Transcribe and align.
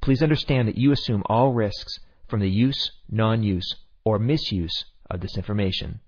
Please 0.00 0.22
understand 0.22 0.68
that 0.68 0.78
you 0.78 0.92
assume 0.92 1.22
all 1.26 1.52
risks 1.52 1.98
from 2.28 2.40
the 2.40 2.48
use, 2.48 2.92
non-use, 3.10 3.76
or 4.04 4.18
misuse 4.18 4.84
of 5.10 5.20
this 5.20 5.36
information. 5.36 6.00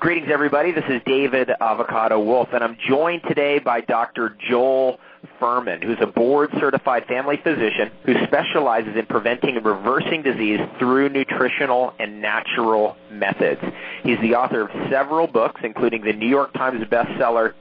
Greetings, 0.00 0.28
everybody. 0.30 0.70
This 0.70 0.84
is 0.88 1.00
David 1.04 1.50
Avocado 1.60 2.20
Wolfe, 2.20 2.50
and 2.52 2.62
I'm 2.62 2.76
joined 2.88 3.22
today 3.26 3.58
by 3.58 3.80
Dr. 3.80 4.36
Joel 4.48 5.00
Fuhrman, 5.40 5.82
who's 5.82 5.98
a 6.00 6.06
board-certified 6.06 7.06
family 7.06 7.36
physician 7.36 7.90
who 8.04 8.14
specializes 8.26 8.96
in 8.96 9.06
preventing 9.06 9.56
and 9.56 9.66
reversing 9.66 10.22
disease 10.22 10.60
through 10.78 11.08
nutritional 11.08 11.94
and 11.98 12.22
natural 12.22 12.96
methods. 13.10 13.60
He's 14.04 14.20
the 14.20 14.36
author 14.36 14.62
of 14.62 14.70
several 14.88 15.26
books, 15.26 15.62
including 15.64 16.02
the 16.02 16.12
New 16.12 16.28
York 16.28 16.52
Times 16.52 16.84
bestseller, 16.84 17.54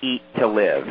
Eat 0.00 0.22
to 0.38 0.46
Live. 0.46 0.86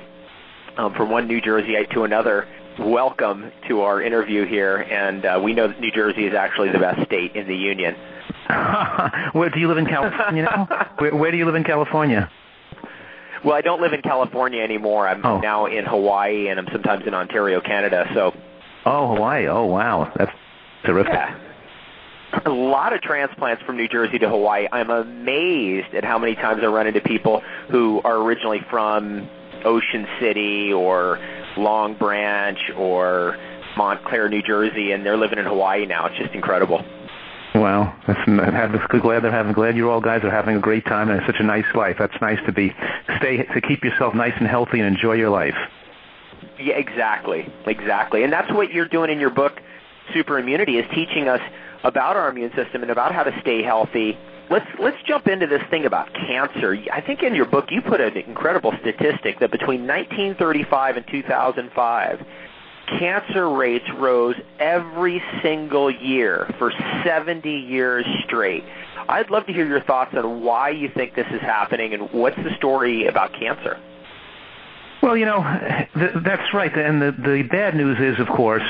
um, 0.77 0.93
from 0.93 1.09
one 1.09 1.27
New 1.27 1.41
Jersey 1.41 1.75
to 1.93 2.03
another. 2.03 2.47
Welcome 2.79 3.51
to 3.67 3.81
our 3.81 4.01
interview 4.01 4.45
here, 4.45 4.77
and 4.77 5.25
uh, 5.25 5.41
we 5.43 5.53
know 5.53 5.67
that 5.67 5.79
New 5.79 5.91
Jersey 5.91 6.25
is 6.25 6.35
actually 6.35 6.71
the 6.71 6.79
best 6.79 7.05
state 7.05 7.35
in 7.35 7.47
the 7.47 7.55
union. 7.55 7.95
where 9.33 9.49
do 9.49 9.59
you 9.59 9.67
live 9.67 9.77
in 9.77 9.85
California 9.85 10.43
now? 10.43 10.89
Where, 10.97 11.15
where 11.15 11.31
do 11.31 11.37
you 11.37 11.45
live 11.45 11.55
in 11.55 11.63
California? 11.63 12.29
Well, 13.43 13.55
I 13.55 13.61
don't 13.61 13.81
live 13.81 13.93
in 13.93 14.01
California 14.01 14.61
anymore. 14.61 15.07
I'm 15.07 15.25
oh. 15.25 15.39
now 15.39 15.65
in 15.65 15.85
Hawaii, 15.85 16.47
and 16.47 16.59
I'm 16.59 16.67
sometimes 16.71 17.05
in 17.05 17.13
Ontario, 17.13 17.59
Canada. 17.61 18.05
So. 18.13 18.33
Oh, 18.85 19.15
Hawaii! 19.15 19.47
Oh, 19.47 19.65
wow, 19.65 20.11
that's 20.15 20.31
terrific. 20.85 21.13
Yeah. 21.13 21.39
A 22.45 22.49
lot 22.49 22.93
of 22.93 23.01
transplants 23.01 23.61
from 23.63 23.77
New 23.77 23.87
Jersey 23.87 24.17
to 24.19 24.29
Hawaii. 24.29 24.67
I'm 24.71 24.89
amazed 24.89 25.93
at 25.93 26.03
how 26.03 26.17
many 26.17 26.35
times 26.35 26.61
I 26.63 26.67
run 26.67 26.87
into 26.87 27.01
people 27.01 27.41
who 27.69 28.01
are 28.03 28.17
originally 28.17 28.61
from 28.69 29.29
Ocean 29.63 30.07
City 30.19 30.73
or 30.73 31.19
Long 31.57 31.95
Branch 31.95 32.57
or 32.75 33.37
Montclair, 33.77 34.29
New 34.29 34.41
Jersey, 34.41 34.91
and 34.91 35.05
they're 35.05 35.17
living 35.17 35.39
in 35.39 35.45
Hawaii 35.45 35.85
now. 35.85 36.07
It's 36.07 36.17
just 36.17 36.33
incredible. 36.33 36.83
Well, 37.55 37.93
that's, 38.07 38.19
I'm 38.25 38.37
glad 39.01 39.23
they're 39.23 39.31
having. 39.31 39.53
Glad 39.53 39.75
you 39.77 39.91
all 39.91 40.01
guys 40.01 40.23
are 40.23 40.31
having 40.31 40.55
a 40.55 40.59
great 40.59 40.85
time 40.85 41.09
and 41.09 41.19
it's 41.19 41.27
such 41.27 41.39
a 41.39 41.43
nice 41.43 41.65
life. 41.75 41.97
That's 41.99 42.19
nice 42.19 42.39
to 42.47 42.51
be 42.51 42.73
stay 43.17 43.43
to 43.43 43.61
keep 43.61 43.83
yourself 43.83 44.15
nice 44.15 44.33
and 44.37 44.47
healthy 44.47 44.79
and 44.79 44.87
enjoy 44.87 45.13
your 45.13 45.29
life. 45.29 45.55
Yeah, 46.59 46.75
exactly, 46.75 47.47
exactly, 47.65 48.23
and 48.23 48.33
that's 48.33 48.51
what 48.51 48.71
you're 48.71 48.87
doing 48.87 49.11
in 49.11 49.19
your 49.19 49.29
book, 49.29 49.61
Super 50.13 50.39
Immunity, 50.39 50.77
is 50.77 50.85
teaching 50.95 51.27
us 51.27 51.41
about 51.83 52.15
our 52.15 52.29
immune 52.29 52.51
system 52.55 52.81
and 52.81 52.89
about 52.89 53.13
how 53.13 53.23
to 53.23 53.39
stay 53.41 53.61
healthy. 53.61 54.17
Let's 54.49 54.67
let's 54.79 54.97
jump 55.05 55.27
into 55.27 55.45
this 55.45 55.61
thing 55.69 55.85
about 55.85 56.11
cancer. 56.13 56.77
I 56.91 57.01
think 57.01 57.21
in 57.21 57.35
your 57.35 57.45
book 57.45 57.65
you 57.69 57.81
put 57.81 58.01
an 58.01 58.17
incredible 58.17 58.73
statistic 58.81 59.39
that 59.39 59.51
between 59.51 59.85
1935 59.85 60.97
and 60.97 61.07
2005 61.07 62.25
cancer 62.87 63.49
rates 63.49 63.85
rose 63.97 64.35
every 64.59 65.23
single 65.41 65.89
year 65.89 66.53
for 66.57 66.71
70 67.03 67.49
years 67.49 68.05
straight. 68.25 68.63
I'd 69.07 69.29
love 69.29 69.45
to 69.47 69.53
hear 69.53 69.67
your 69.67 69.81
thoughts 69.81 70.15
on 70.15 70.43
why 70.43 70.69
you 70.69 70.89
think 70.89 71.15
this 71.15 71.27
is 71.31 71.41
happening 71.41 71.93
and 71.93 72.11
what's 72.11 72.37
the 72.37 72.55
story 72.57 73.07
about 73.07 73.33
cancer. 73.33 73.79
Well, 75.01 75.17
you 75.17 75.25
know, 75.25 75.43
th- 75.95 76.11
that's 76.23 76.53
right. 76.53 76.73
And 76.75 77.01
the, 77.01 77.11
the 77.11 77.43
bad 77.43 77.75
news 77.75 77.97
is, 77.99 78.19
of 78.19 78.27
course, 78.33 78.63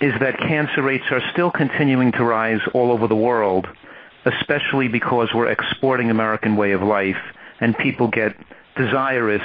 is 0.00 0.12
that 0.20 0.38
cancer 0.38 0.82
rates 0.82 1.04
are 1.10 1.22
still 1.32 1.50
continuing 1.50 2.12
to 2.12 2.24
rise 2.24 2.60
all 2.74 2.92
over 2.92 3.08
the 3.08 3.16
world, 3.16 3.66
especially 4.26 4.88
because 4.88 5.28
we're 5.34 5.48
exporting 5.48 6.10
American 6.10 6.56
way 6.56 6.72
of 6.72 6.82
life 6.82 7.16
and 7.60 7.76
people 7.78 8.08
get 8.08 8.36
desirous 8.76 9.42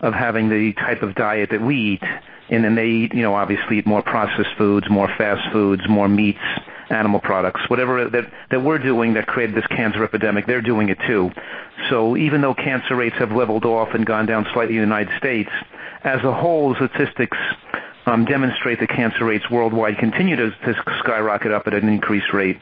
of 0.00 0.14
having 0.14 0.48
the 0.48 0.72
type 0.72 1.02
of 1.02 1.14
diet 1.14 1.50
that 1.50 1.60
we 1.60 1.76
eat 1.76 2.02
and 2.50 2.64
then 2.64 2.74
they 2.74 2.86
eat, 2.86 3.14
you 3.14 3.22
know, 3.22 3.34
obviously 3.34 3.78
eat 3.78 3.86
more 3.86 4.02
processed 4.02 4.54
foods, 4.58 4.90
more 4.90 5.08
fast 5.16 5.50
foods, 5.52 5.82
more 5.88 6.08
meats, 6.08 6.38
animal 6.90 7.20
products, 7.20 7.60
whatever 7.68 8.10
that 8.10 8.30
that 8.50 8.62
we're 8.62 8.78
doing 8.78 9.14
that 9.14 9.26
created 9.26 9.54
this 9.54 9.66
cancer 9.68 10.02
epidemic, 10.04 10.46
they're 10.46 10.60
doing 10.60 10.88
it 10.88 10.98
too. 11.06 11.30
So 11.88 12.16
even 12.16 12.40
though 12.40 12.54
cancer 12.54 12.96
rates 12.96 13.16
have 13.18 13.32
leveled 13.32 13.64
off 13.64 13.94
and 13.94 14.04
gone 14.04 14.26
down 14.26 14.46
slightly 14.52 14.76
in 14.76 14.82
the 14.82 14.86
United 14.86 15.16
States, 15.16 15.50
as 16.02 16.22
a 16.24 16.32
whole, 16.32 16.74
statistics 16.74 17.38
um, 18.06 18.24
demonstrate 18.24 18.80
that 18.80 18.88
cancer 18.88 19.24
rates 19.24 19.48
worldwide 19.50 19.98
continue 19.98 20.36
to, 20.36 20.50
to 20.50 20.74
skyrocket 20.98 21.52
up 21.52 21.66
at 21.66 21.74
an 21.74 21.88
increased 21.88 22.32
rate. 22.32 22.58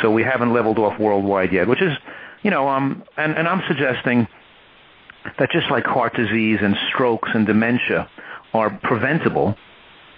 So 0.00 0.10
we 0.10 0.22
haven't 0.22 0.52
leveled 0.52 0.78
off 0.78 0.98
worldwide 0.98 1.52
yet, 1.52 1.68
which 1.68 1.82
is, 1.82 1.92
you 2.42 2.50
know, 2.50 2.68
um, 2.68 3.04
and, 3.16 3.36
and 3.36 3.48
I'm 3.48 3.62
suggesting 3.68 4.28
that 5.38 5.50
just 5.50 5.70
like 5.70 5.84
heart 5.84 6.14
disease 6.14 6.58
and 6.62 6.76
strokes 6.88 7.30
and 7.32 7.46
dementia, 7.46 8.08
are 8.54 8.70
preventable 8.82 9.56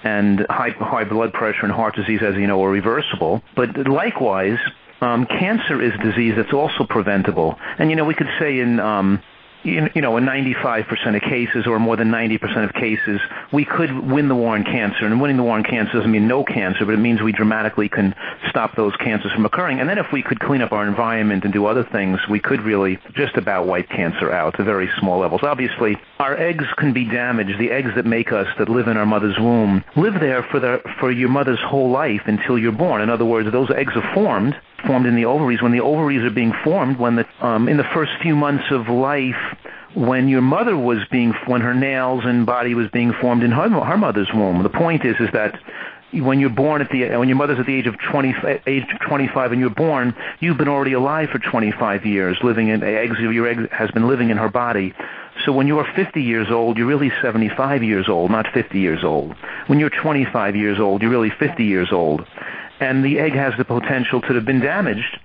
and 0.04 0.46
high, 0.48 0.70
high 0.78 1.04
blood 1.04 1.32
pressure 1.32 1.64
and 1.64 1.72
heart 1.72 1.96
disease, 1.96 2.20
as 2.22 2.34
you 2.36 2.46
know, 2.46 2.62
are 2.62 2.70
reversible. 2.70 3.42
But 3.56 3.88
likewise, 3.88 4.58
um, 5.00 5.26
cancer 5.26 5.82
is 5.82 5.92
disease 6.02 6.34
that's 6.36 6.52
also 6.52 6.84
preventable. 6.88 7.56
And, 7.78 7.90
you 7.90 7.96
know, 7.96 8.04
we 8.04 8.14
could 8.14 8.28
say 8.38 8.60
in 8.60 8.78
um, 8.78 9.22
in 9.64 9.88
95% 9.88 11.16
of 11.16 11.22
cases 11.22 11.66
or 11.66 11.78
more 11.78 11.96
than 11.96 12.10
90% 12.10 12.64
of 12.64 12.72
cases, 12.74 13.20
we 13.52 13.64
could 13.64 13.92
win 14.10 14.28
the 14.28 14.34
war 14.34 14.54
on 14.54 14.64
cancer. 14.64 15.06
And 15.06 15.20
winning 15.20 15.36
the 15.36 15.42
war 15.42 15.56
on 15.56 15.64
cancer 15.64 15.94
doesn't 15.94 16.10
mean 16.10 16.28
no 16.28 16.44
cancer, 16.44 16.84
but 16.84 16.94
it 16.94 16.98
means 16.98 17.22
we 17.22 17.32
dramatically 17.32 17.88
can 17.88 18.14
stop 18.48 18.76
those 18.76 18.94
cancers 18.96 19.32
from 19.32 19.44
occurring. 19.44 19.80
And 19.80 19.88
then 19.88 19.98
if 19.98 20.12
we 20.12 20.22
could 20.22 20.40
clean 20.40 20.62
up 20.62 20.72
our 20.72 20.86
environment 20.86 21.44
and 21.44 21.52
do 21.52 21.66
other 21.66 21.84
things, 21.84 22.20
we 22.28 22.40
could 22.40 22.62
really 22.62 22.98
just 23.14 23.36
about 23.36 23.66
wipe 23.66 23.88
cancer 23.88 24.32
out 24.32 24.56
to 24.56 24.64
very 24.64 24.88
small 24.98 25.18
levels. 25.18 25.42
Obviously, 25.42 25.96
our 26.18 26.36
eggs 26.36 26.66
can 26.76 26.92
be 26.92 27.04
damaged. 27.04 27.58
The 27.58 27.70
eggs 27.70 27.90
that 27.96 28.06
make 28.06 28.32
us, 28.32 28.46
that 28.58 28.68
live 28.68 28.88
in 28.88 28.96
our 28.96 29.06
mother's 29.06 29.38
womb, 29.38 29.84
live 29.96 30.14
there 30.20 30.42
for, 30.42 30.60
the, 30.60 30.80
for 31.00 31.10
your 31.10 31.28
mother's 31.28 31.60
whole 31.60 31.90
life 31.90 32.22
until 32.26 32.58
you're 32.58 32.72
born. 32.72 33.02
In 33.02 33.10
other 33.10 33.24
words, 33.24 33.50
those 33.50 33.70
eggs 33.70 33.92
are 33.96 34.14
formed 34.14 34.56
formed 34.86 35.06
in 35.06 35.14
the 35.14 35.24
ovaries 35.24 35.62
when 35.62 35.72
the 35.72 35.80
ovaries 35.80 36.22
are 36.22 36.30
being 36.30 36.52
formed 36.64 36.98
when 36.98 37.16
the 37.16 37.26
um, 37.40 37.68
in 37.68 37.76
the 37.76 37.88
first 37.94 38.12
few 38.22 38.36
months 38.36 38.64
of 38.70 38.88
life 38.88 39.56
when 39.94 40.28
your 40.28 40.42
mother 40.42 40.76
was 40.76 40.98
being 41.10 41.32
when 41.46 41.60
her 41.60 41.74
nails 41.74 42.22
and 42.24 42.46
body 42.46 42.74
was 42.74 42.88
being 42.90 43.12
formed 43.20 43.42
in 43.42 43.50
her, 43.50 43.68
her 43.68 43.96
mother's 43.96 44.30
womb 44.32 44.62
the 44.62 44.68
point 44.68 45.04
is 45.04 45.16
is 45.20 45.28
that 45.32 45.58
when 46.12 46.40
you're 46.40 46.50
born 46.50 46.80
at 46.80 46.90
the 46.90 47.08
when 47.16 47.28
your 47.28 47.36
mother's 47.36 47.58
at 47.58 47.66
the 47.66 47.74
age 47.74 47.86
of 47.86 47.96
20 47.98 48.34
age 48.66 48.84
25 49.06 49.52
and 49.52 49.60
you're 49.60 49.70
born, 49.70 50.14
you've 50.40 50.58
been 50.58 50.68
already 50.68 50.92
alive 50.92 51.28
for 51.30 51.38
25 51.38 52.06
years, 52.06 52.38
living 52.42 52.68
in 52.68 52.82
eggs. 52.82 53.18
Your 53.18 53.46
egg 53.48 53.70
has 53.70 53.90
been 53.90 54.06
living 54.06 54.30
in 54.30 54.36
her 54.36 54.48
body. 54.48 54.94
So 55.44 55.52
when 55.52 55.66
you're 55.66 55.86
50 55.94 56.22
years 56.22 56.50
old, 56.50 56.78
you're 56.78 56.86
really 56.86 57.12
75 57.20 57.82
years 57.82 58.08
old, 58.08 58.30
not 58.30 58.46
50 58.52 58.78
years 58.78 59.04
old. 59.04 59.34
When 59.66 59.78
you're 59.78 59.90
25 59.90 60.56
years 60.56 60.80
old, 60.80 61.02
you're 61.02 61.10
really 61.10 61.30
50 61.30 61.64
years 61.64 61.92
old, 61.92 62.26
and 62.80 63.04
the 63.04 63.18
egg 63.18 63.32
has 63.32 63.52
the 63.58 63.64
potential 63.64 64.20
to 64.22 64.34
have 64.34 64.44
been 64.44 64.60
damaged 64.60 65.18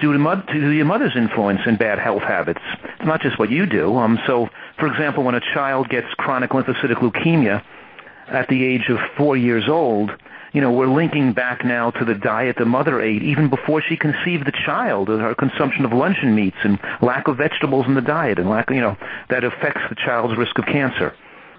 due 0.00 0.12
to, 0.12 0.18
mud, 0.18 0.46
to 0.48 0.70
your 0.70 0.84
mother's 0.84 1.16
influence 1.16 1.60
and 1.66 1.78
bad 1.78 1.98
health 1.98 2.22
habits. 2.22 2.60
It's 2.98 3.06
not 3.06 3.20
just 3.20 3.38
what 3.38 3.50
you 3.50 3.66
do. 3.66 3.96
Um, 3.96 4.18
so, 4.26 4.48
for 4.78 4.86
example, 4.86 5.22
when 5.22 5.34
a 5.34 5.40
child 5.54 5.88
gets 5.88 6.08
chronic 6.14 6.50
lymphocytic 6.50 6.96
leukemia 6.96 7.62
at 8.28 8.48
the 8.48 8.64
age 8.64 8.88
of 8.88 8.98
four 9.16 9.36
years 9.36 9.68
old, 9.68 10.10
you 10.52 10.60
know, 10.60 10.70
we're 10.70 10.86
linking 10.86 11.32
back 11.32 11.64
now 11.64 11.90
to 11.92 12.04
the 12.04 12.14
diet 12.14 12.56
the 12.58 12.66
mother 12.66 13.00
ate 13.00 13.22
even 13.22 13.48
before 13.48 13.80
she 13.80 13.96
conceived 13.96 14.46
the 14.46 14.52
child, 14.52 15.08
and 15.08 15.20
her 15.20 15.34
consumption 15.34 15.84
of 15.84 15.92
luncheon 15.92 16.34
meats 16.34 16.58
and 16.62 16.78
lack 17.00 17.26
of 17.28 17.38
vegetables 17.38 17.86
in 17.86 17.94
the 17.94 18.02
diet 18.02 18.38
and 18.38 18.50
lack, 18.50 18.70
you 18.70 18.80
know, 18.80 18.96
that 19.30 19.44
affects 19.44 19.80
the 19.88 19.94
child's 19.94 20.36
risk 20.36 20.58
of 20.58 20.66
cancer. 20.66 21.14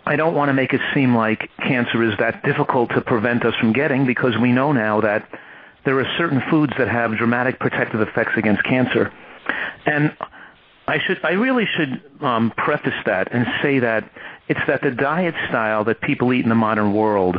I 0.05 0.15
don't 0.15 0.33
want 0.33 0.49
to 0.49 0.53
make 0.53 0.73
it 0.73 0.81
seem 0.93 1.15
like 1.15 1.49
cancer 1.57 2.03
is 2.03 2.17
that 2.19 2.43
difficult 2.43 2.89
to 2.89 3.01
prevent 3.01 3.45
us 3.45 3.53
from 3.59 3.71
getting 3.71 4.05
because 4.05 4.37
we 4.41 4.51
know 4.51 4.73
now 4.73 5.01
that 5.01 5.27
there 5.85 5.99
are 5.99 6.07
certain 6.17 6.41
foods 6.49 6.73
that 6.77 6.87
have 6.87 7.17
dramatic 7.17 7.59
protective 7.59 8.01
effects 8.01 8.33
against 8.35 8.63
cancer. 8.63 9.13
And 9.85 10.15
I 10.87 10.99
should, 10.99 11.23
I 11.23 11.31
really 11.31 11.65
should 11.65 12.01
um, 12.21 12.51
preface 12.51 12.93
that 13.05 13.31
and 13.31 13.45
say 13.61 13.79
that 13.79 14.09
it's 14.49 14.59
that 14.67 14.81
the 14.81 14.91
diet 14.91 15.35
style 15.49 15.85
that 15.85 16.01
people 16.01 16.33
eat 16.33 16.43
in 16.43 16.49
the 16.49 16.55
modern 16.55 16.93
world 16.93 17.37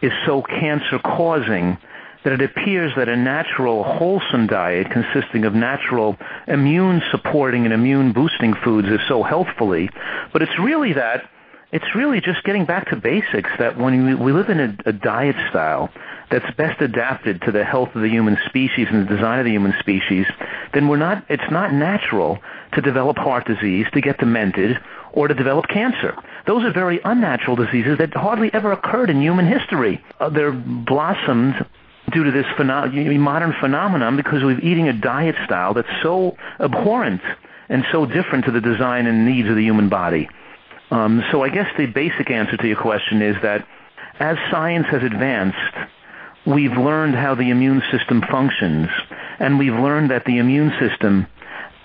is 0.00 0.12
so 0.26 0.42
cancer 0.42 0.98
causing 1.00 1.78
that 2.22 2.32
it 2.32 2.42
appears 2.42 2.92
that 2.96 3.08
a 3.08 3.16
natural 3.16 3.84
wholesome 3.84 4.46
diet 4.46 4.90
consisting 4.90 5.44
of 5.44 5.54
natural 5.54 6.16
immune 6.46 7.02
supporting 7.10 7.64
and 7.64 7.74
immune 7.74 8.12
boosting 8.12 8.54
foods 8.64 8.88
is 8.88 9.00
so 9.08 9.22
healthfully, 9.22 9.90
but 10.32 10.40
it's 10.40 10.58
really 10.58 10.94
that 10.94 11.28
it's 11.74 11.92
really 11.96 12.20
just 12.20 12.44
getting 12.44 12.64
back 12.64 12.88
to 12.90 12.96
basics 12.96 13.50
that 13.58 13.76
when 13.76 14.06
we, 14.06 14.14
we 14.14 14.32
live 14.32 14.48
in 14.48 14.60
a, 14.60 14.76
a 14.86 14.92
diet 14.92 15.34
style 15.50 15.90
that's 16.30 16.48
best 16.56 16.80
adapted 16.80 17.42
to 17.42 17.50
the 17.50 17.64
health 17.64 17.88
of 17.96 18.02
the 18.02 18.08
human 18.08 18.38
species 18.46 18.86
and 18.92 19.08
the 19.08 19.12
design 19.16 19.40
of 19.40 19.44
the 19.44 19.50
human 19.50 19.74
species, 19.80 20.24
then 20.72 20.86
we're 20.86 20.96
not, 20.96 21.24
it's 21.28 21.50
not 21.50 21.72
natural 21.72 22.38
to 22.74 22.80
develop 22.80 23.18
heart 23.18 23.44
disease, 23.46 23.86
to 23.92 24.00
get 24.00 24.18
demented, 24.18 24.78
or 25.12 25.26
to 25.26 25.34
develop 25.34 25.66
cancer. 25.66 26.16
Those 26.46 26.62
are 26.62 26.72
very 26.72 27.00
unnatural 27.04 27.56
diseases 27.56 27.98
that 27.98 28.14
hardly 28.14 28.54
ever 28.54 28.70
occurred 28.70 29.10
in 29.10 29.20
human 29.20 29.46
history. 29.46 30.00
Uh, 30.20 30.28
they're 30.28 30.52
blossomed 30.52 31.66
due 32.12 32.22
to 32.22 32.30
this 32.30 32.46
modern 32.56 33.52
phenomenon 33.60 34.16
because 34.16 34.44
we're 34.44 34.60
eating 34.60 34.88
a 34.88 34.92
diet 34.92 35.34
style 35.44 35.74
that's 35.74 35.88
so 36.04 36.36
abhorrent 36.60 37.22
and 37.68 37.84
so 37.90 38.06
different 38.06 38.44
to 38.44 38.52
the 38.52 38.60
design 38.60 39.06
and 39.06 39.26
needs 39.26 39.48
of 39.48 39.56
the 39.56 39.62
human 39.62 39.88
body. 39.88 40.28
Um, 40.94 41.24
so 41.32 41.42
I 41.42 41.48
guess 41.48 41.66
the 41.76 41.86
basic 41.86 42.30
answer 42.30 42.56
to 42.56 42.68
your 42.68 42.80
question 42.80 43.20
is 43.20 43.34
that 43.42 43.66
as 44.20 44.36
science 44.48 44.86
has 44.92 45.02
advanced, 45.02 45.58
we've 46.46 46.76
learned 46.76 47.16
how 47.16 47.34
the 47.34 47.50
immune 47.50 47.82
system 47.90 48.22
functions, 48.30 48.86
and 49.40 49.58
we've 49.58 49.74
learned 49.74 50.12
that 50.12 50.24
the 50.24 50.38
immune 50.38 50.72
system 50.78 51.26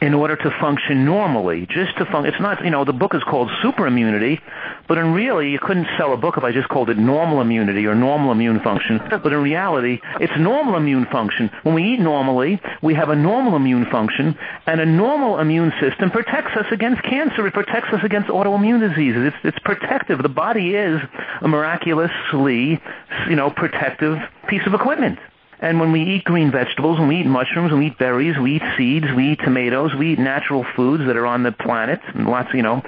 in 0.01 0.13
order 0.13 0.35
to 0.35 0.49
function 0.61 1.03
normally, 1.03 1.65
just 1.65 1.97
to 1.97 2.05
function. 2.05 2.33
It's 2.33 2.41
not, 2.41 2.63
you 2.63 2.71
know, 2.71 2.85
the 2.85 2.93
book 2.93 3.13
is 3.13 3.23
called 3.23 3.49
super 3.61 3.85
immunity, 3.85 4.39
but 4.87 4.97
in 4.97 5.13
really, 5.13 5.49
you 5.51 5.59
couldn't 5.59 5.87
sell 5.97 6.13
a 6.13 6.17
book 6.17 6.37
if 6.37 6.43
I 6.43 6.51
just 6.51 6.69
called 6.69 6.89
it 6.89 6.97
normal 6.97 7.41
immunity 7.41 7.85
or 7.85 7.95
normal 7.95 8.31
immune 8.31 8.61
function. 8.61 9.01
But 9.09 9.33
in 9.33 9.41
reality, 9.41 9.99
it's 10.21 10.33
normal 10.37 10.77
immune 10.77 11.05
function. 11.07 11.51
When 11.63 11.75
we 11.75 11.93
eat 11.93 11.99
normally, 11.99 12.61
we 12.81 12.93
have 12.93 13.09
a 13.09 13.15
normal 13.15 13.55
immune 13.55 13.87
function, 13.91 14.37
and 14.65 14.79
a 14.79 14.85
normal 14.85 15.39
immune 15.39 15.73
system 15.81 16.11
protects 16.11 16.55
us 16.55 16.65
against 16.71 17.03
cancer. 17.03 17.45
It 17.45 17.53
protects 17.53 17.89
us 17.93 18.01
against 18.03 18.29
autoimmune 18.29 18.79
diseases. 18.79 19.33
It's, 19.33 19.37
it's 19.43 19.59
protective. 19.59 20.21
The 20.23 20.29
body 20.29 20.75
is 20.75 21.01
a 21.41 21.47
miraculously, 21.47 22.81
you 23.29 23.35
know, 23.35 23.49
protective 23.49 24.17
piece 24.47 24.65
of 24.65 24.73
equipment. 24.73 25.19
And 25.61 25.79
when 25.79 25.91
we 25.91 26.03
eat 26.03 26.23
green 26.23 26.51
vegetables, 26.51 26.99
and 26.99 27.07
we 27.07 27.19
eat 27.19 27.25
mushrooms, 27.25 27.71
and 27.71 27.79
we 27.79 27.87
eat 27.87 27.97
berries, 27.97 28.37
we 28.37 28.55
eat 28.55 28.63
seeds, 28.77 29.07
we 29.15 29.33
eat 29.33 29.39
tomatoes, 29.39 29.93
we 29.93 30.13
eat 30.13 30.19
natural 30.19 30.65
foods 30.75 31.05
that 31.05 31.17
are 31.17 31.25
on 31.25 31.43
the 31.43 31.51
planet, 31.51 31.99
and 32.13 32.27
lots, 32.27 32.53
you 32.53 32.61
know, 32.61 32.81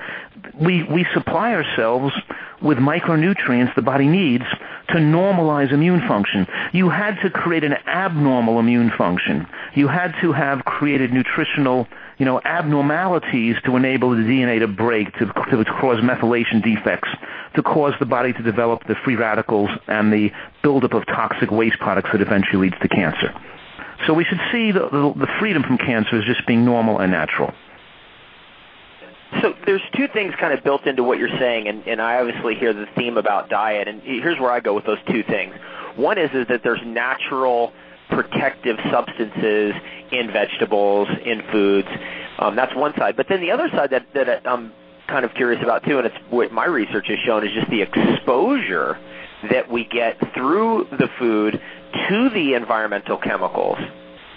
we, 0.60 0.84
we 0.84 1.06
supply 1.14 1.54
ourselves 1.54 2.14
with 2.62 2.78
micronutrients 2.78 3.74
the 3.76 3.82
body 3.82 4.08
needs 4.08 4.46
to 4.90 4.96
normalize 4.96 5.72
immune 5.72 6.02
function. 6.08 6.48
You 6.74 6.90
had 6.90 7.20
to 7.22 7.30
create 7.30 7.64
an 7.64 7.74
abnormal 7.88 8.60
immune 8.60 8.92
function. 8.98 9.48
You 9.74 9.88
had 9.88 10.14
to 10.22 10.32
have 10.32 10.64
created 10.66 11.14
nutritional 11.14 11.88
you 12.22 12.26
know, 12.26 12.40
abnormalities 12.46 13.56
to 13.66 13.76
enable 13.76 14.12
the 14.12 14.18
DNA 14.18 14.60
to 14.60 14.68
break, 14.68 15.12
to, 15.14 15.26
to 15.26 15.66
cause 15.82 15.98
methylation 16.02 16.64
defects, 16.64 17.10
to 17.56 17.64
cause 17.64 17.96
the 18.00 18.06
body 18.06 18.32
to 18.32 18.44
develop 18.44 18.86
the 18.88 18.94
free 19.04 19.16
radicals 19.16 19.72
and 19.88 20.14
the 20.14 20.30
buildup 20.62 20.94
of 20.94 21.04
toxic 21.08 21.50
waste 21.50 21.80
products 21.80 22.10
that 22.12 22.22
eventually 22.22 22.70
leads 22.70 22.80
to 22.80 22.88
cancer. 22.88 23.34
So 24.06 24.14
we 24.14 24.24
should 24.24 24.38
see 24.52 24.72
the, 24.72 24.82
the, 24.82 25.14
the 25.18 25.28
freedom 25.40 25.64
from 25.64 25.80
cancer 25.80 26.16
as 26.16 26.26
just 26.26 26.46
being 26.46 26.64
normal 26.64 27.00
and 27.00 27.12
natural. 27.12 27.56
So 29.42 29.56
there's 29.66 29.82
two 29.98 30.08
things 30.08 30.36
kind 30.40 30.54
of 30.54 30.64
built 30.64 30.86
into 30.86 31.02
what 31.02 31.18
you're 31.18 31.40
saying, 31.40 31.70
and, 31.70 31.88
and 31.88 32.00
I 32.00 32.20
obviously 32.20 32.54
hear 32.54 32.72
the 32.72 32.86
theme 32.96 33.18
about 33.18 33.50
diet, 33.50 33.88
and 33.88 34.00
here's 34.00 34.40
where 34.40 34.52
I 34.52 34.60
go 34.60 34.76
with 34.76 34.86
those 34.86 35.02
two 35.10 35.24
things. 35.24 35.56
One 35.96 36.20
is 36.20 36.30
is 36.36 36.46
that 36.50 36.62
there's 36.64 36.82
natural 36.86 37.74
protective 38.12 38.78
substances 38.92 39.74
in 40.12 40.32
vegetables, 40.32 41.08
in 41.26 41.42
foods. 41.52 41.88
Um, 42.38 42.56
that's 42.56 42.76
one 42.76 42.94
side. 42.98 43.16
But 43.16 43.28
then 43.30 43.42
the 43.42 43.52
other 43.52 43.70
side 43.70 43.92
that, 43.92 44.06
that 44.14 44.48
I'm 44.48 44.72
kind 45.08 45.26
of 45.26 45.34
curious 45.34 45.62
about 45.64 45.84
too, 45.84 45.98
and 45.98 46.08
it's 46.08 46.16
what 46.30 46.52
my 46.52 46.66
research 46.66 47.08
has 47.08 47.20
shown, 47.26 47.46
is 47.46 47.54
just 47.54 47.70
the 47.70 47.82
exposure 47.82 49.00
that 49.50 49.72
we 49.72 49.86
get 49.86 50.20
through 50.34 50.88
the 50.92 51.10
food 51.18 51.60
to 52.10 52.30
the 52.30 52.54
environmental 52.54 53.18
chemicals 53.18 53.80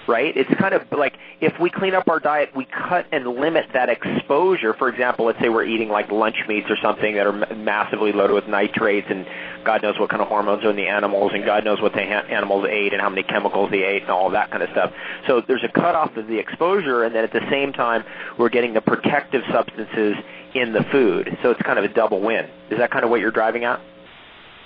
right? 0.06 0.36
It's 0.36 0.52
kind 0.58 0.74
of 0.74 0.82
like 0.92 1.14
if 1.40 1.58
we 1.60 1.70
clean 1.70 1.94
up 1.94 2.08
our 2.08 2.20
diet, 2.20 2.50
we 2.54 2.66
cut 2.66 3.06
and 3.12 3.26
limit 3.26 3.66
that 3.72 3.88
exposure. 3.88 4.74
For 4.74 4.88
example, 4.88 5.26
let's 5.26 5.40
say 5.40 5.48
we're 5.48 5.64
eating 5.64 5.88
like 5.88 6.10
lunch 6.10 6.36
meats 6.48 6.66
or 6.70 6.76
something 6.82 7.14
that 7.14 7.26
are 7.26 7.54
massively 7.54 8.12
loaded 8.12 8.34
with 8.34 8.46
nitrates 8.46 9.06
and 9.10 9.26
God 9.64 9.82
knows 9.82 9.98
what 9.98 10.10
kind 10.10 10.22
of 10.22 10.28
hormones 10.28 10.64
are 10.64 10.70
in 10.70 10.76
the 10.76 10.88
animals 10.88 11.32
and 11.34 11.44
God 11.44 11.64
knows 11.64 11.80
what 11.80 11.92
the 11.92 12.04
ha- 12.04 12.26
animals 12.28 12.66
ate 12.68 12.92
and 12.92 13.00
how 13.00 13.08
many 13.08 13.22
chemicals 13.22 13.70
they 13.70 13.82
ate 13.82 14.02
and 14.02 14.10
all 14.10 14.30
that 14.30 14.50
kind 14.50 14.62
of 14.62 14.70
stuff. 14.70 14.92
So 15.26 15.40
there's 15.40 15.64
a 15.64 15.72
cutoff 15.72 16.16
of 16.16 16.26
the 16.26 16.38
exposure 16.38 17.04
and 17.04 17.14
then 17.14 17.24
at 17.24 17.32
the 17.32 17.46
same 17.50 17.72
time 17.72 18.04
we're 18.38 18.50
getting 18.50 18.74
the 18.74 18.80
protective 18.80 19.42
substances 19.50 20.16
in 20.54 20.72
the 20.72 20.84
food. 20.84 21.36
So 21.42 21.50
it's 21.50 21.62
kind 21.62 21.78
of 21.78 21.84
a 21.84 21.88
double 21.88 22.20
win. 22.20 22.48
Is 22.70 22.78
that 22.78 22.90
kind 22.90 23.04
of 23.04 23.10
what 23.10 23.20
you're 23.20 23.30
driving 23.30 23.64
at? 23.64 23.80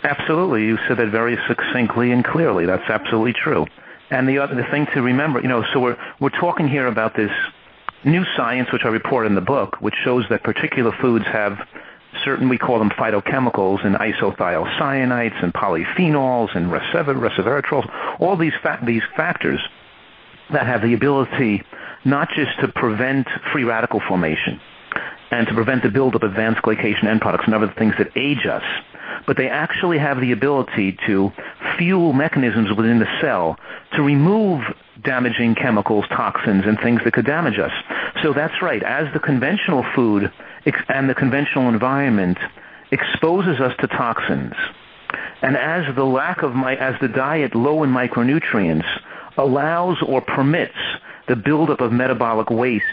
Absolutely. 0.03 0.65
You 0.65 0.79
said 0.87 0.99
that 0.99 1.11
very 1.11 1.37
succinctly 1.49 2.13
and 2.13 2.25
clearly. 2.25 2.67
That's 2.67 2.89
absolutely 2.89 3.33
true. 3.33 3.67
And 4.11 4.29
the 4.29 4.39
other 4.39 4.55
the 4.55 4.65
thing 4.71 4.87
to 4.95 5.03
remember, 5.03 5.41
you 5.41 5.49
know, 5.49 5.65
so 5.73 5.81
we're 5.81 5.99
we're 6.21 6.31
talking 6.31 6.69
here 6.69 6.87
about 6.87 7.15
this 7.15 7.31
new 8.05 8.25
science, 8.37 8.73
which 8.73 8.85
I 8.85 8.89
report 8.89 9.27
in 9.27 9.35
the 9.35 9.41
book, 9.41 9.81
which 9.81 9.95
shows 10.05 10.25
that 10.31 10.43
particular 10.43 10.93
foods 11.01 11.27
have 11.27 11.59
certain, 12.25 12.49
we 12.49 12.59
call 12.59 12.79
them 12.79 12.91
phytochemicals, 12.91 13.85
and 13.85 13.97
isothiocyanates 13.97 15.43
and 15.43 15.53
polyphenols 15.53 16.55
and 16.57 16.71
resveratrols, 16.71 18.19
all 18.21 18.37
these 18.37 18.55
fa- 18.63 18.81
these 18.83 19.03
factors 19.17 19.61
that 20.51 20.67
have 20.67 20.83
the 20.83 20.95
ability 20.95 21.63
not 22.05 22.31
just 22.31 22.59
to 22.61 22.69
prevent 22.69 23.27
free 23.53 23.65
radical 23.65 24.01
formation 24.01 24.61
and 25.31 25.47
to 25.47 25.55
prevent 25.55 25.83
the 25.83 25.91
buildup 25.91 26.23
of 26.23 26.31
advanced 26.31 26.63
glycation 26.63 27.05
end 27.05 27.21
products 27.21 27.45
and 27.45 27.55
other 27.55 27.73
things 27.77 27.95
that 27.99 28.11
age 28.17 28.47
us, 28.47 28.63
but 29.27 29.37
they 29.37 29.49
actually 29.49 29.99
have 29.99 30.21
the 30.21 30.33
ability 30.33 30.97
to 31.07 31.31
fuel 31.77 32.13
mechanisms 32.13 32.71
within 32.75 32.99
the 32.99 33.21
cell 33.21 33.59
to 33.95 34.03
remove 34.03 34.63
damaging 35.03 35.55
chemicals, 35.55 36.05
toxins, 36.09 36.65
and 36.67 36.79
things 36.81 37.01
that 37.05 37.13
could 37.13 37.27
damage 37.27 37.59
us. 37.59 37.73
So 38.23 38.33
that's 38.33 38.63
right. 38.63 38.83
As 38.83 39.13
the 39.13 39.21
conventional 39.21 39.85
food 39.95 40.33
and 40.89 41.09
the 41.09 41.15
conventional 41.15 41.69
environment 41.69 42.39
exposes 42.91 43.61
us 43.61 43.75
to 43.81 43.87
toxins, 43.87 44.55
and 45.43 45.57
as 45.57 45.95
the 45.95 46.05
lack 46.05 46.43
of 46.43 46.55
my, 46.55 46.75
as 46.77 46.95
the 47.01 47.09
diet 47.09 47.55
low 47.55 47.83
in 47.83 47.91
micronutrients 47.91 48.87
allows 49.37 49.97
or 50.07 50.21
permits 50.21 50.77
the 51.29 51.37
buildup 51.37 51.81
of 51.81 51.93
metabolic 51.93 52.51
wastes 52.51 52.87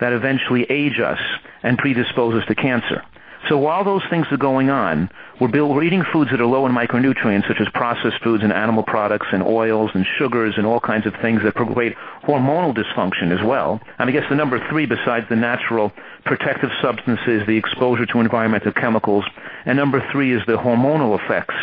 that 0.00 0.12
eventually 0.12 0.64
age 0.70 1.00
us 1.00 1.18
and 1.62 1.78
predispose 1.78 2.34
us 2.34 2.46
to 2.48 2.54
cancer. 2.54 3.02
So 3.48 3.56
while 3.58 3.84
those 3.84 4.02
things 4.10 4.26
are 4.32 4.36
going 4.36 4.70
on, 4.70 5.08
we're, 5.40 5.82
eating 5.82 6.02
foods 6.12 6.30
that 6.30 6.40
are 6.40 6.46
low 6.46 6.66
in 6.66 6.72
micronutrients, 6.72 7.46
such 7.46 7.60
as 7.60 7.68
processed 7.68 8.22
foods 8.22 8.42
and 8.42 8.52
animal 8.52 8.82
products 8.82 9.26
and 9.32 9.42
oils 9.42 9.90
and 9.94 10.04
sugars 10.18 10.54
and 10.56 10.66
all 10.66 10.80
kinds 10.80 11.06
of 11.06 11.14
things 11.22 11.42
that 11.42 11.54
create 11.54 11.94
hormonal 12.24 12.74
dysfunction 12.74 13.30
as 13.30 13.44
well. 13.44 13.80
And 13.98 14.08
I 14.08 14.12
guess 14.12 14.28
the 14.28 14.34
number 14.34 14.58
three, 14.68 14.86
besides 14.86 15.28
the 15.28 15.36
natural 15.36 15.92
protective 16.24 16.70
substances, 16.82 17.46
the 17.46 17.56
exposure 17.56 18.06
to 18.06 18.20
environmental 18.20 18.72
chemicals, 18.72 19.24
and 19.64 19.76
number 19.76 20.04
three 20.10 20.32
is 20.32 20.42
the 20.46 20.56
hormonal 20.56 21.22
effects 21.22 21.54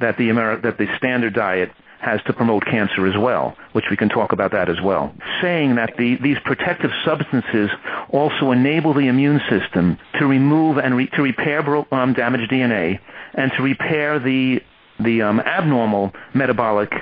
that 0.00 0.16
the 0.16 0.30
Ameri- 0.30 0.62
that 0.62 0.78
the 0.78 0.88
standard 0.96 1.34
diet 1.34 1.70
has 2.02 2.20
to 2.24 2.32
promote 2.32 2.64
cancer 2.64 3.06
as 3.06 3.16
well, 3.16 3.56
which 3.72 3.84
we 3.90 3.96
can 3.96 4.08
talk 4.08 4.32
about 4.32 4.50
that 4.50 4.68
as 4.68 4.80
well. 4.82 5.14
Saying 5.40 5.76
that 5.76 5.96
the, 5.96 6.16
these 6.16 6.36
protective 6.44 6.90
substances 7.04 7.70
also 8.10 8.50
enable 8.50 8.92
the 8.92 9.06
immune 9.06 9.40
system 9.48 9.98
to 10.18 10.26
remove 10.26 10.78
and 10.78 10.96
re- 10.96 11.06
to 11.14 11.22
repair 11.22 11.62
um, 11.94 12.12
damaged 12.12 12.50
DNA 12.50 12.98
and 13.34 13.52
to 13.56 13.62
repair 13.62 14.18
the 14.18 14.60
the 15.00 15.22
um, 15.22 15.40
abnormal 15.40 16.12
metabolic 16.34 16.92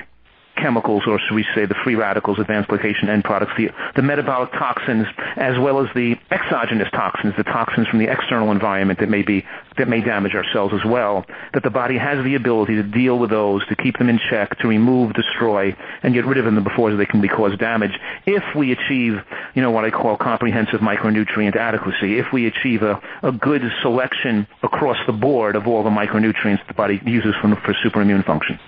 chemicals, 0.55 1.03
or 1.07 1.19
should 1.19 1.35
we 1.35 1.45
say 1.55 1.65
the 1.65 1.75
free 1.83 1.95
radicals, 1.95 2.39
advanced 2.39 2.69
glycation 2.69 3.07
end 3.09 3.23
products, 3.23 3.51
the, 3.57 3.69
the 3.95 4.01
metabolic 4.01 4.51
toxins, 4.51 5.07
as 5.35 5.57
well 5.57 5.79
as 5.79 5.87
the 5.95 6.15
exogenous 6.29 6.89
toxins, 6.91 7.33
the 7.37 7.43
toxins 7.43 7.87
from 7.87 7.99
the 7.99 8.11
external 8.11 8.51
environment 8.51 8.99
that 8.99 9.09
may 9.09 9.21
be 9.21 9.45
that 9.77 9.87
may 9.87 10.01
damage 10.01 10.35
our 10.35 10.45
cells 10.53 10.71
as 10.73 10.83
well. 10.85 11.25
That 11.53 11.63
the 11.63 11.69
body 11.69 11.97
has 11.97 12.23
the 12.23 12.35
ability 12.35 12.75
to 12.75 12.83
deal 12.83 13.17
with 13.17 13.29
those, 13.29 13.65
to 13.67 13.75
keep 13.75 13.97
them 13.97 14.09
in 14.09 14.19
check, 14.29 14.57
to 14.59 14.67
remove, 14.67 15.13
destroy, 15.13 15.75
and 16.03 16.13
get 16.13 16.25
rid 16.25 16.37
of 16.37 16.45
them 16.45 16.61
before 16.63 16.93
they 16.93 17.05
can 17.05 17.25
cause 17.29 17.57
damage. 17.57 17.97
If 18.25 18.43
we 18.55 18.73
achieve, 18.73 19.21
you 19.55 19.61
know, 19.61 19.71
what 19.71 19.85
I 19.85 19.91
call 19.91 20.17
comprehensive 20.17 20.81
micronutrient 20.81 21.55
adequacy, 21.55 22.19
if 22.19 22.27
we 22.33 22.47
achieve 22.47 22.83
a, 22.83 23.01
a 23.23 23.31
good 23.31 23.61
selection 23.81 24.45
across 24.61 24.97
the 25.07 25.13
board 25.13 25.55
of 25.55 25.67
all 25.67 25.83
the 25.83 25.89
micronutrients 25.89 26.65
the 26.67 26.73
body 26.73 27.01
uses 27.05 27.33
for, 27.41 27.55
for 27.55 27.73
superimmune 27.83 28.25
function 28.25 28.59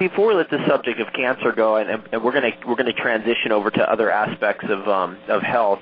before 0.00 0.28
we 0.28 0.34
let 0.34 0.50
the 0.50 0.66
subject 0.66 0.98
of 0.98 1.12
cancer 1.12 1.52
go, 1.52 1.76
and, 1.76 2.02
and 2.10 2.24
we're 2.24 2.32
going 2.32 2.50
to 2.50 2.66
we're 2.66 2.74
going 2.74 2.92
to 2.92 2.92
transition 2.92 3.52
over 3.52 3.70
to 3.70 3.92
other 3.92 4.10
aspects 4.10 4.64
of 4.68 4.88
um, 4.88 5.16
of 5.28 5.42
health. 5.42 5.78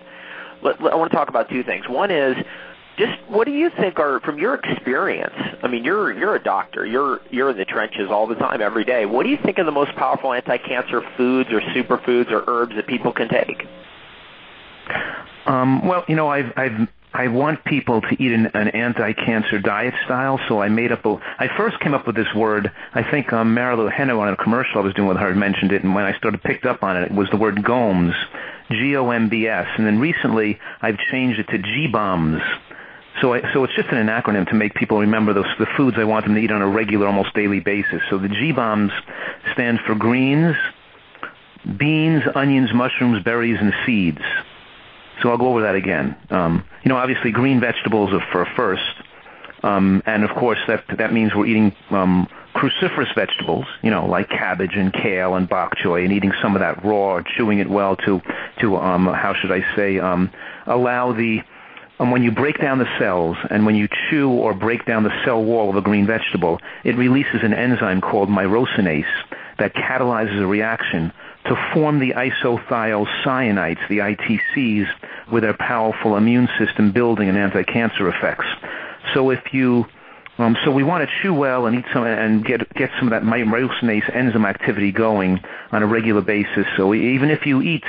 Let, 0.60 0.82
let, 0.82 0.92
I 0.92 0.96
want 0.96 1.10
to 1.10 1.16
talk 1.16 1.28
about 1.28 1.48
two 1.48 1.62
things. 1.62 1.88
One 1.88 2.10
is 2.10 2.37
just 2.98 3.16
what 3.28 3.46
do 3.46 3.52
you 3.52 3.70
think 3.70 3.98
are 4.00 4.20
from 4.20 4.38
your 4.38 4.54
experience? 4.54 5.34
I 5.62 5.68
mean, 5.68 5.84
you're 5.84 6.12
you're 6.12 6.34
a 6.34 6.42
doctor. 6.42 6.84
You're 6.84 7.20
you're 7.30 7.50
in 7.50 7.56
the 7.56 7.64
trenches 7.64 8.10
all 8.10 8.26
the 8.26 8.34
time, 8.34 8.60
every 8.60 8.84
day. 8.84 9.06
What 9.06 9.22
do 9.22 9.30
you 9.30 9.38
think 9.42 9.58
are 9.60 9.64
the 9.64 9.70
most 9.70 9.94
powerful 9.94 10.32
anti-cancer 10.32 11.02
foods 11.16 11.50
or 11.52 11.60
superfoods 11.60 12.30
or 12.32 12.44
herbs 12.48 12.75
that 12.75 12.88
people 12.88 13.12
can 13.12 13.28
take? 13.28 13.64
Um, 15.46 15.87
well, 15.87 16.04
you 16.08 16.16
know, 16.16 16.28
I've 16.28 16.52
I've 16.56 16.88
I 17.12 17.28
want 17.28 17.64
people 17.64 18.02
to 18.02 18.22
eat 18.22 18.32
an, 18.32 18.46
an 18.54 18.68
anti-cancer 18.68 19.60
diet 19.60 19.94
style, 20.04 20.38
so 20.46 20.60
I 20.60 20.68
made 20.68 20.92
up 20.92 21.06
a. 21.06 21.16
I 21.38 21.48
first 21.56 21.80
came 21.80 21.94
up 21.94 22.06
with 22.06 22.16
this 22.16 22.32
word. 22.34 22.70
I 22.94 23.02
think 23.02 23.32
um, 23.32 23.54
Marilu 23.54 23.90
Henner 23.90 24.18
on 24.18 24.28
a 24.28 24.36
commercial 24.36 24.80
I 24.80 24.84
was 24.84 24.94
doing 24.94 25.08
with 25.08 25.16
her 25.16 25.34
mentioned 25.34 25.72
it, 25.72 25.82
and 25.82 25.94
when 25.94 26.04
I 26.04 26.16
started 26.18 26.42
picked 26.42 26.66
up 26.66 26.82
on 26.82 26.96
it, 26.96 27.10
it 27.10 27.12
was 27.12 27.28
the 27.30 27.38
word 27.38 27.56
GOMBS, 27.56 28.14
G-O-M-B-S, 28.70 29.66
and 29.78 29.86
then 29.86 29.98
recently 29.98 30.58
I've 30.82 30.98
changed 31.10 31.40
it 31.40 31.48
to 31.48 31.58
G-bombs. 31.58 32.42
So, 33.22 33.34
I, 33.34 33.52
so 33.52 33.64
it's 33.64 33.74
just 33.74 33.88
an 33.88 34.06
acronym 34.06 34.46
to 34.50 34.54
make 34.54 34.74
people 34.74 35.00
remember 35.00 35.32
those, 35.32 35.46
the 35.58 35.66
foods 35.76 35.96
I 35.98 36.04
want 36.04 36.26
them 36.26 36.34
to 36.34 36.40
eat 36.40 36.52
on 36.52 36.62
a 36.62 36.68
regular, 36.68 37.06
almost 37.06 37.34
daily 37.34 37.60
basis. 37.60 38.00
So 38.10 38.18
the 38.18 38.28
G-bombs 38.28 38.92
stand 39.54 39.80
for 39.86 39.94
greens, 39.94 40.54
beans, 41.76 42.22
onions, 42.34 42.72
mushrooms, 42.72 43.24
berries, 43.24 43.58
and 43.60 43.72
seeds. 43.84 44.20
So 45.22 45.30
I'll 45.30 45.38
go 45.38 45.48
over 45.48 45.62
that 45.62 45.75
again. 45.75 46.16
Um, 46.30 46.64
you 46.84 46.88
know, 46.88 46.96
obviously 46.96 47.32
green 47.32 47.60
vegetables 47.60 48.12
are 48.12 48.25
for 48.32 48.46
first, 48.56 48.82
um, 49.62 50.02
and 50.06 50.25
of 50.25 50.30
course 50.30 50.58
that 50.68 50.84
that 50.98 51.12
means 51.12 51.34
we're 51.34 51.46
eating 51.46 51.75
um, 51.90 52.28
cruciferous 52.54 53.12
vegetables, 53.14 53.66
you 53.82 53.90
know, 53.90 54.06
like 54.06 54.28
cabbage 54.28 54.75
and 54.75 54.92
kale 54.92 55.34
and 55.34 55.48
bok 55.48 55.76
choy, 55.76 56.04
and 56.04 56.12
eating 56.12 56.32
some 56.40 56.54
of 56.54 56.60
that 56.60 56.84
raw, 56.84 57.22
chewing 57.37 57.58
it 57.58 57.68
well 57.68 57.96
to 57.96 58.20
to 58.60 58.76
um, 58.76 59.06
how 59.06 59.34
should 59.34 59.52
I 59.52 59.64
say 59.75 59.98
um, 59.98 60.30
allow 60.66 61.12
the 61.12 61.40
um, 62.00 62.10
when 62.10 62.22
you 62.22 62.30
break 62.30 62.60
down 62.60 62.78
the 62.78 62.98
cells 62.98 63.37
and 63.50 63.66
when 63.66 63.75
you 63.75 63.88
chew 64.08 64.30
or 64.30 64.54
break 64.54 64.84
down 64.87 65.02
the 65.02 65.25
cell 65.25 65.42
wall 65.42 65.70
of 65.70 65.76
a 65.76 65.80
green 65.80 66.06
vegetable, 66.06 66.60
it 66.84 66.96
releases 66.96 67.42
an 67.42 67.52
enzyme 67.52 68.00
called 68.00 68.28
myrosinase 68.28 69.04
that 69.58 69.75
catalyzes 69.75 70.40
a 70.40 70.46
reaction 70.46 71.12
to 71.48 71.70
form 71.72 71.98
the 71.98 72.12
isothiocyanates, 72.12 73.88
the 73.88 73.98
ITCs, 73.98 74.86
with 75.32 75.42
their 75.42 75.54
powerful 75.54 76.16
immune 76.16 76.48
system 76.58 76.92
building 76.92 77.28
and 77.28 77.36
anti-cancer 77.36 78.08
effects. 78.08 78.46
So 79.14 79.30
if 79.30 79.52
you 79.52 79.86
um, 80.38 80.57
so 80.64 80.71
we 80.71 80.85
want 80.85 81.09
to 81.09 81.14
chew 81.21 81.35
well 81.35 81.66
and 81.66 81.76
eat 81.76 81.85
some 81.92 82.04
and 82.04 82.45
get 82.45 82.73
get 82.75 82.90
some 82.99 83.09
of 83.09 83.11
that 83.11 83.23
myrosinase 83.23 84.14
enzyme 84.14 84.47
activity 84.47 84.92
going 84.92 85.40
on 85.73 85.83
a 85.83 85.87
regular 85.87 86.23
basis. 86.23 86.64
So 86.76 86.95
even 86.95 87.30
if 87.30 87.45
you 87.45 87.61
eat 87.61 87.85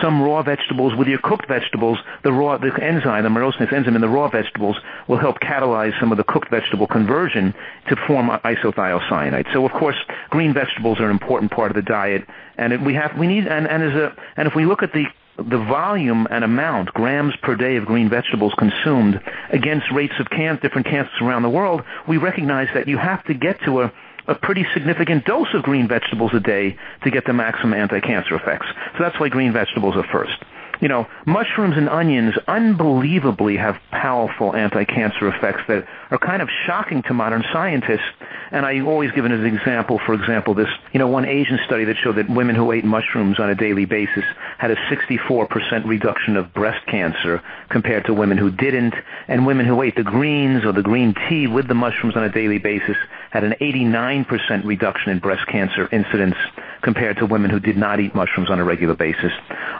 some 0.00 0.22
raw 0.22 0.42
vegetables 0.42 0.94
with 0.96 1.08
your 1.08 1.18
cooked 1.18 1.48
vegetables, 1.48 1.98
the 2.22 2.32
raw 2.32 2.56
the 2.56 2.72
enzyme, 2.80 3.24
the 3.24 3.28
myrosinase 3.28 3.72
enzyme 3.72 3.96
in 3.96 4.00
the 4.00 4.08
raw 4.08 4.28
vegetables 4.28 4.76
will 5.08 5.18
help 5.18 5.40
catalyze 5.40 5.98
some 5.98 6.12
of 6.12 6.18
the 6.18 6.24
cooked 6.24 6.50
vegetable 6.50 6.86
conversion 6.86 7.52
to 7.88 7.96
form 8.06 8.28
isothiocyanate. 8.28 9.52
So 9.52 9.66
of 9.66 9.72
course, 9.72 9.96
green 10.30 10.54
vegetables 10.54 11.00
are 11.00 11.06
an 11.06 11.10
important 11.10 11.50
part 11.50 11.72
of 11.72 11.74
the 11.74 11.82
diet, 11.82 12.24
and 12.56 12.86
we 12.86 12.94
have 12.94 13.18
we 13.18 13.26
need 13.26 13.48
and 13.48 13.66
and 13.66 13.82
as 13.82 13.94
a 13.94 14.14
and 14.36 14.46
if 14.46 14.54
we 14.54 14.66
look 14.66 14.84
at 14.84 14.92
the 14.92 15.06
the 15.38 15.58
volume 15.58 16.26
and 16.30 16.42
amount, 16.42 16.92
grams 16.92 17.34
per 17.36 17.54
day 17.54 17.76
of 17.76 17.86
green 17.86 18.08
vegetables 18.08 18.52
consumed 18.58 19.20
against 19.50 19.86
rates 19.92 20.14
of 20.18 20.28
can- 20.30 20.58
different 20.60 20.86
cancers 20.86 21.20
around 21.22 21.42
the 21.42 21.48
world, 21.48 21.82
we 22.08 22.16
recognize 22.16 22.68
that 22.74 22.88
you 22.88 22.98
have 22.98 23.24
to 23.24 23.34
get 23.34 23.60
to 23.60 23.82
a, 23.82 23.92
a 24.26 24.34
pretty 24.34 24.66
significant 24.74 25.24
dose 25.24 25.48
of 25.54 25.62
green 25.62 25.86
vegetables 25.86 26.32
a 26.34 26.40
day 26.40 26.76
to 27.04 27.10
get 27.10 27.24
the 27.24 27.32
maximum 27.32 27.74
anti-cancer 27.74 28.34
effects. 28.34 28.66
So 28.96 29.04
that's 29.04 29.18
why 29.20 29.28
green 29.28 29.52
vegetables 29.52 29.96
are 29.96 30.06
first 30.10 30.42
you 30.80 30.88
know, 30.88 31.06
mushrooms 31.26 31.76
and 31.76 31.88
onions 31.88 32.34
unbelievably 32.46 33.56
have 33.56 33.76
powerful 33.90 34.54
anti-cancer 34.54 35.28
effects 35.28 35.62
that 35.68 35.86
are 36.10 36.18
kind 36.18 36.42
of 36.42 36.48
shocking 36.66 37.02
to 37.02 37.14
modern 37.14 37.44
scientists. 37.52 38.06
And 38.50 38.64
I 38.64 38.80
always 38.80 39.12
give 39.12 39.24
it 39.24 39.32
as 39.32 39.40
an 39.40 39.46
example, 39.46 40.00
for 40.04 40.14
example, 40.14 40.54
this, 40.54 40.68
you 40.92 40.98
know, 40.98 41.08
one 41.08 41.26
Asian 41.26 41.58
study 41.66 41.84
that 41.84 41.96
showed 41.98 42.16
that 42.16 42.30
women 42.30 42.56
who 42.56 42.72
ate 42.72 42.84
mushrooms 42.84 43.38
on 43.38 43.50
a 43.50 43.54
daily 43.54 43.84
basis 43.84 44.24
had 44.56 44.70
a 44.70 44.76
64% 44.76 45.86
reduction 45.86 46.36
of 46.36 46.52
breast 46.54 46.84
cancer 46.86 47.42
compared 47.68 48.06
to 48.06 48.14
women 48.14 48.38
who 48.38 48.50
didn't. 48.50 48.94
And 49.28 49.46
women 49.46 49.66
who 49.66 49.82
ate 49.82 49.96
the 49.96 50.02
greens 50.02 50.64
or 50.64 50.72
the 50.72 50.82
green 50.82 51.14
tea 51.28 51.46
with 51.46 51.68
the 51.68 51.74
mushrooms 51.74 52.16
on 52.16 52.24
a 52.24 52.30
daily 52.30 52.58
basis 52.58 52.96
had 53.30 53.44
an 53.44 53.54
89% 53.60 54.64
reduction 54.64 55.12
in 55.12 55.18
breast 55.18 55.46
cancer 55.46 55.88
incidence 55.92 56.36
compared 56.82 57.18
to 57.18 57.26
women 57.26 57.50
who 57.50 57.60
did 57.60 57.76
not 57.76 58.00
eat 58.00 58.14
mushrooms 58.14 58.50
on 58.50 58.58
a 58.58 58.64
regular 58.64 58.94
basis. 58.94 59.32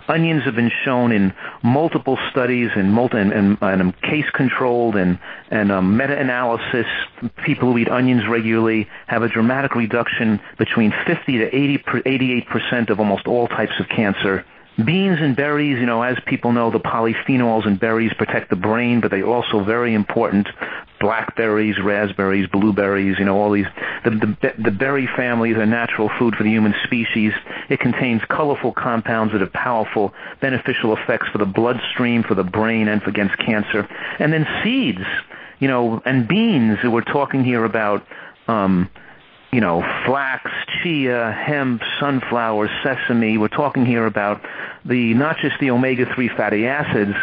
Onions 0.09 0.45
have 0.45 0.55
been 0.55 0.71
shown 0.85 1.13
in 1.13 1.33
multiple 1.63 2.19
studies 2.31 2.71
and, 2.77 2.93
multi, 2.93 3.17
and, 3.19 3.33
and, 3.33 3.59
and 3.63 4.03
case-controlled 4.03 4.97
and, 4.97 5.19
and 5.51 5.73
um, 5.73 5.97
meta-analysis. 6.19 6.87
People 7.45 7.73
who 7.73 7.79
eat 7.79 7.89
onions 7.89 8.27
regularly 8.29 8.89
have 9.07 9.23
a 9.23 9.29
dramatic 9.29 9.75
reduction 9.75 10.41
between 10.59 10.93
50 11.07 11.39
to 11.39 11.57
80, 11.57 11.79
88% 11.79 12.91
of 12.91 12.99
almost 12.99 13.27
all 13.27 13.49
types 13.49 13.79
of 13.81 13.89
cancer 13.89 14.45
Beans 14.85 15.19
and 15.21 15.35
berries, 15.35 15.81
you 15.81 15.87
know, 15.87 16.03
as 16.03 16.17
people 16.27 16.53
know, 16.53 16.71
the 16.71 16.79
polyphenols 16.79 17.67
in 17.67 17.79
berries 17.79 18.13
protect 18.17 18.49
the 18.49 18.55
brain, 18.55 19.01
but 19.01 19.11
they're 19.11 19.27
also 19.27 19.65
very 19.65 19.93
important. 19.93 20.47
Blackberries, 21.01 21.81
raspberries, 21.83 22.49
blueberries, 22.49 23.19
you 23.19 23.25
know, 23.25 23.37
all 23.37 23.51
these. 23.51 23.67
The, 24.05 24.11
the, 24.11 24.55
the 24.57 24.71
berry 24.71 25.09
family 25.17 25.51
is 25.51 25.57
a 25.57 25.67
natural 25.67 26.09
food 26.17 26.37
for 26.37 26.45
the 26.45 26.51
human 26.51 26.75
species. 26.85 27.33
It 27.69 27.81
contains 27.81 28.23
colorful 28.29 28.73
compounds 28.73 29.33
that 29.33 29.41
have 29.41 29.53
powerful 29.53 30.15
beneficial 30.41 30.97
effects 30.97 31.27
for 31.33 31.39
the 31.39 31.47
bloodstream, 31.47 32.23
for 32.23 32.37
the 32.37 32.45
brain, 32.45 32.87
and 32.87 33.03
for 33.03 33.11
against 33.11 33.37
cancer. 33.39 33.89
And 34.21 34.33
then 34.33 34.47
seeds, 34.63 35.05
you 35.59 35.69
know, 35.69 36.01
and 36.05 36.29
beans. 36.29 36.79
We're 36.85 37.03
talking 37.03 37.45
here 37.45 37.65
about. 37.65 38.07
Um, 38.47 38.89
you 39.51 39.63
know, 39.63 39.81
flax, 40.05 40.51
chia, 40.83 41.33
hemp, 41.33 41.81
sunflower, 42.01 42.69
sesame. 42.83 43.39
We're 43.39 43.49
talking 43.49 43.87
here 43.87 44.05
about 44.05 44.43
the 44.85 45.15
not 45.15 45.39
just 45.39 45.59
the 45.59 45.71
omega-3 45.71 46.37
fatty 46.37 46.67
acids, 46.67 47.15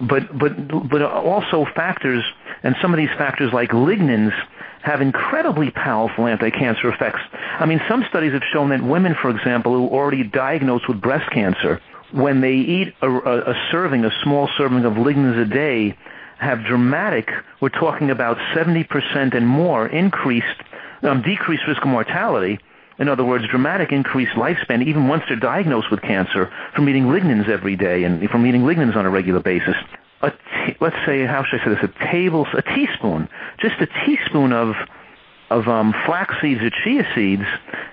but 0.00 0.36
but 0.36 0.88
but 0.90 1.02
also 1.02 1.66
factors, 1.74 2.22
and 2.62 2.74
some 2.82 2.92
of 2.92 2.98
these 2.98 3.10
factors 3.16 3.52
like 3.52 3.70
lignans 3.70 4.32
have 4.82 5.00
incredibly 5.00 5.70
powerful 5.70 6.26
anti-cancer 6.26 6.88
effects. 6.90 7.20
I 7.58 7.64
mean, 7.64 7.80
some 7.88 8.04
studies 8.10 8.34
have 8.34 8.42
shown 8.52 8.68
that 8.68 8.82
women, 8.82 9.14
for 9.14 9.30
example, 9.30 9.72
who 9.72 9.86
are 9.86 10.02
already 10.02 10.24
diagnosed 10.24 10.86
with 10.86 11.00
breast 11.00 11.30
cancer, 11.30 11.80
when 12.12 12.42
they 12.42 12.52
eat 12.52 12.94
a, 13.00 13.10
a, 13.10 13.52
a 13.52 13.68
serving, 13.70 14.04
a 14.04 14.10
small 14.22 14.50
serving 14.58 14.84
of 14.84 14.92
lignans 14.94 15.40
a 15.40 15.46
day, 15.46 15.96
have 16.44 16.64
dramatic, 16.64 17.30
we're 17.60 17.68
talking 17.68 18.10
about 18.10 18.36
70% 18.54 19.34
and 19.34 19.46
more 19.46 19.86
increased 19.88 20.46
um, 21.02 21.22
decreased 21.22 21.64
risk 21.66 21.82
of 21.82 21.88
mortality. 21.88 22.58
In 22.98 23.08
other 23.08 23.24
words, 23.24 23.44
dramatic 23.48 23.92
increased 23.92 24.32
lifespan 24.32 24.86
even 24.86 25.08
once 25.08 25.24
they're 25.28 25.36
diagnosed 25.36 25.90
with 25.90 26.00
cancer 26.02 26.52
from 26.74 26.88
eating 26.88 27.04
lignans 27.04 27.48
every 27.48 27.76
day 27.76 28.04
and 28.04 28.28
from 28.30 28.46
eating 28.46 28.62
lignans 28.62 28.96
on 28.96 29.04
a 29.04 29.10
regular 29.10 29.40
basis. 29.40 29.74
A 30.22 30.30
t- 30.30 30.76
let's 30.80 30.96
say, 31.04 31.26
how 31.26 31.44
should 31.44 31.60
I 31.60 31.64
say 31.64 31.74
this? 31.74 31.90
A 31.90 32.12
table, 32.12 32.46
a 32.54 32.62
teaspoon, 32.62 33.28
just 33.58 33.74
a 33.80 33.86
teaspoon 34.06 34.52
of 34.52 34.74
of 35.50 35.68
um, 35.68 35.94
flax 36.06 36.34
seeds 36.40 36.62
or 36.62 36.70
chia 36.70 37.06
seeds 37.14 37.44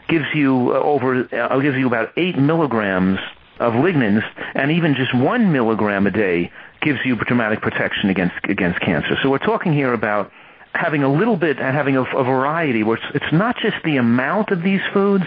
gives 0.07 0.25
you 0.33 0.71
uh, 0.73 0.79
over 0.79 1.27
uh, 1.33 1.59
gives 1.59 1.77
you 1.77 1.87
about 1.87 2.13
eight 2.15 2.37
milligrams 2.37 3.19
of 3.61 3.73
lignans, 3.73 4.23
and 4.55 4.71
even 4.71 4.95
just 4.95 5.13
one 5.13 5.51
milligram 5.51 6.07
a 6.07 6.11
day 6.11 6.51
gives 6.81 6.99
you 7.05 7.15
dramatic 7.15 7.61
protection 7.61 8.09
against 8.09 8.35
against 8.45 8.79
cancer. 8.81 9.15
So 9.21 9.29
we're 9.29 9.37
talking 9.37 9.71
here 9.71 9.93
about 9.93 10.31
having 10.73 11.03
a 11.03 11.11
little 11.11 11.35
bit 11.35 11.59
and 11.59 11.75
having 11.75 11.97
a, 11.97 12.03
a 12.03 12.23
variety 12.23 12.83
where 12.83 12.97
it's, 12.97 13.05
it's 13.23 13.33
not 13.33 13.55
just 13.57 13.75
the 13.83 13.97
amount 13.97 14.51
of 14.51 14.63
these 14.63 14.81
foods, 14.93 15.25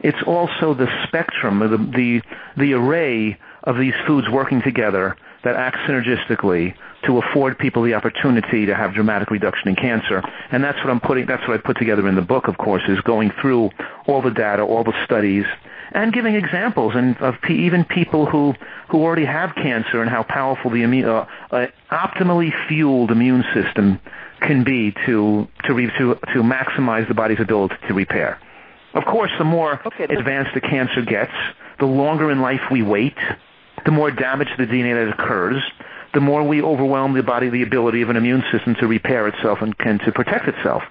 it's 0.00 0.22
also 0.26 0.74
the 0.74 0.88
spectrum, 1.06 1.58
the, 1.58 1.78
the, 1.78 2.22
the 2.56 2.72
array 2.74 3.38
of 3.64 3.78
these 3.78 3.94
foods 4.06 4.28
working 4.30 4.62
together 4.62 5.16
that 5.42 5.56
act 5.56 5.76
synergistically 5.88 6.74
to 7.04 7.18
afford 7.18 7.58
people 7.58 7.82
the 7.82 7.94
opportunity 7.94 8.66
to 8.66 8.74
have 8.74 8.94
dramatic 8.94 9.30
reduction 9.30 9.68
in 9.68 9.76
cancer. 9.76 10.22
And 10.50 10.62
that's 10.62 10.78
what 10.78 10.90
I'm 10.90 11.00
putting, 11.00 11.26
that's 11.26 11.46
what 11.46 11.58
I 11.58 11.62
put 11.62 11.78
together 11.78 12.06
in 12.08 12.14
the 12.14 12.22
book, 12.22 12.48
of 12.48 12.58
course, 12.58 12.82
is 12.88 13.00
going 13.00 13.32
through 13.40 13.70
all 14.06 14.22
the 14.22 14.30
data, 14.30 14.62
all 14.62 14.84
the 14.84 14.94
studies, 15.04 15.44
and 15.92 16.12
giving 16.12 16.34
examples 16.34 16.94
and 16.94 17.16
of 17.18 17.34
p- 17.42 17.66
even 17.66 17.84
people 17.84 18.26
who, 18.26 18.54
who 18.88 19.02
already 19.02 19.24
have 19.24 19.54
cancer 19.54 20.00
and 20.00 20.10
how 20.10 20.22
powerful 20.22 20.70
the 20.70 20.82
immune, 20.82 21.08
uh, 21.08 21.26
uh, 21.50 21.66
optimally 21.90 22.52
fueled 22.68 23.10
immune 23.10 23.44
system 23.54 24.00
can 24.40 24.64
be 24.64 24.92
to, 25.06 25.48
to, 25.64 25.74
re- 25.74 25.90
to, 25.98 26.14
to 26.32 26.42
maximize 26.42 27.08
the 27.08 27.14
body's 27.14 27.40
ability 27.40 27.76
to 27.88 27.94
repair. 27.94 28.38
Of 28.94 29.04
course, 29.04 29.30
the 29.38 29.44
more 29.44 29.80
okay, 29.86 30.04
advanced 30.04 30.52
the 30.54 30.60
cancer 30.60 31.02
gets, 31.02 31.32
the 31.78 31.86
longer 31.86 32.30
in 32.30 32.40
life 32.40 32.62
we 32.70 32.82
wait, 32.82 33.16
the 33.84 33.90
more 33.90 34.10
damage 34.10 34.48
to 34.56 34.66
the 34.66 34.72
DNA 34.72 34.94
that 34.94 35.18
occurs, 35.18 35.62
the 36.14 36.20
more 36.20 36.42
we 36.42 36.62
overwhelm 36.62 37.12
the 37.12 37.22
body 37.22 37.50
the 37.50 37.62
ability 37.62 38.00
of 38.00 38.08
an 38.08 38.16
immune 38.16 38.42
system 38.50 38.74
to 38.76 38.86
repair 38.86 39.28
itself 39.28 39.58
and, 39.60 39.74
and 39.80 40.00
to 40.00 40.12
protect 40.12 40.48
itself. 40.48 40.82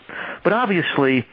But 0.43 0.53
obviously, 0.53 1.25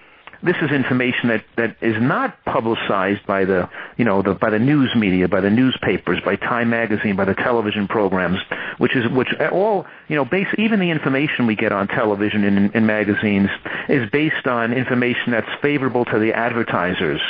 this 0.43 0.57
is 0.61 0.71
information 0.71 1.29
that, 1.29 1.45
that 1.57 1.77
is 1.81 2.01
not 2.01 2.45
publicized 2.45 3.25
by 3.27 3.45
the 3.45 3.69
you 3.97 4.05
know 4.05 4.23
the 4.23 4.35
by 4.35 4.51
the 4.51 4.59
news 4.59 4.91
media, 4.97 5.29
by 5.29 5.41
the 5.41 5.51
newspapers, 5.51 6.21
by 6.25 6.37
Time 6.37 6.71
magazine, 6.71 7.17
by 7.17 7.25
the 7.25 7.35
television 7.35 7.87
programs, 7.87 8.39
which 8.79 8.97
is 8.97 9.09
which 9.11 9.29
all 9.53 9.87
you 10.09 10.17
know 10.17 10.25
base 10.25 10.49
even 10.59 10.81
the 10.81 10.91
information 10.91 11.47
we 11.47 11.55
get 11.55 11.73
on 11.73 11.87
television 11.89 12.45
and 12.45 12.75
in 12.75 12.87
magazines 12.87 13.51
is 13.89 14.09
based 14.11 14.47
on 14.47 14.73
information 14.73 15.31
that's 15.31 15.49
favorable 15.61 16.05
to 16.05 16.19
the 16.19 16.33
advertisers. 16.33 17.21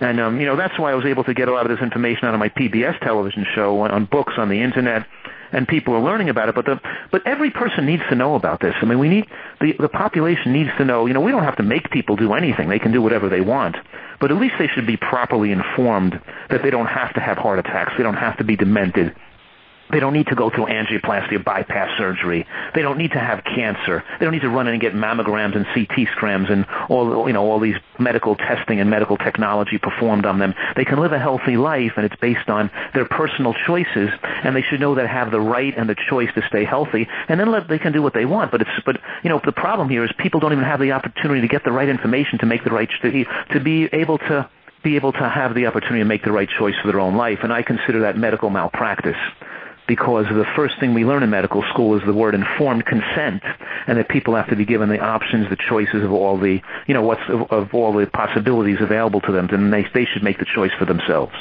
And 0.00 0.20
um, 0.20 0.40
you 0.40 0.46
know 0.46 0.56
that's 0.56 0.78
why 0.78 0.92
I 0.92 0.94
was 0.94 1.04
able 1.04 1.24
to 1.24 1.34
get 1.34 1.48
a 1.48 1.52
lot 1.52 1.68
of 1.68 1.76
this 1.76 1.82
information 1.82 2.26
out 2.26 2.34
of 2.34 2.40
my 2.40 2.48
PBS 2.48 3.00
television 3.00 3.44
show, 3.54 3.80
on, 3.80 3.90
on 3.90 4.04
books, 4.04 4.34
on 4.36 4.48
the 4.48 4.60
internet, 4.60 5.06
and 5.52 5.68
people 5.68 5.94
are 5.94 6.00
learning 6.00 6.28
about 6.28 6.48
it. 6.48 6.54
But 6.54 6.66
the 6.66 6.80
but 7.10 7.26
every 7.26 7.50
person 7.50 7.86
needs 7.86 8.02
to 8.08 8.14
know 8.14 8.34
about 8.34 8.60
this. 8.60 8.74
I 8.80 8.84
mean, 8.84 8.98
we 8.98 9.08
need 9.08 9.26
the 9.60 9.74
the 9.78 9.88
population 9.88 10.52
needs 10.52 10.70
to 10.78 10.84
know. 10.84 11.06
You 11.06 11.14
know, 11.14 11.20
we 11.20 11.30
don't 11.30 11.44
have 11.44 11.56
to 11.56 11.62
make 11.62 11.90
people 11.90 12.16
do 12.16 12.32
anything; 12.32 12.68
they 12.68 12.78
can 12.78 12.92
do 12.92 13.02
whatever 13.02 13.28
they 13.28 13.40
want. 13.40 13.76
But 14.20 14.30
at 14.30 14.38
least 14.38 14.54
they 14.58 14.68
should 14.68 14.86
be 14.86 14.96
properly 14.96 15.52
informed 15.52 16.20
that 16.48 16.62
they 16.62 16.70
don't 16.70 16.86
have 16.86 17.12
to 17.14 17.20
have 17.20 17.38
heart 17.38 17.58
attacks, 17.58 17.92
they 17.96 18.02
don't 18.02 18.14
have 18.14 18.36
to 18.38 18.44
be 18.44 18.56
demented, 18.56 19.14
they 19.92 20.00
don't 20.00 20.14
need 20.14 20.26
to 20.28 20.34
go 20.34 20.50
through 20.50 20.66
angioplasty 20.66 21.32
or 21.32 21.38
bypass 21.40 21.96
surgery. 21.98 22.46
They 22.74 22.82
don't 22.82 22.98
need 22.98 23.12
to 23.12 23.18
have 23.18 23.44
cancer. 23.44 24.02
They 24.18 24.24
don't 24.24 24.32
need 24.32 24.42
to 24.42 24.48
run 24.48 24.66
in 24.66 24.74
and 24.74 24.80
get 24.80 24.94
mammograms 24.94 25.54
and 25.54 25.66
CT 25.74 26.08
scans 26.16 26.48
and 26.50 26.66
all 26.88 27.26
you 27.26 27.32
know 27.32 27.44
all 27.44 27.60
these 27.60 27.76
medical 27.98 28.34
testing 28.34 28.80
and 28.80 28.88
medical 28.88 29.18
technology 29.18 29.78
performed 29.78 30.24
on 30.24 30.38
them. 30.38 30.54
They 30.76 30.84
can 30.84 30.98
live 30.98 31.12
a 31.12 31.18
healthy 31.18 31.56
life, 31.56 31.92
and 31.96 32.06
it's 32.06 32.16
based 32.16 32.48
on 32.48 32.70
their 32.94 33.04
personal 33.04 33.54
choices. 33.66 34.08
And 34.42 34.56
they 34.56 34.62
should 34.62 34.80
know 34.80 34.94
that 34.94 35.08
have 35.08 35.30
the 35.30 35.40
right 35.40 35.76
and 35.76 35.88
the 35.88 35.96
choice 36.08 36.30
to 36.34 36.42
stay 36.48 36.64
healthy. 36.64 37.06
And 37.28 37.38
then 37.38 37.50
let, 37.52 37.68
they 37.68 37.78
can 37.78 37.92
do 37.92 38.02
what 38.02 38.14
they 38.14 38.24
want. 38.24 38.50
But 38.50 38.62
it's 38.62 38.70
but 38.86 38.96
you 39.22 39.28
know 39.28 39.40
the 39.44 39.52
problem 39.52 39.88
here 39.88 40.04
is 40.04 40.10
people 40.18 40.40
don't 40.40 40.52
even 40.52 40.64
have 40.64 40.80
the 40.80 40.92
opportunity 40.92 41.42
to 41.42 41.48
get 41.48 41.64
the 41.64 41.72
right 41.72 41.88
information 41.88 42.38
to 42.38 42.46
make 42.46 42.64
the 42.64 42.70
right 42.70 42.88
to, 43.02 43.24
to 43.52 43.60
be 43.60 43.88
able 43.92 44.18
to 44.18 44.48
be 44.82 44.96
able 44.96 45.12
to 45.12 45.28
have 45.28 45.54
the 45.54 45.66
opportunity 45.66 46.00
to 46.00 46.04
make 46.04 46.24
the 46.24 46.32
right 46.32 46.48
choice 46.58 46.74
for 46.82 46.88
their 46.88 47.00
own 47.00 47.14
life. 47.14 47.38
And 47.42 47.52
I 47.52 47.62
consider 47.62 48.00
that 48.00 48.16
medical 48.16 48.50
malpractice 48.50 49.16
because 49.94 50.24
the 50.30 50.46
first 50.56 50.80
thing 50.80 50.94
we 50.94 51.04
learn 51.04 51.22
in 51.22 51.28
medical 51.28 51.62
school 51.64 51.94
is 51.98 52.02
the 52.06 52.14
word 52.14 52.34
informed 52.34 52.86
consent, 52.86 53.42
and 53.86 53.98
that 53.98 54.08
people 54.08 54.34
have 54.34 54.48
to 54.48 54.56
be 54.56 54.64
given 54.64 54.88
the 54.88 54.98
options, 54.98 55.50
the 55.50 55.56
choices 55.68 56.02
of 56.02 56.10
all 56.10 56.38
the, 56.38 56.62
you 56.86 56.94
know, 56.94 57.02
what's 57.02 57.20
of, 57.28 57.52
of 57.52 57.74
all 57.74 57.92
the 57.92 58.06
possibilities 58.06 58.78
available 58.80 59.20
to 59.20 59.32
them, 59.32 59.50
and 59.50 59.70
they 59.70 59.84
they 59.92 60.06
should 60.06 60.22
make 60.22 60.38
the 60.38 60.46
choice 60.46 60.70
for 60.78 60.86
themselves. 60.86 61.34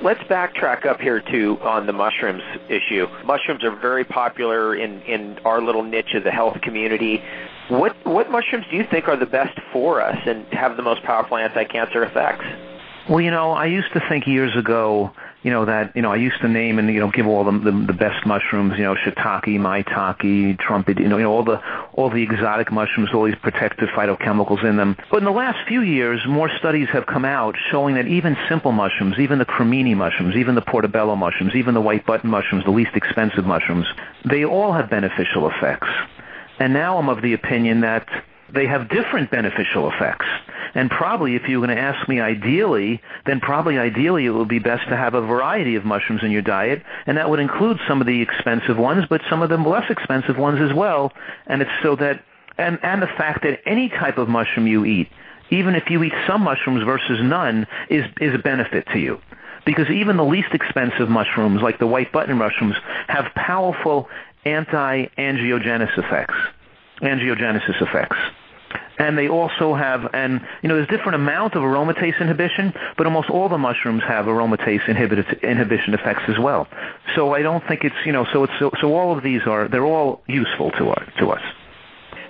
Let's 0.00 0.22
backtrack 0.30 0.86
up 0.86 1.00
here 1.00 1.20
too 1.20 1.58
on 1.60 1.86
the 1.86 1.92
mushrooms 1.92 2.44
issue. 2.68 3.08
Mushrooms 3.24 3.64
are 3.64 3.74
very 3.74 4.04
popular 4.04 4.76
in 4.76 5.02
in 5.02 5.40
our 5.44 5.60
little 5.60 5.82
niche 5.82 6.14
of 6.14 6.22
the 6.22 6.30
health 6.30 6.60
community. 6.60 7.20
What 7.68 7.96
what 8.06 8.30
mushrooms 8.30 8.66
do 8.70 8.76
you 8.76 8.84
think 8.84 9.08
are 9.08 9.16
the 9.16 9.26
best 9.26 9.58
for 9.72 10.00
us 10.00 10.18
and 10.24 10.46
have 10.52 10.76
the 10.76 10.84
most 10.84 11.02
powerful 11.02 11.36
anti-cancer 11.36 12.04
effects? 12.04 12.44
Well, 13.08 13.22
you 13.22 13.32
know, 13.32 13.50
I 13.50 13.66
used 13.66 13.92
to 13.94 14.00
think 14.08 14.28
years 14.28 14.54
ago 14.56 15.10
that 15.44 15.94
you 15.94 16.02
know 16.02 16.12
I 16.12 16.16
used 16.16 16.40
to 16.40 16.48
name 16.48 16.78
and 16.78 16.88
you 16.92 17.00
know 17.00 17.10
give 17.10 17.26
all 17.26 17.44
the 17.44 17.52
the, 17.58 17.92
best 17.92 18.26
mushrooms 18.26 18.74
you 18.76 18.84
know 18.84 18.94
shiitake, 18.94 19.58
maitake, 19.58 20.58
trumpet 20.58 20.98
you 20.98 21.08
know 21.08 21.16
you 21.16 21.24
know 21.24 21.32
all 21.32 21.44
the 21.44 21.60
all 21.92 22.10
the 22.10 22.22
exotic 22.22 22.72
mushrooms 22.72 23.10
all 23.14 23.24
these 23.24 23.36
protective 23.36 23.88
phytochemicals 23.90 24.64
in 24.64 24.76
them. 24.76 24.96
But 25.10 25.18
in 25.18 25.24
the 25.24 25.30
last 25.30 25.58
few 25.68 25.82
years, 25.82 26.20
more 26.26 26.50
studies 26.58 26.88
have 26.92 27.06
come 27.06 27.24
out 27.24 27.56
showing 27.70 27.94
that 27.94 28.06
even 28.06 28.36
simple 28.48 28.72
mushrooms, 28.72 29.18
even 29.18 29.38
the 29.38 29.46
cremini 29.46 29.96
mushrooms, 29.96 30.36
even 30.36 30.54
the 30.54 30.62
portobello 30.62 31.16
mushrooms, 31.16 31.54
even 31.54 31.74
the 31.74 31.80
white 31.80 32.04
button 32.06 32.30
mushrooms, 32.30 32.64
the 32.64 32.70
least 32.70 32.94
expensive 32.94 33.46
mushrooms, 33.46 33.86
they 34.24 34.44
all 34.44 34.72
have 34.72 34.90
beneficial 34.90 35.48
effects. 35.48 35.88
And 36.58 36.72
now 36.72 36.98
I'm 36.98 37.08
of 37.08 37.22
the 37.22 37.34
opinion 37.34 37.80
that 37.82 38.08
they 38.52 38.66
have 38.66 38.88
different 38.88 39.30
beneficial 39.30 39.90
effects. 39.90 40.26
And 40.74 40.90
probably 40.90 41.34
if 41.34 41.48
you 41.48 41.60
were 41.60 41.66
going 41.66 41.76
to 41.76 41.82
ask 41.82 42.08
me 42.08 42.20
ideally, 42.20 43.00
then 43.26 43.40
probably 43.40 43.78
ideally 43.78 44.26
it 44.26 44.30
would 44.30 44.48
be 44.48 44.58
best 44.58 44.88
to 44.88 44.96
have 44.96 45.14
a 45.14 45.20
variety 45.20 45.76
of 45.76 45.84
mushrooms 45.84 46.22
in 46.22 46.30
your 46.30 46.42
diet, 46.42 46.82
and 47.06 47.16
that 47.16 47.30
would 47.30 47.40
include 47.40 47.78
some 47.88 48.00
of 48.00 48.06
the 48.06 48.20
expensive 48.20 48.76
ones, 48.76 49.04
but 49.08 49.20
some 49.28 49.42
of 49.42 49.48
the 49.48 49.56
less 49.56 49.90
expensive 49.90 50.36
ones 50.38 50.60
as 50.60 50.74
well. 50.74 51.12
And 51.46 51.62
it's 51.62 51.70
so 51.82 51.96
that, 51.96 52.22
and, 52.58 52.78
and 52.82 53.02
the 53.02 53.06
fact 53.06 53.42
that 53.44 53.60
any 53.66 53.88
type 53.88 54.18
of 54.18 54.28
mushroom 54.28 54.66
you 54.66 54.84
eat, 54.84 55.08
even 55.50 55.74
if 55.74 55.90
you 55.90 56.02
eat 56.02 56.12
some 56.26 56.42
mushrooms 56.42 56.84
versus 56.84 57.20
none, 57.22 57.66
is, 57.88 58.04
is 58.20 58.34
a 58.34 58.38
benefit 58.38 58.86
to 58.92 58.98
you 58.98 59.20
because 59.64 59.90
even 59.90 60.16
the 60.16 60.24
least 60.24 60.48
expensive 60.54 61.10
mushrooms, 61.10 61.60
like 61.60 61.78
the 61.78 61.86
white 61.86 62.10
button 62.10 62.38
mushrooms, 62.38 62.74
have 63.06 63.26
powerful 63.34 64.08
anti-angiogenesis 64.46 65.98
effects. 65.98 66.34
Angiogenesis 67.02 67.80
effects 67.80 68.16
and 68.98 69.16
they 69.16 69.28
also 69.28 69.74
have 69.74 70.10
and 70.12 70.40
you 70.62 70.68
know 70.68 70.74
there's 70.74 70.88
different 70.88 71.14
amount 71.14 71.54
of 71.54 71.62
aromatase 71.62 72.20
inhibition 72.20 72.72
but 72.96 73.06
almost 73.06 73.30
all 73.30 73.48
the 73.48 73.56
mushrooms 73.56 74.02
have 74.02 74.26
aromatase 74.26 74.86
inhibition 74.88 75.94
effects 75.94 76.22
as 76.28 76.38
well 76.38 76.66
so 77.14 77.32
i 77.32 77.40
don't 77.40 77.66
think 77.68 77.84
it's 77.84 77.94
you 78.04 78.12
know 78.12 78.26
so 78.32 78.44
it's 78.44 78.52
so, 78.58 78.70
so 78.80 78.94
all 78.94 79.16
of 79.16 79.22
these 79.22 79.40
are 79.46 79.68
they're 79.68 79.86
all 79.86 80.20
useful 80.26 80.70
to 80.72 80.90
us 80.90 81.08
to 81.18 81.30
us 81.30 81.42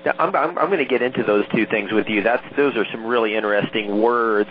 now, 0.04 0.12
I'm, 0.18 0.34
I'm, 0.34 0.58
I'm 0.58 0.66
going 0.66 0.78
to 0.78 0.84
get 0.84 1.02
into 1.02 1.22
those 1.22 1.44
two 1.54 1.66
things 1.66 1.92
with 1.92 2.06
you. 2.08 2.22
That's 2.22 2.44
those 2.56 2.76
are 2.76 2.84
some 2.92 3.04
really 3.04 3.34
interesting 3.34 4.00
words. 4.00 4.50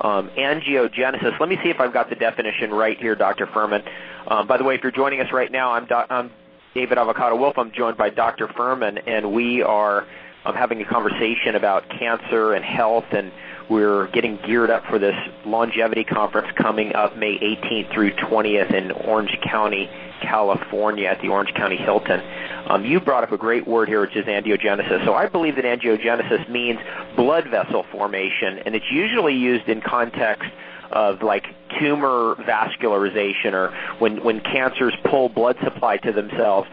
Um, 0.00 0.30
angiogenesis. 0.30 1.38
Let 1.38 1.48
me 1.48 1.58
see 1.62 1.70
if 1.70 1.80
I've 1.80 1.92
got 1.92 2.10
the 2.10 2.16
definition 2.16 2.70
right 2.72 2.98
here, 2.98 3.14
Dr. 3.14 3.46
Fuhrman. 3.46 3.86
Um, 4.26 4.46
by 4.46 4.58
the 4.58 4.64
way, 4.64 4.74
if 4.74 4.82
you're 4.82 4.92
joining 4.92 5.20
us 5.20 5.32
right 5.32 5.50
now, 5.50 5.72
I'm, 5.72 5.86
do- 5.86 5.94
I'm 5.94 6.30
David 6.74 6.96
Avocado 6.96 7.36
Wolfe. 7.36 7.58
I'm 7.58 7.70
joined 7.72 7.98
by 7.98 8.08
Dr. 8.08 8.48
Fuhrman, 8.48 9.02
and 9.06 9.32
we 9.32 9.62
are 9.62 10.06
um, 10.46 10.54
having 10.54 10.80
a 10.80 10.86
conversation 10.86 11.54
about 11.54 11.86
cancer 11.90 12.54
and 12.54 12.64
health, 12.64 13.04
and 13.12 13.30
we're 13.68 14.08
getting 14.08 14.38
geared 14.46 14.70
up 14.70 14.84
for 14.86 14.98
this 14.98 15.14
longevity 15.44 16.02
conference 16.02 16.48
coming 16.56 16.94
up 16.94 17.16
May 17.16 17.38
18th 17.38 17.92
through 17.92 18.12
20th 18.12 18.72
in 18.72 18.90
Orange 18.90 19.38
County, 19.42 19.90
California, 20.22 21.08
at 21.08 21.20
the 21.20 21.28
Orange 21.28 21.52
County 21.54 21.76
Hilton. 21.76 22.22
Um, 22.66 22.86
you 22.86 23.00
brought 23.00 23.22
up 23.22 23.32
a 23.32 23.38
great 23.38 23.66
word 23.66 23.88
here, 23.88 24.00
which 24.00 24.16
is 24.16 24.24
angiogenesis. 24.24 25.04
So 25.04 25.12
I 25.12 25.28
believe 25.28 25.56
that 25.56 25.66
angiogenesis 25.66 26.48
means 26.48 26.78
blood 27.16 27.48
vessel 27.48 27.84
formation, 27.92 28.60
and 28.64 28.74
it's 28.74 28.90
usually 28.90 29.34
used 29.34 29.68
in 29.68 29.82
context 29.82 30.50
of 30.92 31.22
like 31.22 31.46
tumor 31.80 32.36
vascularization 32.40 33.52
or 33.52 33.74
when 33.98 34.22
when 34.22 34.40
cancers 34.40 34.94
pull 35.04 35.28
blood 35.28 35.56
supply 35.64 35.96
to 35.98 36.12
themselves. 36.12 36.68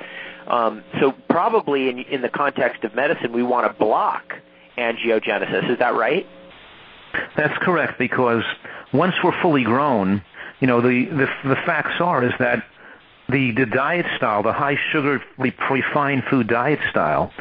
Um, 0.47 0.83
so 0.99 1.11
probably 1.29 1.89
in, 1.89 1.99
in 1.99 2.21
the 2.21 2.29
context 2.29 2.83
of 2.83 2.95
medicine, 2.95 3.31
we 3.31 3.43
want 3.43 3.71
to 3.71 3.77
block 3.77 4.33
angiogenesis. 4.77 5.71
Is 5.71 5.79
that 5.79 5.93
right? 5.95 6.25
That's 7.35 7.57
correct 7.59 7.99
because 7.99 8.43
once 8.93 9.13
we're 9.23 9.39
fully 9.41 9.63
grown, 9.63 10.23
you 10.59 10.67
know, 10.67 10.81
the, 10.81 11.05
the, 11.05 11.49
the 11.49 11.55
facts 11.65 11.99
are 11.99 12.23
is 12.23 12.33
that 12.39 12.63
the, 13.29 13.51
the 13.51 13.65
diet 13.65 14.05
style, 14.17 14.41
the 14.41 14.53
high 14.53 14.77
sugar 14.91 15.21
refined 15.37 16.23
food 16.29 16.47
diet 16.47 16.79
style, 16.89 17.31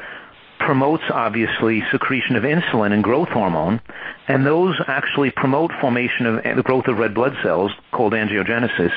promotes 0.59 1.05
obviously 1.11 1.83
secretion 1.91 2.37
of 2.37 2.43
insulin 2.43 2.93
and 2.93 3.03
growth 3.03 3.29
hormone, 3.29 3.81
and 4.27 4.45
those 4.45 4.75
actually 4.87 5.31
promote 5.31 5.71
formation 5.81 6.27
of 6.27 6.57
the 6.57 6.63
growth 6.63 6.87
of 6.87 6.99
red 6.99 7.15
blood 7.15 7.37
cells 7.43 7.73
called 7.93 8.13
angiogenesis 8.13 8.93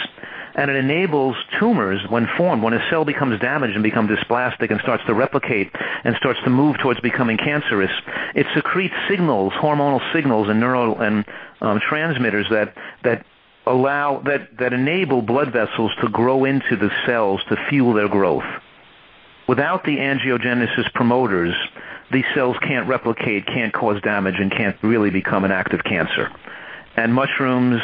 and 0.56 0.69
it 0.69 0.76
enables 0.76 1.36
tumors 1.60 2.02
when 2.10 2.28
formed, 2.38 2.63
when 2.63 2.74
a 2.74 2.89
cell 2.89 3.06
becomes 3.06 3.39
damaged 3.39 3.74
and 3.74 3.84
becomes 3.84 4.10
dysplastic 4.10 4.71
and 4.71 4.80
starts 4.82 5.04
to 5.06 5.13
replicate 5.13 5.71
and 6.04 6.15
starts 6.17 6.39
to 6.43 6.50
move 6.50 6.78
towards 6.80 7.00
becoming 7.00 7.38
cancerous, 7.38 7.91
it 8.36 8.45
secretes 8.56 8.93
signals, 9.10 9.54
hormonal 9.54 10.02
signals 10.13 10.50
and 10.50 10.60
neural 10.60 11.00
and 11.00 11.26
um, 11.62 11.80
transmitters 11.80 12.47
that 12.50 12.76
that 13.04 13.26
allow 13.65 14.19
that 14.26 14.58
that 14.58 14.74
enable 14.74 15.21
blood 15.21 15.54
vessels 15.54 15.91
to 16.02 16.10
grow 16.10 16.45
into 16.45 16.76
the 16.76 16.89
cells 17.06 17.41
to 17.50 17.56
fuel 17.69 17.93
their 17.93 18.10
growth. 18.10 18.43
Without 19.51 19.83
the 19.83 19.97
angiogenesis 19.97 20.93
promoters, 20.93 21.53
these 22.09 22.23
cells 22.33 22.55
can't 22.61 22.87
replicate, 22.87 23.45
can't 23.45 23.73
cause 23.73 24.01
damage, 24.01 24.35
and 24.39 24.49
can't 24.49 24.77
really 24.81 25.09
become 25.09 25.43
an 25.43 25.51
active 25.51 25.83
cancer. 25.83 26.31
And 26.95 27.13
mushrooms, 27.13 27.81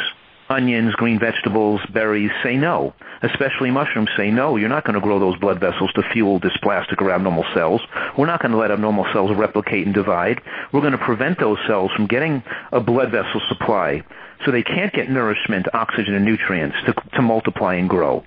onions, 0.47 0.93
green 0.93 1.19
vegetables, 1.19 1.82
berries 1.93 2.32
say 2.41 2.56
no. 2.56 2.93
Especially 3.21 3.69
mushrooms 3.69 4.08
say 4.15 4.32
no. 4.32 4.56
You're 4.56 4.69
not 4.69 4.86
going 4.86 4.93
to 4.93 5.01
grow 5.01 5.19
those 5.19 5.38
blood 5.39 5.60
vessels 5.60 5.91
to 5.95 6.03
fuel 6.13 6.39
dysplastic 6.39 7.01
or 7.01 7.12
abnormal 7.12 7.43
cells. 7.53 7.82
We're 8.17 8.27
not 8.27 8.41
going 8.41 8.53
to 8.53 8.58
let 8.58 8.71
abnormal 8.71 9.06
cells 9.12 9.36
replicate 9.36 9.86
and 9.86 9.93
divide. 9.93 10.41
We're 10.71 10.80
going 10.80 10.93
to 10.93 10.97
prevent 10.97 11.38
those 11.38 11.58
cells 11.67 11.91
from 11.91 12.08
getting 12.08 12.43
a 12.71 12.80
blood 12.80 13.12
vessel 13.12 13.41
supply 13.49 14.06
so 14.45 14.51
they 14.51 14.63
can't 14.63 14.93
get 14.93 15.10
nourishment, 15.10 15.67
oxygen, 15.73 16.13
and 16.13 16.23
nutrients 16.23 16.77
to, 16.86 16.93
to 17.15 17.21
multiply 17.21 17.75
and 17.75 17.89
grow. 17.89 18.23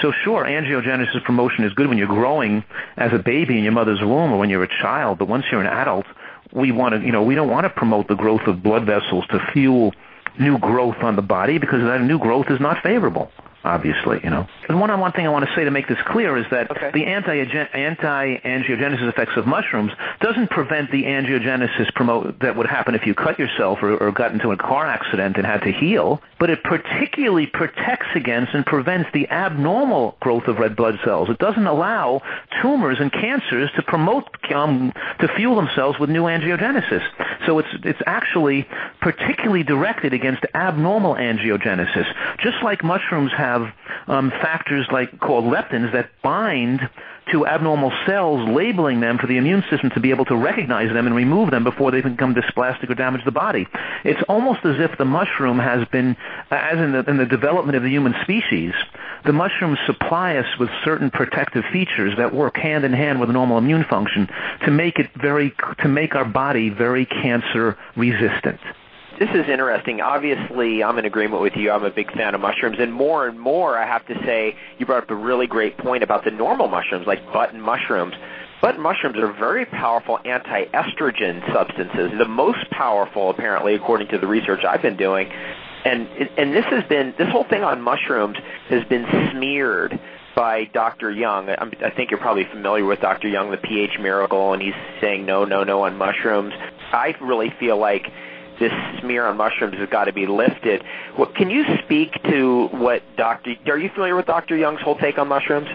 So 0.00 0.12
sure, 0.12 0.44
angiogenesis 0.44 1.24
promotion 1.24 1.64
is 1.64 1.72
good 1.72 1.88
when 1.88 1.98
you're 1.98 2.06
growing 2.06 2.64
as 2.96 3.12
a 3.12 3.18
baby 3.18 3.58
in 3.58 3.64
your 3.64 3.72
mother's 3.72 4.00
womb 4.00 4.32
or 4.32 4.38
when 4.38 4.50
you're 4.50 4.62
a 4.62 4.68
child, 4.68 5.18
but 5.18 5.28
once 5.28 5.44
you're 5.50 5.60
an 5.60 5.66
adult, 5.66 6.06
we 6.52 6.72
want 6.72 6.94
to, 6.94 7.00
you 7.00 7.12
know, 7.12 7.22
we 7.22 7.34
don't 7.34 7.50
want 7.50 7.64
to 7.64 7.70
promote 7.70 8.08
the 8.08 8.14
growth 8.14 8.42
of 8.46 8.62
blood 8.62 8.86
vessels 8.86 9.26
to 9.28 9.40
fuel 9.52 9.92
new 10.38 10.58
growth 10.58 10.96
on 11.02 11.16
the 11.16 11.22
body 11.22 11.58
because 11.58 11.82
that 11.82 12.00
new 12.00 12.18
growth 12.18 12.46
is 12.48 12.60
not 12.60 12.82
favorable 12.82 13.30
obviously, 13.64 14.20
you 14.22 14.30
know. 14.30 14.46
And 14.68 14.80
one 14.80 14.90
on 14.90 15.00
one 15.00 15.12
thing 15.12 15.26
I 15.26 15.30
want 15.30 15.46
to 15.46 15.54
say 15.54 15.64
to 15.64 15.70
make 15.70 15.88
this 15.88 15.98
clear 16.06 16.36
is 16.36 16.46
that 16.50 16.70
okay. 16.70 16.90
the 16.92 17.04
anti-angiogenesis 17.04 19.08
effects 19.08 19.32
of 19.36 19.46
mushrooms 19.46 19.92
doesn't 20.20 20.50
prevent 20.50 20.90
the 20.90 21.04
angiogenesis 21.04 21.92
promote 21.94 22.38
that 22.40 22.56
would 22.56 22.66
happen 22.66 22.94
if 22.94 23.06
you 23.06 23.14
cut 23.14 23.38
yourself 23.38 23.78
or, 23.82 23.96
or 23.96 24.12
got 24.12 24.32
into 24.32 24.52
a 24.52 24.56
car 24.56 24.86
accident 24.86 25.36
and 25.36 25.46
had 25.46 25.62
to 25.62 25.72
heal, 25.72 26.22
but 26.38 26.50
it 26.50 26.62
particularly 26.62 27.46
protects 27.46 28.08
against 28.14 28.54
and 28.54 28.64
prevents 28.64 29.10
the 29.12 29.28
abnormal 29.28 30.16
growth 30.20 30.44
of 30.46 30.58
red 30.58 30.76
blood 30.76 30.98
cells. 31.04 31.28
It 31.28 31.38
doesn't 31.38 31.66
allow 31.66 32.22
tumors 32.62 32.98
and 33.00 33.12
cancers 33.12 33.70
to 33.76 33.82
promote 33.82 34.24
um, 34.54 34.92
to 35.20 35.28
fuel 35.36 35.56
themselves 35.56 35.98
with 35.98 36.10
new 36.10 36.24
angiogenesis. 36.24 37.02
So 37.48 37.58
it's 37.60 37.68
it's 37.82 38.02
actually 38.06 38.68
particularly 39.00 39.62
directed 39.62 40.12
against 40.12 40.44
abnormal 40.52 41.14
angiogenesis, 41.14 42.04
just 42.42 42.62
like 42.62 42.84
mushrooms 42.84 43.32
have 43.34 43.72
um, 44.06 44.30
factors 44.30 44.86
like 44.92 45.18
called 45.18 45.44
lectins 45.44 45.90
that 45.94 46.10
bind 46.20 46.86
to 47.32 47.46
abnormal 47.46 47.92
cells, 48.06 48.48
labeling 48.48 49.00
them 49.00 49.18
for 49.18 49.26
the 49.26 49.36
immune 49.36 49.62
system 49.70 49.90
to 49.90 50.00
be 50.00 50.10
able 50.10 50.24
to 50.26 50.36
recognize 50.36 50.92
them 50.92 51.06
and 51.06 51.14
remove 51.14 51.50
them 51.50 51.64
before 51.64 51.90
they 51.90 52.00
become 52.00 52.34
dysplastic 52.34 52.90
or 52.90 52.94
damage 52.94 53.24
the 53.24 53.32
body. 53.32 53.66
It's 54.04 54.22
almost 54.28 54.64
as 54.64 54.76
if 54.78 54.96
the 54.98 55.04
mushroom 55.04 55.58
has 55.58 55.86
been, 55.88 56.16
as 56.50 56.78
in 56.78 56.92
the, 56.92 57.04
in 57.08 57.16
the 57.16 57.26
development 57.26 57.76
of 57.76 57.82
the 57.82 57.90
human 57.90 58.14
species, 58.22 58.72
the 59.24 59.32
mushrooms 59.32 59.78
supply 59.86 60.36
us 60.36 60.46
with 60.58 60.70
certain 60.84 61.10
protective 61.10 61.64
features 61.72 62.14
that 62.18 62.34
work 62.34 62.56
hand 62.56 62.84
in 62.84 62.92
hand 62.92 63.20
with 63.20 63.30
normal 63.30 63.58
immune 63.58 63.84
function 63.84 64.28
to 64.64 64.70
make 64.70 64.98
it 64.98 65.10
very, 65.14 65.54
to 65.82 65.88
make 65.88 66.14
our 66.14 66.24
body 66.24 66.70
very 66.70 67.06
cancer 67.06 67.76
resistant. 67.96 68.60
This 69.18 69.30
is 69.30 69.48
interesting. 69.48 70.00
Obviously, 70.00 70.82
I'm 70.82 70.96
in 70.96 71.04
agreement 71.04 71.42
with 71.42 71.54
you. 71.56 71.72
I'm 71.72 71.84
a 71.84 71.90
big 71.90 72.12
fan 72.12 72.36
of 72.36 72.40
mushrooms, 72.40 72.76
and 72.78 72.92
more 72.92 73.26
and 73.26 73.38
more, 73.38 73.76
I 73.76 73.84
have 73.84 74.06
to 74.06 74.14
say, 74.24 74.54
you 74.78 74.86
brought 74.86 75.02
up 75.02 75.10
a 75.10 75.16
really 75.16 75.48
great 75.48 75.76
point 75.76 76.04
about 76.04 76.24
the 76.24 76.30
normal 76.30 76.68
mushrooms, 76.68 77.04
like 77.04 77.24
button 77.32 77.60
mushrooms. 77.60 78.14
Button 78.62 78.80
mushrooms 78.80 79.16
are 79.18 79.32
very 79.32 79.66
powerful 79.66 80.20
anti-estrogen 80.24 81.52
substances, 81.52 82.12
the 82.16 82.28
most 82.28 82.70
powerful, 82.70 83.30
apparently, 83.30 83.74
according 83.74 84.06
to 84.08 84.18
the 84.18 84.26
research 84.26 84.60
I've 84.64 84.82
been 84.82 84.96
doing. 84.96 85.28
And 85.84 86.08
and 86.36 86.54
this 86.54 86.64
has 86.66 86.84
been 86.88 87.14
this 87.18 87.28
whole 87.28 87.44
thing 87.44 87.62
on 87.62 87.80
mushrooms 87.80 88.36
has 88.68 88.84
been 88.84 89.06
smeared 89.32 89.98
by 90.36 90.64
Dr. 90.72 91.10
Young. 91.10 91.48
I 91.48 91.90
think 91.90 92.10
you're 92.10 92.20
probably 92.20 92.46
familiar 92.52 92.84
with 92.84 93.00
Dr. 93.00 93.26
Young, 93.28 93.50
the 93.50 93.56
pH 93.56 93.98
miracle, 94.00 94.52
and 94.52 94.62
he's 94.62 94.74
saying 95.00 95.26
no, 95.26 95.44
no, 95.44 95.64
no 95.64 95.82
on 95.82 95.96
mushrooms. 95.96 96.52
I 96.92 97.14
really 97.20 97.52
feel 97.58 97.78
like 97.78 98.06
this 98.58 98.72
smear 99.00 99.26
on 99.26 99.36
mushrooms 99.36 99.76
has 99.78 99.88
got 99.88 100.04
to 100.04 100.12
be 100.12 100.26
lifted. 100.26 100.82
What, 101.16 101.34
can 101.34 101.50
you 101.50 101.64
speak 101.84 102.12
to 102.24 102.68
what 102.68 103.02
Dr. 103.16 103.54
Are 103.66 103.78
you 103.78 103.90
familiar 103.90 104.16
with 104.16 104.26
Dr. 104.26 104.56
Young's 104.56 104.80
whole 104.80 104.96
take 104.96 105.18
on 105.18 105.28
mushrooms? 105.28 105.68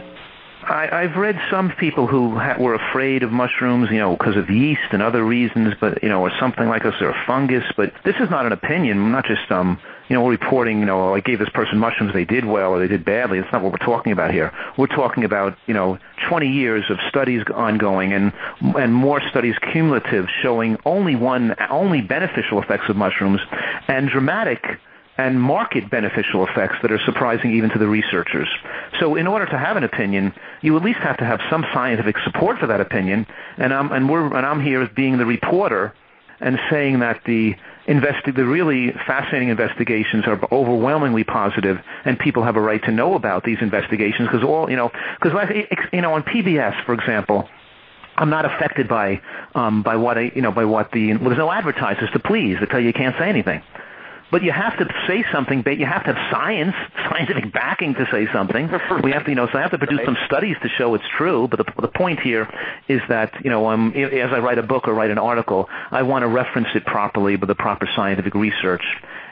I, 0.67 1.03
I've 1.03 1.15
read 1.15 1.39
some 1.49 1.71
people 1.71 2.07
who 2.07 2.37
ha- 2.37 2.57
were 2.59 2.73
afraid 2.73 3.23
of 3.23 3.31
mushrooms, 3.31 3.89
you 3.91 3.99
know, 3.99 4.15
because 4.15 4.35
of 4.35 4.49
yeast 4.49 4.91
and 4.91 5.01
other 5.01 5.23
reasons, 5.23 5.73
but 5.79 6.01
you 6.03 6.09
know, 6.09 6.21
or 6.21 6.31
something 6.39 6.67
like 6.67 6.83
this, 6.83 6.95
or 7.01 7.15
fungus. 7.27 7.63
But 7.75 7.93
this 8.05 8.15
is 8.19 8.29
not 8.29 8.45
an 8.45 8.51
opinion. 8.51 8.97
I'm 8.97 9.11
not 9.11 9.25
just 9.25 9.51
um, 9.51 9.79
you 10.09 10.15
know, 10.15 10.27
reporting, 10.27 10.79
you 10.79 10.85
know, 10.85 11.15
I 11.15 11.21
gave 11.21 11.39
this 11.39 11.49
person 11.49 11.79
mushrooms, 11.79 12.13
they 12.13 12.25
did 12.25 12.45
well 12.45 12.71
or 12.71 12.79
they 12.79 12.87
did 12.87 13.05
badly. 13.05 13.39
That's 13.39 13.51
not 13.53 13.61
what 13.61 13.71
we're 13.71 13.85
talking 13.85 14.11
about 14.11 14.31
here. 14.31 14.51
We're 14.77 14.87
talking 14.87 15.23
about, 15.23 15.57
you 15.65 15.73
know, 15.73 15.97
20 16.29 16.47
years 16.47 16.83
of 16.89 16.97
studies 17.09 17.43
ongoing 17.53 18.13
and 18.13 18.33
and 18.61 18.93
more 18.93 19.21
studies 19.29 19.55
cumulative 19.71 20.27
showing 20.41 20.77
only 20.85 21.15
one, 21.15 21.55
only 21.69 22.01
beneficial 22.01 22.61
effects 22.61 22.89
of 22.89 22.95
mushrooms 22.95 23.39
and 23.87 24.09
dramatic 24.09 24.63
and 25.17 25.39
market 25.39 25.89
beneficial 25.89 26.45
effects 26.47 26.75
that 26.81 26.91
are 26.91 26.99
surprising 27.05 27.51
even 27.51 27.69
to 27.69 27.79
the 27.79 27.87
researchers. 27.87 28.47
So 28.99 29.15
in 29.15 29.27
order 29.27 29.45
to 29.45 29.57
have 29.57 29.77
an 29.77 29.83
opinion, 29.83 30.33
you 30.61 30.75
at 30.75 30.83
least 30.83 30.99
have 30.99 31.17
to 31.17 31.25
have 31.25 31.39
some 31.49 31.65
scientific 31.73 32.15
support 32.25 32.57
for 32.57 32.67
that 32.67 32.81
opinion. 32.81 33.27
And 33.57 33.73
I'm, 33.73 33.91
and 33.91 34.09
we're, 34.09 34.25
and 34.35 34.45
I'm 34.45 34.61
here 34.61 34.81
as 34.81 34.89
being 34.95 35.17
the 35.17 35.25
reporter 35.25 35.93
and 36.39 36.59
saying 36.69 36.99
that 36.99 37.21
the 37.25 37.55
investi- 37.87 38.35
the 38.35 38.45
really 38.45 38.91
fascinating 39.05 39.49
investigations 39.49 40.25
are 40.25 40.39
overwhelmingly 40.51 41.23
positive, 41.23 41.77
and 42.05 42.17
people 42.17 42.43
have 42.43 42.55
a 42.55 42.61
right 42.61 42.83
to 42.83 42.91
know 42.91 43.15
about 43.15 43.43
these 43.43 43.57
investigations 43.61 44.27
because 44.29 44.43
all 44.43 44.69
you 44.69 44.75
know, 44.75 44.91
because 45.21 45.33
you 45.91 46.01
know 46.01 46.13
on 46.13 46.23
PBS, 46.23 46.85
for 46.85 46.93
example. 46.93 47.49
I'm 48.15 48.29
not 48.29 48.45
affected 48.45 48.87
by 48.87 49.21
um, 49.55 49.81
by 49.81 49.95
what 49.95 50.19
I, 50.19 50.31
you 50.35 50.43
know 50.43 50.51
by 50.51 50.65
what 50.65 50.91
the 50.91 51.13
well, 51.13 51.29
there's 51.29 51.39
no 51.39 51.51
advertisers 51.51 52.11
to 52.11 52.19
please 52.19 52.57
that 52.59 52.69
tell 52.69 52.79
you 52.79 52.87
you 52.87 52.93
can't 52.93 53.15
say 53.17 53.27
anything. 53.27 53.63
But 54.33 54.41
you 54.41 54.51
have 54.51 54.75
to 54.79 54.87
say 55.07 55.23
something. 55.31 55.61
But 55.61 55.77
you 55.77 55.85
have 55.85 56.03
to 56.05 56.13
have 56.13 56.31
science, 56.31 56.73
scientific 57.09 57.53
backing 57.53 57.93
to 57.93 58.07
say 58.11 58.27
something. 58.33 58.67
We 59.03 59.11
have 59.11 59.25
to, 59.25 59.29
you 59.29 59.35
know, 59.35 59.47
so 59.51 59.59
I 59.59 59.61
have 59.61 59.71
to 59.71 59.77
produce 59.77 60.01
some 60.05 60.17
studies 60.25 60.55
to 60.63 60.69
show 60.69 60.95
it's 60.95 61.03
true. 61.17 61.47
But 61.47 61.57
the, 61.57 61.81
the 61.81 61.87
point 61.87 62.19
here 62.19 62.47
is 62.87 63.01
that, 63.09 63.31
you 63.43 63.51
know, 63.51 63.69
um, 63.69 63.93
as 63.93 64.31
I 64.31 64.39
write 64.39 64.57
a 64.57 64.63
book 64.63 64.87
or 64.87 64.93
write 64.93 65.11
an 65.11 65.19
article, 65.19 65.69
I 65.91 66.01
want 66.01 66.23
to 66.23 66.27
reference 66.27 66.69
it 66.73 66.83
properly 66.85 67.35
with 67.35 67.47
the 67.47 67.55
proper 67.55 67.87
scientific 67.95 68.33
research 68.33 68.83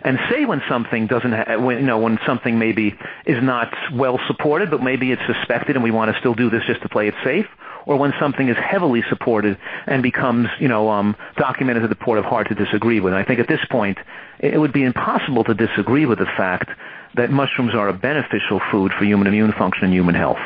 and 0.03 0.17
say 0.29 0.45
when 0.45 0.61
something 0.69 1.07
doesn't, 1.07 1.31
ha- 1.31 1.57
when, 1.57 1.77
you 1.79 1.85
know, 1.85 1.99
when 1.99 2.19
something 2.25 2.57
maybe 2.57 2.97
is 3.25 3.41
not 3.41 3.73
well 3.93 4.19
supported, 4.27 4.71
but 4.71 4.81
maybe 4.81 5.11
it's 5.11 5.21
suspected, 5.25 5.75
and 5.75 5.83
we 5.83 5.91
want 5.91 6.13
to 6.13 6.19
still 6.19 6.33
do 6.33 6.49
this 6.49 6.63
just 6.67 6.81
to 6.81 6.89
play 6.89 7.07
it 7.07 7.15
safe 7.23 7.45
or 7.85 7.97
when 7.97 8.13
something 8.19 8.47
is 8.47 8.57
heavily 8.57 9.03
supported 9.09 9.57
and 9.87 10.03
becomes, 10.03 10.47
you 10.59 10.67
know, 10.67 10.89
um, 10.89 11.15
documented 11.37 11.83
to 11.83 11.87
the 11.87 11.95
point 11.95 12.19
of 12.19 12.25
hard 12.25 12.47
to 12.47 12.55
disagree 12.55 12.99
with. 12.99 13.13
And 13.13 13.21
I 13.21 13.25
think 13.25 13.39
at 13.39 13.47
this 13.47 13.63
point, 13.69 13.97
it 14.39 14.57
would 14.57 14.73
be 14.73 14.83
impossible 14.83 15.43
to 15.45 15.53
disagree 15.53 16.05
with 16.05 16.19
the 16.19 16.27
fact 16.37 16.69
that 17.15 17.29
mushrooms 17.29 17.73
are 17.75 17.89
a 17.89 17.93
beneficial 17.93 18.61
food 18.71 18.91
for 18.97 19.05
human 19.05 19.27
immune 19.27 19.51
function 19.57 19.85
and 19.85 19.93
human 19.93 20.15
health. 20.15 20.39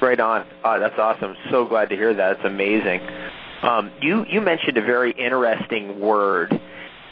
Right 0.00 0.20
on. 0.20 0.46
Oh, 0.64 0.78
that's 0.78 0.98
awesome. 0.98 1.36
So 1.50 1.64
glad 1.64 1.88
to 1.90 1.96
hear 1.96 2.12
that. 2.12 2.36
It's 2.36 2.44
amazing. 2.44 3.00
Um, 3.62 3.90
you 4.02 4.26
you 4.28 4.42
mentioned 4.42 4.76
a 4.76 4.82
very 4.82 5.12
interesting 5.12 5.98
word 5.98 6.60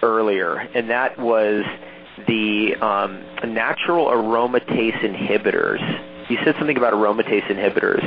earlier, 0.02 0.56
and 0.56 0.90
that 0.90 1.18
was 1.18 1.64
the 2.26 2.74
um, 2.80 3.24
natural 3.54 4.06
aromatase 4.06 4.98
inhibitors. 5.00 5.80
You 6.30 6.38
said 6.44 6.54
something 6.58 6.76
about 6.76 6.92
aromatase 6.92 7.46
inhibitors. 7.46 8.02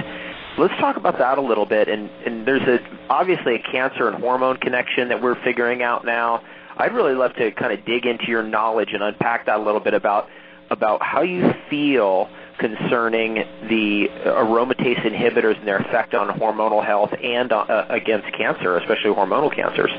Let's 0.58 0.74
talk 0.80 0.96
about 0.96 1.18
that 1.18 1.38
a 1.38 1.42
little 1.42 1.66
bit. 1.66 1.90
And, 1.90 2.10
there's 2.48 2.80
obviously 3.10 3.56
a 3.56 3.72
cancer 3.72 4.08
and 4.08 4.22
hormone 4.22 4.58
connection 4.58 5.10
that 5.10 5.22
we're 5.22 5.42
figuring 5.44 5.82
out 5.82 6.06
now. 6.06 6.44
I'd 6.78 6.94
really 6.94 7.14
love 7.14 7.34
to 7.36 7.52
kind 7.52 7.74
of 7.74 7.86
dig 7.86 8.06
into 8.06 8.26
your 8.28 8.44
knowledge 8.44 8.90
and 8.94 9.02
unpack 9.02 9.48
that 9.48 9.60
a 9.60 9.64
little 9.64 9.80
bit 9.80 9.94
about 9.94 10.30
about 10.70 11.02
how 11.02 11.22
you 11.22 11.52
feel 11.70 12.28
concerning 12.60 13.36
the 13.68 14.08
aromatase 14.26 15.00
inhibitors 15.02 15.58
and 15.60 15.68
their 15.68 15.78
effect 15.78 16.14
on 16.14 16.28
hormonal 16.40 16.86
health 16.86 17.12
and 17.22 17.52
uh, 17.52 17.86
against 17.90 18.26
cancer, 18.38 18.78
especially 18.78 19.12
hormonal 19.12 19.54
cancers. 19.54 19.92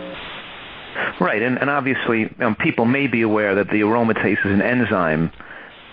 Right, 1.20 1.42
and, 1.42 1.59
and 1.59 1.70
obviously 1.70 2.35
um, 2.40 2.54
people 2.56 2.85
may 2.85 3.06
be 3.06 3.22
aware 3.22 3.54
that 3.54 3.68
the 3.68 3.80
aromatase 3.80 4.44
is 4.44 4.52
an 4.52 4.62
enzyme 4.62 5.32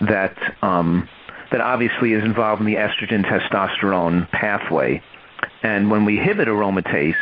that 0.00 0.36
um, 0.62 1.08
that 1.50 1.60
obviously 1.60 2.12
is 2.12 2.24
involved 2.24 2.60
in 2.60 2.66
the 2.66 2.74
estrogen 2.74 3.24
testosterone 3.24 4.30
pathway. 4.30 5.02
And 5.62 5.90
when 5.90 6.04
we 6.04 6.18
inhibit 6.18 6.48
aromatase, 6.48 7.14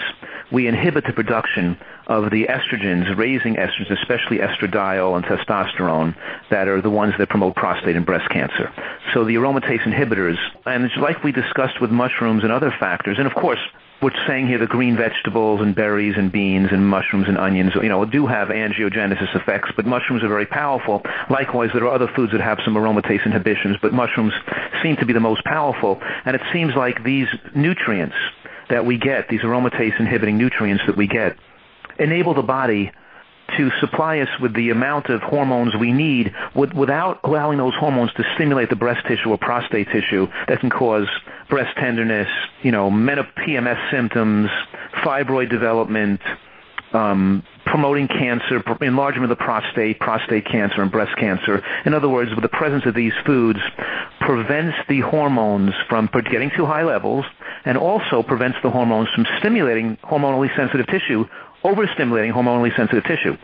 we 0.50 0.66
inhibit 0.66 1.04
the 1.04 1.12
production 1.12 1.78
of 2.06 2.30
the 2.30 2.44
estrogens, 2.44 3.16
raising 3.16 3.56
estrogens, 3.56 3.90
especially 3.90 4.38
estradiol 4.38 5.16
and 5.16 5.24
testosterone, 5.24 6.14
that 6.50 6.68
are 6.68 6.80
the 6.80 6.90
ones 6.90 7.14
that 7.18 7.28
promote 7.28 7.54
prostate 7.56 7.96
and 7.96 8.04
breast 8.04 8.28
cancer. 8.30 8.72
So 9.14 9.24
the 9.24 9.36
aromatase 9.36 9.82
inhibitors, 9.82 10.36
and 10.66 10.84
it's 10.84 10.96
like 10.96 11.22
we 11.22 11.32
discussed 11.32 11.80
with 11.80 11.90
mushrooms 11.90 12.42
and 12.42 12.52
other 12.52 12.74
factors, 12.78 13.18
and 13.18 13.26
of 13.26 13.34
course, 13.34 13.60
we're 14.02 14.10
saying 14.26 14.48
here 14.48 14.58
the 14.58 14.66
green 14.66 14.96
vegetables 14.96 15.60
and 15.60 15.74
berries 15.74 16.14
and 16.16 16.32
beans 16.32 16.68
and 16.72 16.86
mushrooms 16.86 17.28
and 17.28 17.38
onions, 17.38 17.72
you 17.76 17.88
know, 17.88 18.04
do 18.04 18.26
have 18.26 18.48
angiogenesis 18.48 19.34
effects, 19.36 19.70
but 19.76 19.86
mushrooms 19.86 20.24
are 20.24 20.28
very 20.28 20.46
powerful. 20.46 21.02
Likewise, 21.30 21.70
there 21.72 21.84
are 21.84 21.94
other 21.94 22.08
foods 22.14 22.32
that 22.32 22.40
have 22.40 22.58
some 22.64 22.74
aromatase 22.74 23.24
inhibitions, 23.24 23.76
but 23.80 23.92
mushrooms 23.92 24.32
seem 24.82 24.96
to 24.96 25.06
be 25.06 25.12
the 25.12 25.20
most 25.20 25.44
powerful. 25.44 26.00
And 26.24 26.34
it 26.34 26.42
seems 26.52 26.74
like 26.74 27.04
these 27.04 27.28
nutrients 27.54 28.16
that 28.70 28.84
we 28.84 28.98
get, 28.98 29.28
these 29.28 29.42
aromatase 29.42 29.98
inhibiting 30.00 30.36
nutrients 30.36 30.82
that 30.86 30.96
we 30.96 31.06
get, 31.06 31.36
enable 31.98 32.34
the 32.34 32.42
body 32.42 32.90
to 33.56 33.70
supply 33.80 34.20
us 34.20 34.28
with 34.40 34.54
the 34.54 34.70
amount 34.70 35.08
of 35.08 35.20
hormones 35.22 35.74
we 35.78 35.92
need 35.92 36.32
without 36.54 37.20
allowing 37.24 37.58
those 37.58 37.74
hormones 37.74 38.12
to 38.14 38.24
stimulate 38.34 38.70
the 38.70 38.76
breast 38.76 39.06
tissue 39.06 39.30
or 39.30 39.38
prostate 39.38 39.88
tissue 39.90 40.26
that 40.48 40.60
can 40.60 40.70
cause 40.70 41.08
breast 41.48 41.76
tenderness, 41.76 42.28
you 42.62 42.72
know, 42.72 42.90
PMS 42.90 43.90
symptoms, 43.90 44.50
fibroid 45.04 45.50
development, 45.50 46.20
um, 46.92 47.42
promoting 47.64 48.08
cancer, 48.08 48.62
enlargement 48.80 49.30
of 49.30 49.38
the 49.38 49.42
prostate, 49.42 49.98
prostate 49.98 50.44
cancer, 50.44 50.82
and 50.82 50.90
breast 50.90 51.16
cancer. 51.16 51.62
In 51.86 51.94
other 51.94 52.08
words, 52.08 52.30
with 52.30 52.42
the 52.42 52.48
presence 52.48 52.84
of 52.86 52.94
these 52.94 53.12
foods 53.24 53.60
prevents 54.20 54.76
the 54.88 55.00
hormones 55.00 55.72
from 55.88 56.08
getting 56.30 56.50
too 56.56 56.66
high 56.66 56.84
levels 56.84 57.24
and 57.64 57.78
also 57.78 58.22
prevents 58.22 58.58
the 58.62 58.70
hormones 58.70 59.08
from 59.14 59.26
stimulating 59.38 59.96
hormonally 60.04 60.54
sensitive 60.56 60.86
tissue, 60.86 61.26
overstimulating 61.64 62.32
hormonally 62.32 62.74
sensitive 62.76 63.04
tissue. 63.04 63.36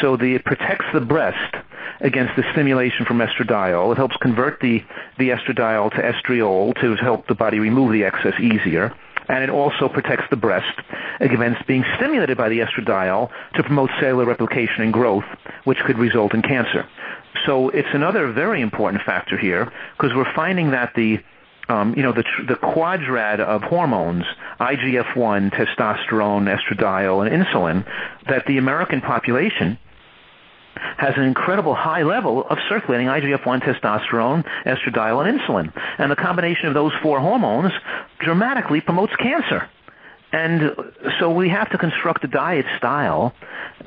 So 0.00 0.16
the, 0.16 0.34
it 0.34 0.44
protects 0.44 0.86
the 0.92 1.00
breast 1.00 1.56
against 2.00 2.36
the 2.36 2.44
stimulation 2.52 3.04
from 3.06 3.18
estradiol. 3.18 3.92
It 3.92 3.96
helps 3.96 4.16
convert 4.16 4.60
the, 4.60 4.84
the 5.18 5.30
estradiol 5.30 5.90
to 5.92 6.02
estriol 6.02 6.78
to 6.80 6.96
help 6.96 7.26
the 7.26 7.34
body 7.34 7.58
remove 7.58 7.92
the 7.92 8.04
excess 8.04 8.38
easier 8.40 8.94
and 9.28 9.42
it 9.42 9.50
also 9.50 9.88
protects 9.88 10.24
the 10.30 10.36
breast 10.36 10.78
against 11.20 11.66
being 11.66 11.84
stimulated 11.96 12.36
by 12.36 12.48
the 12.48 12.60
estradiol 12.60 13.30
to 13.54 13.62
promote 13.62 13.90
cellular 14.00 14.24
replication 14.24 14.82
and 14.82 14.92
growth, 14.92 15.24
which 15.64 15.78
could 15.86 15.98
result 15.98 16.34
in 16.34 16.42
cancer. 16.42 16.86
So 17.46 17.70
it's 17.70 17.88
another 17.92 18.32
very 18.32 18.60
important 18.60 19.02
factor 19.02 19.36
here 19.36 19.72
because 19.96 20.14
we're 20.14 20.32
finding 20.34 20.70
that 20.70 20.92
the 20.94 21.20
um, 21.68 21.94
you 21.96 22.02
know, 22.02 22.12
the, 22.12 22.24
the 22.46 22.56
quadrant 22.56 23.40
of 23.40 23.62
hormones, 23.62 24.24
IGF-1, 24.60 25.52
testosterone, 25.52 26.54
estradiol, 26.54 27.26
and 27.26 27.44
insulin, 27.44 27.86
that 28.28 28.44
the 28.46 28.58
American 28.58 29.00
population 29.00 29.78
has 30.98 31.14
an 31.16 31.22
incredible 31.22 31.74
high 31.74 32.02
level 32.02 32.44
of 32.44 32.58
circulating 32.68 33.06
IGF-1, 33.06 33.62
testosterone, 33.62 34.44
estradiol, 34.66 35.26
and 35.26 35.40
insulin. 35.40 35.72
And 35.98 36.10
the 36.10 36.16
combination 36.16 36.66
of 36.66 36.74
those 36.74 36.92
four 37.02 37.20
hormones 37.20 37.72
dramatically 38.18 38.80
promotes 38.80 39.14
cancer. 39.16 39.68
And 40.32 40.72
so 41.20 41.30
we 41.30 41.48
have 41.50 41.70
to 41.70 41.78
construct 41.78 42.24
a 42.24 42.28
diet 42.28 42.66
style 42.76 43.32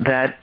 that 0.00 0.38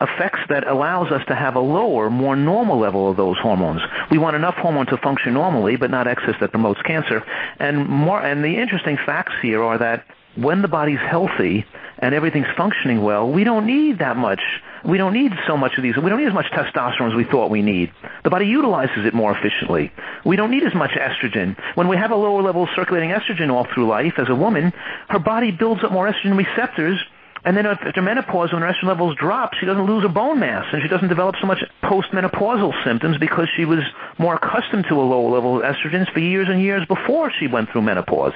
affects 0.00 0.40
that 0.48 0.66
allows 0.66 1.12
us 1.12 1.22
to 1.28 1.34
have 1.34 1.54
a 1.54 1.60
lower, 1.60 2.10
more 2.10 2.36
normal 2.36 2.78
level 2.78 3.10
of 3.10 3.16
those 3.16 3.36
hormones. 3.38 3.80
We 4.10 4.18
want 4.18 4.36
enough 4.36 4.54
hormone 4.54 4.86
to 4.86 4.96
function 4.96 5.34
normally, 5.34 5.76
but 5.76 5.90
not 5.90 6.06
excess 6.06 6.34
that 6.40 6.50
promotes 6.50 6.80
cancer. 6.82 7.24
And 7.58 7.86
more, 7.86 8.20
and 8.20 8.42
the 8.42 8.58
interesting 8.58 8.96
facts 9.04 9.34
here 9.42 9.62
are 9.62 9.78
that 9.78 10.04
when 10.36 10.62
the 10.62 10.68
body's 10.68 11.00
healthy 11.00 11.66
and 11.98 12.14
everything's 12.14 12.46
functioning 12.56 13.02
well, 13.02 13.30
we 13.30 13.44
don't 13.44 13.66
need 13.66 13.98
that 13.98 14.16
much 14.16 14.40
we 14.84 14.98
don't 14.98 15.12
need 15.12 15.32
so 15.46 15.56
much 15.56 15.76
of 15.76 15.82
these. 15.82 15.96
We 15.96 16.08
don't 16.08 16.18
need 16.18 16.28
as 16.28 16.34
much 16.34 16.46
testosterone 16.46 17.10
as 17.10 17.16
we 17.16 17.24
thought 17.24 17.50
we 17.50 17.62
need. 17.62 17.92
The 18.24 18.30
body 18.30 18.46
utilizes 18.46 19.04
it 19.04 19.14
more 19.14 19.36
efficiently. 19.36 19.92
We 20.24 20.36
don't 20.36 20.50
need 20.50 20.64
as 20.64 20.74
much 20.74 20.92
estrogen. 20.92 21.56
When 21.74 21.88
we 21.88 21.96
have 21.96 22.10
a 22.10 22.16
lower 22.16 22.42
level 22.42 22.64
of 22.64 22.70
circulating 22.74 23.10
estrogen 23.10 23.50
all 23.50 23.66
through 23.74 23.86
life 23.88 24.14
as 24.18 24.28
a 24.28 24.34
woman, 24.34 24.72
her 25.08 25.18
body 25.18 25.50
builds 25.50 25.84
up 25.84 25.92
more 25.92 26.10
estrogen 26.10 26.36
receptors 26.36 26.98
and 27.44 27.56
then 27.56 27.64
after 27.66 28.02
menopause, 28.02 28.52
when 28.52 28.62
her 28.62 28.68
estrogen 28.68 28.88
levels 28.88 29.16
drop, 29.16 29.54
she 29.54 29.64
doesn't 29.64 29.86
lose 29.86 30.02
her 30.02 30.08
bone 30.08 30.40
mass, 30.40 30.66
and 30.72 30.82
she 30.82 30.88
doesn't 30.88 31.08
develop 31.08 31.36
so 31.40 31.46
much 31.46 31.58
postmenopausal 31.82 32.72
symptoms 32.84 33.16
because 33.18 33.48
she 33.56 33.64
was 33.64 33.80
more 34.18 34.34
accustomed 34.34 34.84
to 34.88 34.94
a 35.00 35.02
lower 35.02 35.30
level 35.30 35.56
of 35.56 35.62
estrogens 35.62 36.12
for 36.12 36.20
years 36.20 36.48
and 36.50 36.60
years 36.60 36.86
before 36.86 37.32
she 37.38 37.46
went 37.46 37.70
through 37.70 37.82
menopause. 37.82 38.34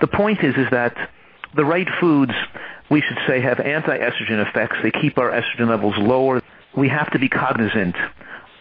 The 0.00 0.06
point 0.06 0.44
is, 0.44 0.54
is 0.56 0.66
that 0.70 0.96
the 1.54 1.64
right 1.64 1.88
foods 2.00 2.32
we 2.90 3.00
should 3.00 3.18
say 3.26 3.40
have 3.40 3.58
anti-estrogen 3.58 4.46
effects. 4.46 4.76
They 4.82 4.90
keep 4.90 5.16
our 5.16 5.30
estrogen 5.30 5.68
levels 5.68 5.94
lower. 5.96 6.42
We 6.76 6.88
have 6.90 7.10
to 7.12 7.18
be 7.18 7.28
cognizant 7.28 7.96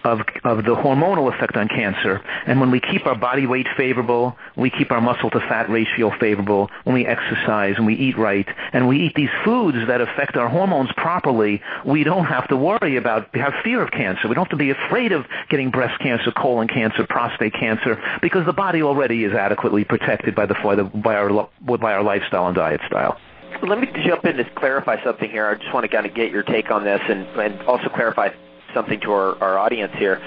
of, 0.04 0.22
of 0.44 0.58
the 0.64 0.76
hormonal 0.76 1.34
effect 1.34 1.56
on 1.56 1.68
cancer. 1.68 2.22
And 2.46 2.60
when 2.60 2.72
we 2.72 2.80
keep 2.80 3.06
our 3.06 3.16
body 3.16 3.46
weight 3.46 3.68
favorable, 3.78 4.36
we 4.56 4.70
keep 4.70 4.92
our 4.92 5.02
muscle 5.02 5.30
to 5.32 5.40
fat 5.40 5.70
ratio 5.70 6.12
favorable, 6.20 6.70
when 6.84 6.94
we 6.94 7.06
exercise 7.06 7.76
and 7.78 7.86
we 7.86 7.96
eat 7.96 8.18
right, 8.18 8.48
and 8.74 8.88
we 8.88 9.00
eat 9.06 9.14
these 9.16 9.30
foods 9.44 9.78
that 9.88 10.02
affect 10.02 10.36
our 10.36 10.50
hormones 10.50 10.92
properly, 10.94 11.62
we 11.86 12.04
don't 12.04 12.26
have 12.26 12.48
to 12.50 12.58
worry 12.58 12.98
about, 12.98 13.34
have 13.36 13.54
fear 13.64 13.82
of 13.82 13.92
cancer. 13.92 14.28
We 14.28 14.36
don't 14.36 14.46
have 14.46 14.58
to 14.58 14.64
be 14.64 14.72
afraid 14.72 15.12
of 15.12 15.26
getting 15.50 15.72
breast 15.72 16.00
cancer, 16.02 16.32
colon 16.32 16.68
cancer, 16.68 17.06
prostate 17.08 17.54
cancer, 17.54 18.02
because 18.22 18.46
the 18.46 18.54
body 18.54 18.82
already 18.82 19.24
is 19.24 19.34
adequately 19.34 19.84
protected 19.84 20.36
by, 20.36 20.46
the, 20.46 20.56
by, 20.64 20.76
the, 20.76 20.84
by, 20.84 21.16
our, 21.16 21.50
by 21.62 21.94
our 21.94 22.04
lifestyle 22.04 22.48
and 22.48 22.56
diet 22.56 22.82
style 22.88 23.18
let 23.68 23.80
me 23.80 23.88
jump 24.08 24.26
in 24.26 24.38
to 24.38 24.46
clarify 24.56 25.04
something 25.04 25.30
here. 25.30 25.46
I 25.46 25.56
just 25.56 25.74
want 25.74 25.84
to 25.84 25.88
kind 25.88 26.06
of 26.06 26.16
get 26.16 26.32
your 26.32 26.42
take 26.42 26.72
on 26.72 26.84
this 26.84 27.02
and, 27.08 27.28
and 27.40 27.62
also 27.64 27.90
clarify 27.90 28.30
something 28.74 29.00
to 29.02 29.12
our, 29.12 29.42
our 29.44 29.58
audience 29.58 29.94
here. 29.98 30.22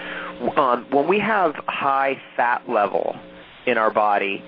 Um, 0.57 0.87
when 0.91 1.09
we 1.09 1.19
have 1.21 1.55
high 1.67 2.21
fat 2.37 2.69
level 2.69 3.17
in 3.67 3.79
our 3.79 3.91
body, 3.91 4.43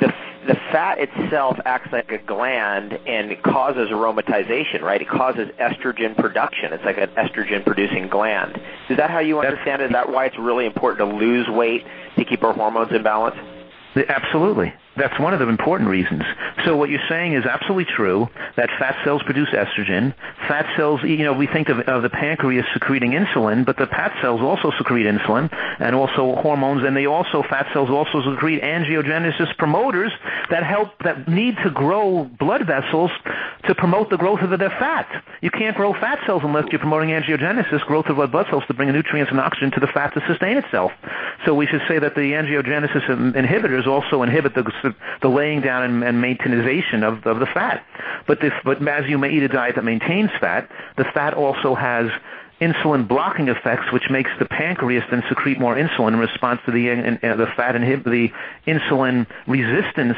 the 0.00 0.12
the 0.46 0.54
fat 0.72 0.98
itself 0.98 1.58
acts 1.64 1.92
like 1.92 2.10
a 2.10 2.18
gland 2.18 2.92
and 2.92 3.30
it 3.30 3.42
causes 3.42 3.88
aromatization, 3.90 4.80
right? 4.80 5.02
It 5.02 5.08
causes 5.08 5.48
estrogen 5.60 6.16
production. 6.16 6.72
It's 6.72 6.84
like 6.84 6.96
an 6.96 7.10
estrogen 7.10 7.64
producing 7.64 8.08
gland. 8.08 8.58
Is 8.88 8.96
that 8.96 9.10
how 9.10 9.18
you 9.18 9.40
understand 9.40 9.82
it? 9.82 9.86
Is 9.86 9.92
that 9.92 10.10
why 10.10 10.26
it's 10.26 10.38
really 10.38 10.64
important 10.64 11.10
to 11.10 11.16
lose 11.16 11.46
weight 11.48 11.84
to 12.16 12.24
keep 12.24 12.42
our 12.44 12.54
hormones 12.54 12.92
in 12.92 13.02
balance? 13.02 13.36
Absolutely. 14.08 14.72
That's 14.98 15.18
one 15.18 15.32
of 15.32 15.40
the 15.40 15.48
important 15.48 15.88
reasons. 15.88 16.22
So 16.64 16.76
what 16.76 16.90
you're 16.90 17.06
saying 17.08 17.34
is 17.34 17.44
absolutely 17.44 17.86
true 17.86 18.28
that 18.56 18.68
fat 18.78 18.96
cells 19.04 19.22
produce 19.22 19.48
estrogen. 19.50 20.14
Fat 20.48 20.66
cells, 20.76 21.02
you 21.02 21.24
know, 21.24 21.32
we 21.32 21.46
think 21.46 21.68
of, 21.68 21.80
of 21.80 22.02
the 22.02 22.10
pancreas 22.10 22.66
secreting 22.74 23.12
insulin, 23.12 23.64
but 23.64 23.76
the 23.76 23.86
fat 23.86 24.16
cells 24.20 24.40
also 24.40 24.72
secrete 24.76 25.06
insulin 25.06 25.48
and 25.78 25.94
also 25.94 26.34
hormones, 26.36 26.84
and 26.84 26.96
they 26.96 27.06
also, 27.06 27.42
fat 27.42 27.68
cells 27.72 27.90
also 27.90 28.22
secrete 28.34 28.62
angiogenesis 28.62 29.56
promoters 29.56 30.12
that 30.50 30.64
help, 30.64 30.90
that 31.04 31.28
need 31.28 31.56
to 31.62 31.70
grow 31.70 32.24
blood 32.24 32.66
vessels 32.66 33.10
to 33.66 33.74
promote 33.74 34.10
the 34.10 34.16
growth 34.16 34.40
of 34.40 34.58
their 34.58 34.70
fat. 34.70 35.24
You 35.40 35.50
can't 35.50 35.76
grow 35.76 35.92
fat 35.92 36.18
cells 36.26 36.42
unless 36.44 36.66
you're 36.72 36.80
promoting 36.80 37.10
angiogenesis, 37.10 37.84
growth 37.86 38.06
of 38.06 38.16
blood 38.30 38.46
cells 38.50 38.64
to 38.66 38.74
bring 38.74 38.90
nutrients 38.92 39.30
and 39.30 39.40
oxygen 39.40 39.70
to 39.72 39.80
the 39.80 39.86
fat 39.86 40.14
to 40.14 40.24
sustain 40.26 40.56
itself. 40.56 40.92
So 41.44 41.54
we 41.54 41.66
should 41.66 41.82
say 41.86 41.98
that 41.98 42.14
the 42.14 42.32
angiogenesis 42.32 43.06
inhibitors 43.34 43.86
also 43.86 44.22
inhibit 44.22 44.54
the 44.54 44.87
the 45.22 45.28
laying 45.28 45.60
down 45.60 45.82
and, 45.84 46.04
and 46.04 46.20
maintenance 46.20 46.84
of, 47.02 47.26
of 47.26 47.40
the 47.40 47.46
fat. 47.46 47.84
But, 48.26 48.40
this, 48.40 48.52
but 48.64 48.86
as 48.86 49.08
you 49.08 49.18
may 49.18 49.30
eat 49.30 49.42
a 49.42 49.48
diet 49.48 49.76
that 49.76 49.84
maintains 49.84 50.30
fat, 50.40 50.70
the 50.96 51.04
fat 51.14 51.34
also 51.34 51.74
has 51.74 52.10
insulin 52.60 53.06
blocking 53.06 53.48
effects, 53.48 53.92
which 53.92 54.10
makes 54.10 54.30
the 54.38 54.44
pancreas 54.44 55.04
then 55.10 55.22
secrete 55.28 55.58
more 55.60 55.76
insulin 55.76 56.08
in 56.08 56.18
response 56.18 56.60
to 56.66 56.72
the, 56.72 56.90
uh, 56.90 57.36
the 57.36 57.46
fat 57.56 57.74
inhib- 57.74 58.04
the 58.04 58.30
insulin 58.66 59.26
resistance 59.46 60.16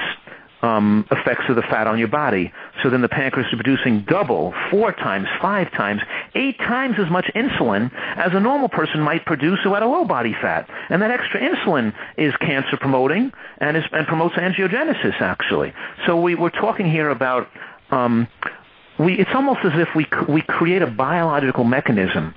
um, 0.62 1.06
effects 1.10 1.44
of 1.48 1.56
the 1.56 1.62
fat 1.62 1.86
on 1.86 1.98
your 1.98 2.08
body. 2.08 2.52
So 2.82 2.90
then 2.90 3.00
the 3.02 3.08
pancreas 3.08 3.48
is 3.48 3.54
producing 3.54 4.02
double, 4.02 4.54
four 4.70 4.92
times, 4.92 5.26
five 5.40 5.70
times, 5.72 6.02
eight 6.34 6.58
times 6.58 6.96
as 6.98 7.10
much 7.10 7.26
insulin 7.34 7.90
as 8.16 8.32
a 8.34 8.40
normal 8.40 8.68
person 8.68 9.00
might 9.00 9.24
produce 9.24 9.58
who 9.64 9.74
had 9.74 9.82
a 9.82 9.88
low 9.88 10.04
body 10.04 10.34
fat. 10.40 10.68
And 10.88 11.02
that 11.02 11.10
extra 11.10 11.40
insulin 11.40 11.94
is 12.16 12.34
cancer 12.36 12.76
promoting 12.76 13.32
and, 13.58 13.76
is, 13.76 13.84
and 13.92 14.06
promotes 14.06 14.34
angiogenesis 14.36 15.20
actually. 15.20 15.72
So 16.06 16.20
we, 16.20 16.34
we're 16.34 16.50
talking 16.50 16.90
here 16.90 17.10
about 17.10 17.48
um, 17.90 18.28
we, 18.98 19.18
it's 19.18 19.30
almost 19.34 19.60
as 19.64 19.72
if 19.74 19.88
we, 19.94 20.06
we 20.28 20.42
create 20.42 20.82
a 20.82 20.86
biological 20.86 21.64
mechanism 21.64 22.34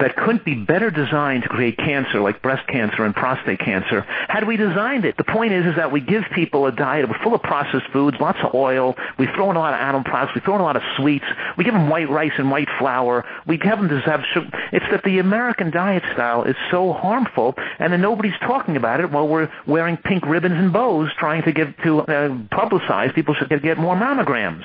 that 0.00 0.16
couldn't 0.16 0.44
be 0.44 0.54
better 0.54 0.90
designed 0.90 1.42
to 1.44 1.48
create 1.48 1.76
cancer 1.76 2.20
like 2.20 2.42
breast 2.42 2.66
cancer 2.68 3.04
and 3.04 3.14
prostate 3.14 3.60
cancer 3.60 4.02
had 4.28 4.46
we 4.46 4.56
designed 4.56 5.04
it. 5.04 5.16
The 5.16 5.24
point 5.24 5.52
is, 5.52 5.66
is 5.66 5.76
that 5.76 5.92
we 5.92 6.00
give 6.00 6.24
people 6.34 6.66
a 6.66 6.72
diet 6.72 7.08
full 7.22 7.34
of 7.34 7.42
processed 7.42 7.86
foods, 7.92 8.16
lots 8.20 8.38
of 8.42 8.54
oil. 8.54 8.94
We 9.18 9.26
throw 9.34 9.50
in 9.50 9.56
a 9.56 9.58
lot 9.60 9.74
of 9.74 9.80
animal 9.80 10.04
products. 10.04 10.34
We 10.34 10.40
throw 10.40 10.56
in 10.56 10.60
a 10.60 10.64
lot 10.64 10.76
of 10.76 10.82
sweets. 10.96 11.24
We 11.56 11.64
give 11.64 11.74
them 11.74 11.88
white 11.88 12.08
rice 12.08 12.32
and 12.38 12.50
white 12.50 12.68
flour. 12.78 13.24
We 13.46 13.58
have 13.62 13.78
them 13.78 13.88
to 13.88 14.00
have 14.00 14.22
sugar. 14.32 14.48
It's 14.72 14.84
that 14.90 15.02
the 15.04 15.18
American 15.18 15.70
diet 15.70 16.02
style 16.12 16.44
is 16.44 16.56
so 16.70 16.92
harmful, 16.92 17.54
and 17.78 17.92
then 17.92 18.00
nobody's 18.00 18.38
talking 18.40 18.76
about 18.76 19.00
it 19.00 19.10
while 19.10 19.28
we're 19.28 19.50
wearing 19.66 19.96
pink 19.96 20.24
ribbons 20.26 20.56
and 20.56 20.72
bows, 20.72 21.10
trying 21.18 21.42
to 21.44 21.52
get 21.52 21.76
to 21.84 22.00
uh, 22.00 22.28
publicize 22.52 23.14
people 23.14 23.34
should 23.34 23.50
get 23.62 23.78
more 23.78 23.96
mammograms 23.96 24.64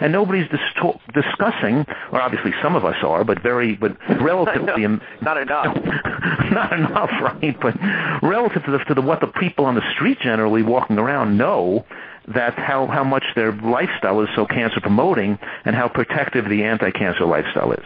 and 0.00 0.12
nobody's 0.12 0.48
dis- 0.48 0.94
discussing, 1.14 1.84
or 2.12 2.20
obviously 2.20 2.52
some 2.62 2.76
of 2.76 2.84
us 2.84 2.96
are, 3.02 3.24
but 3.24 3.42
very, 3.42 3.76
but 3.76 3.96
relatively, 4.20 4.86
not 5.22 5.36
enough, 5.36 5.76
not 6.50 6.72
enough, 6.72 7.10
right? 7.22 7.56
But 7.60 7.76
relative 8.22 8.64
to 8.64 8.70
the, 8.72 8.78
to 8.78 8.94
the 8.94 9.02
what 9.02 9.20
the 9.20 9.26
people 9.26 9.64
on 9.64 9.74
the 9.74 9.92
street 9.94 10.18
generally 10.20 10.62
walking 10.62 10.98
around 10.98 11.36
know, 11.36 11.84
that 12.28 12.54
how 12.54 12.86
how 12.86 13.04
much 13.04 13.24
their 13.34 13.52
lifestyle 13.52 14.20
is 14.22 14.28
so 14.34 14.46
cancer 14.46 14.80
promoting, 14.80 15.38
and 15.64 15.74
how 15.74 15.88
protective 15.88 16.48
the 16.48 16.64
anti-cancer 16.64 17.24
lifestyle 17.24 17.72
is. 17.72 17.84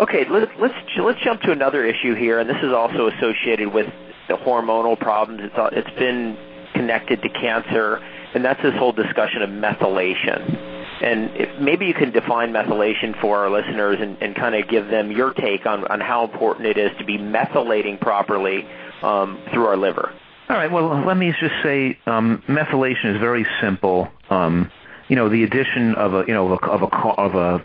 Okay, 0.00 0.26
let, 0.30 0.48
let's 0.60 0.74
let's 0.98 1.20
jump 1.22 1.42
to 1.42 1.52
another 1.52 1.84
issue 1.84 2.14
here, 2.14 2.38
and 2.38 2.48
this 2.48 2.62
is 2.62 2.72
also 2.72 3.08
associated 3.08 3.72
with 3.72 3.86
the 4.28 4.34
hormonal 4.34 4.98
problems. 4.98 5.40
It's 5.42 5.54
it's 5.76 5.98
been 5.98 6.36
connected 6.74 7.22
to 7.22 7.28
cancer 7.30 8.02
and 8.36 8.44
that's 8.44 8.62
this 8.62 8.74
whole 8.74 8.92
discussion 8.92 9.40
of 9.40 9.48
methylation. 9.48 10.75
And 11.02 11.60
maybe 11.60 11.86
you 11.86 11.94
can 11.94 12.10
define 12.10 12.52
methylation 12.52 13.20
for 13.20 13.38
our 13.38 13.50
listeners 13.50 13.98
and, 14.00 14.34
kind 14.34 14.54
of 14.54 14.68
give 14.68 14.88
them 14.88 15.10
your 15.10 15.32
take 15.32 15.66
on, 15.66 16.00
how 16.00 16.24
important 16.24 16.66
it 16.66 16.78
is 16.78 16.90
to 16.98 17.04
be 17.04 17.18
methylating 17.18 18.00
properly 18.00 18.66
um, 19.02 19.38
through 19.52 19.66
our 19.66 19.76
liver. 19.76 20.12
All 20.48 20.56
right. 20.56 20.70
Well, 20.70 21.04
let 21.04 21.16
me 21.16 21.32
just 21.40 21.54
say 21.62 21.98
um, 22.06 22.42
methylation 22.48 23.14
is 23.14 23.20
very 23.20 23.46
simple. 23.60 24.08
Um, 24.30 24.70
you 25.08 25.16
know, 25.16 25.28
the 25.28 25.42
addition 25.42 25.94
of 25.96 26.14
a 26.14 26.24
you 26.26 26.34
know 26.34 26.52
of 26.52 26.82
a 26.82 26.86
of 26.86 27.34
a, 27.34 27.64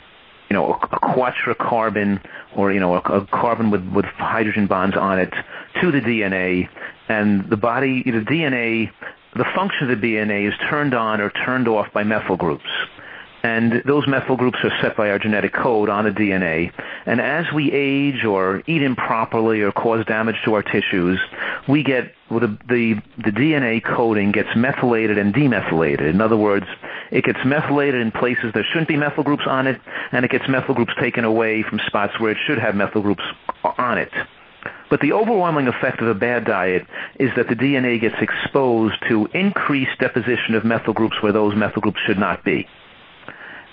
you 0.49 0.55
know 0.55 0.73
a 0.73 0.87
quatracarbon 0.87 2.23
or 2.55 2.71
you 2.71 2.79
know 2.79 2.95
a, 2.95 3.27
carbon 3.27 3.69
with 3.69 3.87
with 3.93 4.05
hydrogen 4.05 4.65
bonds 4.65 4.97
on 4.97 5.19
it 5.19 5.31
to 5.81 5.91
the 5.91 5.99
DNA, 6.01 6.69
and 7.07 7.49
the 7.49 7.57
body 7.57 8.01
the 8.03 8.19
DNA 8.19 8.91
the 9.35 9.45
function 9.55 9.89
of 9.89 10.01
the 10.01 10.07
DNA 10.07 10.47
is 10.47 10.53
turned 10.69 10.95
on 10.95 11.21
or 11.21 11.29
turned 11.29 11.67
off 11.67 11.93
by 11.93 12.03
methyl 12.03 12.35
groups 12.35 12.65
and 13.43 13.81
those 13.85 14.07
methyl 14.07 14.37
groups 14.37 14.59
are 14.63 14.71
set 14.81 14.95
by 14.95 15.09
our 15.09 15.17
genetic 15.17 15.53
code 15.53 15.89
on 15.89 16.05
the 16.05 16.11
DNA. 16.11 16.71
And 17.05 17.19
as 17.19 17.45
we 17.53 17.71
age 17.71 18.23
or 18.23 18.61
eat 18.67 18.83
improperly 18.83 19.61
or 19.61 19.71
cause 19.71 20.05
damage 20.05 20.35
to 20.45 20.53
our 20.53 20.63
tissues, 20.63 21.19
we 21.67 21.83
get 21.83 22.13
well, 22.29 22.39
the, 22.39 22.57
the 22.67 23.01
the 23.17 23.31
DNA 23.31 23.83
coding 23.83 24.31
gets 24.31 24.49
methylated 24.55 25.17
and 25.17 25.33
demethylated. 25.33 26.07
In 26.07 26.21
other 26.21 26.37
words, 26.37 26.67
it 27.09 27.23
gets 27.23 27.39
methylated 27.43 27.99
in 27.99 28.11
places 28.11 28.51
there 28.53 28.63
shouldn't 28.63 28.87
be 28.87 28.97
methyl 28.97 29.23
groups 29.23 29.43
on 29.47 29.67
it, 29.67 29.81
and 30.11 30.23
it 30.23 30.31
gets 30.31 30.47
methyl 30.47 30.75
groups 30.75 30.93
taken 30.99 31.25
away 31.25 31.63
from 31.63 31.79
spots 31.87 32.19
where 32.19 32.31
it 32.31 32.37
should 32.45 32.59
have 32.59 32.75
methyl 32.75 33.01
groups 33.01 33.23
on 33.77 33.97
it. 33.97 34.11
But 34.89 34.99
the 34.99 35.13
overwhelming 35.13 35.67
effect 35.67 36.01
of 36.01 36.07
a 36.07 36.13
bad 36.13 36.45
diet 36.45 36.85
is 37.17 37.31
that 37.37 37.47
the 37.47 37.55
DNA 37.55 37.99
gets 37.99 38.17
exposed 38.21 38.95
to 39.07 39.25
increased 39.33 39.97
deposition 39.99 40.53
of 40.53 40.65
methyl 40.65 40.93
groups 40.93 41.15
where 41.21 41.31
those 41.31 41.55
methyl 41.55 41.81
groups 41.81 41.99
should 42.05 42.19
not 42.19 42.43
be. 42.43 42.67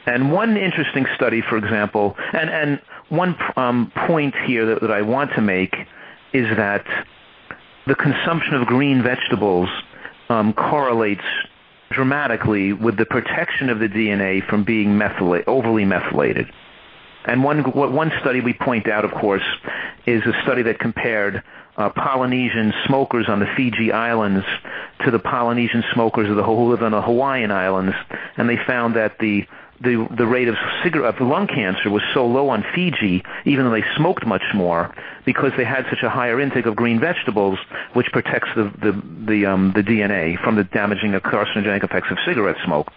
And 0.08 0.32
one 0.32 0.56
interesting 0.56 1.04
study, 1.16 1.42
for 1.42 1.58
example, 1.58 2.16
and, 2.32 2.48
and 2.48 2.80
one 3.10 3.36
um, 3.58 3.92
point 4.06 4.34
here 4.46 4.64
that, 4.64 4.80
that 4.80 4.90
I 4.90 5.02
want 5.02 5.32
to 5.34 5.42
make 5.42 5.76
is 6.32 6.46
that 6.56 6.86
the 7.86 7.94
consumption 7.94 8.54
of 8.54 8.66
green 8.66 9.02
vegetables 9.02 9.68
um, 10.30 10.54
correlates 10.54 11.24
dramatically 11.90 12.72
with 12.72 12.96
the 12.96 13.04
protection 13.04 13.68
of 13.68 13.80
the 13.80 13.88
DNA 13.88 14.46
from 14.48 14.64
being 14.64 14.98
methyla- 14.98 15.44
overly 15.46 15.84
methylated. 15.84 16.50
And 17.26 17.44
one, 17.44 17.60
one 17.72 18.10
study 18.22 18.40
we 18.40 18.54
point 18.54 18.88
out, 18.88 19.04
of 19.04 19.10
course, 19.10 19.44
is 20.06 20.22
a 20.24 20.32
study 20.42 20.62
that 20.62 20.78
compared 20.78 21.42
uh, 21.76 21.90
Polynesian 21.90 22.72
smokers 22.86 23.26
on 23.28 23.40
the 23.40 23.46
Fiji 23.58 23.92
Islands 23.92 24.46
to 25.04 25.10
the 25.10 25.18
Polynesian 25.18 25.84
smokers 25.92 26.28
who 26.28 26.70
live 26.70 26.82
on 26.82 26.92
the 26.92 27.02
Hawaiian 27.02 27.50
Islands, 27.50 27.94
and 28.38 28.48
they 28.48 28.56
found 28.66 28.96
that 28.96 29.18
the 29.18 29.46
the 29.80 30.08
the 30.16 30.26
rate 30.26 30.48
of 30.48 30.56
cigarette 30.82 31.14
of 31.14 31.26
lung 31.26 31.46
cancer 31.46 31.90
was 31.90 32.02
so 32.12 32.26
low 32.26 32.48
on 32.48 32.64
Fiji, 32.74 33.22
even 33.44 33.64
though 33.64 33.70
they 33.70 33.84
smoked 33.96 34.26
much 34.26 34.42
more, 34.54 34.94
because 35.24 35.52
they 35.56 35.64
had 35.64 35.86
such 35.88 36.02
a 36.02 36.10
higher 36.10 36.40
intake 36.40 36.66
of 36.66 36.74
green 36.74 36.98
vegetables, 36.98 37.58
which 37.92 38.06
protects 38.12 38.48
the 38.56 38.64
the 38.80 39.02
the, 39.26 39.46
um, 39.46 39.72
the 39.74 39.82
DNA 39.82 40.42
from 40.42 40.56
the 40.56 40.64
damaging 40.64 41.12
carcinogenic 41.12 41.84
effects 41.84 42.10
of 42.10 42.18
cigarette 42.26 42.56
smoke. 42.64 42.92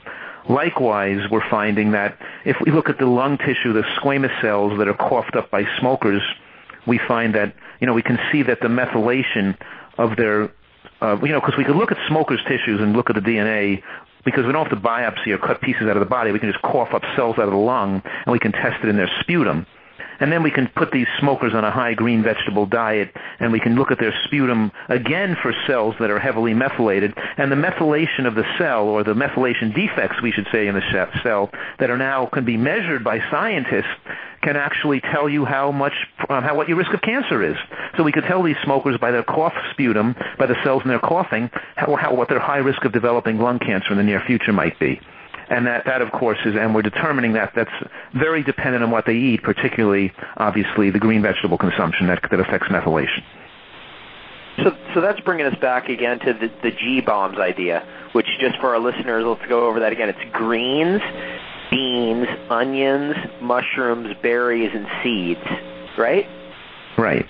Likewise, 0.50 1.20
we're 1.30 1.48
finding 1.50 1.92
that 1.92 2.18
if 2.46 2.58
we 2.66 2.72
look 2.72 2.90
at 2.90 2.98
the 2.98 3.06
lung 3.06 3.38
tissue, 3.38 3.74
the 3.74 3.84
squamous 4.02 4.42
cells 4.42 4.78
that 4.80 4.88
are 4.88 4.96
coughed 4.96 5.36
up 5.36 5.52
by 5.52 5.66
smokers, 5.80 6.24
we 6.88 6.98
find 6.98 7.36
that 7.36 7.54
you 7.80 7.86
know 7.86 7.94
we 7.94 8.02
can 8.02 8.20
see 8.32 8.42
that 8.44 8.60
the 8.60 8.68
methylation 8.68 9.56
of 10.00 10.16
their 10.16 10.52
uh, 11.02 11.18
you 11.22 11.30
know, 11.30 11.40
because 11.40 11.58
we 11.58 11.64
could 11.64 11.76
look 11.76 11.92
at 11.92 11.98
smokers' 12.08 12.40
tissues 12.48 12.80
and 12.80 12.96
look 12.96 13.10
at 13.10 13.16
the 13.16 13.22
DNA 13.22 13.82
because 14.24 14.46
we 14.46 14.52
don't 14.52 14.68
have 14.68 14.78
to 14.78 14.88
biopsy 14.88 15.28
or 15.28 15.38
cut 15.38 15.62
pieces 15.62 15.84
out 15.84 15.98
of 15.98 16.00
the 16.00 16.10
body. 16.10 16.32
We 16.32 16.40
can 16.40 16.52
just 16.52 16.62
cough 16.64 16.94
up 16.94 17.04
cells 17.16 17.38
out 17.38 17.46
of 17.46 17.52
the 17.52 17.58
lung, 17.58 18.02
and 18.04 18.32
we 18.32 18.40
can 18.40 18.52
test 18.52 18.84
it 18.84 18.90
in 18.90 18.98
their 18.98 19.12
sputum. 19.22 19.66
And 20.20 20.32
then 20.32 20.44
we 20.44 20.52
can 20.52 20.68
put 20.76 20.92
these 20.92 21.08
smokers 21.20 21.56
on 21.56 21.64
a 21.64 21.72
high 21.72 21.96
green 21.96 22.22
vegetable 22.22 22.68
diet, 22.68 23.12
and 23.40 23.52
we 23.52 23.60
can 23.60 23.76
look 23.76 23.90
at 23.90 24.00
their 24.00 24.14
sputum 24.24 24.72
again 24.88 25.36
for 25.42 25.52
cells 25.66 25.96
that 26.00 26.12
are 26.12 26.20
heavily 26.20 26.54
methylated. 26.54 27.18
And 27.38 27.52
the 27.52 27.56
methylation 27.56 28.28
of 28.28 28.36
the 28.36 28.46
cell, 28.60 28.84
or 28.84 29.04
the 29.04 29.16
methylation 29.16 29.74
defects, 29.74 30.22
we 30.22 30.32
should 30.32 30.48
say, 30.52 30.68
in 30.68 30.76
the 30.76 31.10
cell, 31.24 31.50
that 31.80 31.90
are 31.90 31.98
now 31.98 32.28
can 32.28 32.46
be 32.46 32.56
measured 32.56 33.04
by 33.04 33.20
scientists, 33.32 33.90
can 34.42 34.56
actually 34.56 35.02
tell 35.02 35.30
you 35.30 35.46
how 35.46 35.72
much, 35.72 35.94
uh, 36.30 36.42
how 36.42 36.56
what 36.56 36.68
your 36.68 36.78
risk 36.78 36.94
of 36.94 37.02
cancer 37.02 37.44
is. 37.44 37.56
So 37.98 38.04
we 38.04 38.12
could 38.12 38.24
tell 38.24 38.44
these 38.44 38.56
smokers 38.64 38.98
by 38.98 39.12
their 39.12 39.24
cough 39.24 39.54
sputum, 39.72 40.16
by 40.38 40.48
the 40.48 40.56
cells 40.64 40.82
in 40.84 40.90
their 40.90 41.00
coughing, 41.00 41.50
how, 41.76 41.96
how 41.96 42.16
what 42.16 42.30
their 42.30 42.40
high 42.40 42.58
risk 42.58 42.84
of 42.86 42.92
developing 42.92 43.38
lung 43.38 43.60
cancer 43.60 43.92
in 43.92 43.98
the 43.98 44.04
near 44.04 44.22
future 44.26 44.54
might 44.54 44.80
be. 44.80 45.00
And 45.50 45.68
that 45.68 45.86
that 45.86 46.02
of 46.02 46.12
course 46.12 46.38
is 46.46 46.56
and 46.56 46.74
we're 46.74 46.82
determining 46.82 47.34
that 47.34 47.52
that's 47.54 47.74
very 48.14 48.42
dependent 48.42 48.84
on 48.86 48.92
what 48.92 49.06
they 49.06 49.16
eat 49.16 49.44
particularly 49.44 50.14
obviously 50.38 50.92
the 50.92 51.00
green 51.00 51.22
vegetable 51.22 51.58
consumption 51.58 52.08
that 52.08 52.22
that 52.32 52.40
affects 52.40 52.70
methylation. 52.70 53.22
So 54.64 54.72
so 54.94 55.02
that's 55.02 55.20
bringing 55.22 55.46
us 55.46 55.60
back 55.60 55.90
again 55.90 56.20
to 56.20 56.34
the 56.34 56.50
the 56.64 56.72
G-BOMBS 56.72 57.38
idea 57.38 57.86
which 58.14 58.28
just 58.40 58.60
for 58.62 58.74
our 58.74 58.80
listeners 58.80 59.26
let's 59.26 59.46
go 59.50 59.68
over 59.68 59.82
that 59.82 59.92
again. 59.92 60.08
It's 60.08 60.32
greens 60.32 61.02
beans 61.72 62.28
onions 62.50 63.16
mushrooms 63.42 64.16
berries 64.22 64.70
and 64.74 64.86
seeds 65.02 65.98
right 65.98 66.28
right 66.98 67.26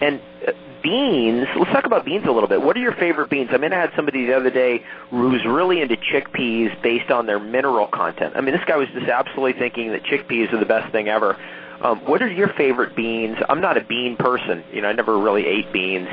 and 0.00 0.20
uh, 0.46 0.52
beans, 0.82 1.46
let's 1.58 1.72
talk 1.72 1.84
about 1.84 2.04
beans 2.04 2.26
a 2.28 2.30
little 2.30 2.48
bit. 2.48 2.62
What 2.62 2.76
are 2.76 2.80
your 2.80 2.94
favorite 2.94 3.28
beans? 3.28 3.50
I 3.52 3.58
mean, 3.58 3.72
I 3.72 3.80
had 3.80 3.90
somebody 3.96 4.26
the 4.26 4.36
other 4.36 4.50
day 4.50 4.82
who 5.10 5.30
was 5.30 5.44
really 5.44 5.80
into 5.80 5.96
chickpeas 5.96 6.80
based 6.82 7.10
on 7.10 7.26
their 7.26 7.40
mineral 7.40 7.88
content. 7.88 8.34
I 8.36 8.40
mean, 8.40 8.54
this 8.54 8.64
guy 8.66 8.76
was 8.76 8.88
just 8.94 9.08
absolutely 9.08 9.58
thinking 9.58 9.90
that 9.92 10.04
chickpeas 10.04 10.52
are 10.52 10.60
the 10.60 10.66
best 10.66 10.92
thing 10.92 11.08
ever. 11.08 11.36
Um, 11.80 12.00
what 12.06 12.22
are 12.22 12.30
your 12.30 12.52
favorite 12.54 12.94
beans? 12.96 13.36
I'm 13.48 13.60
not 13.60 13.76
a 13.76 13.84
bean 13.84 14.16
person. 14.16 14.64
You 14.72 14.82
know, 14.82 14.88
I 14.88 14.92
never 14.92 15.18
really 15.18 15.46
ate 15.46 15.72
beans, 15.72 16.08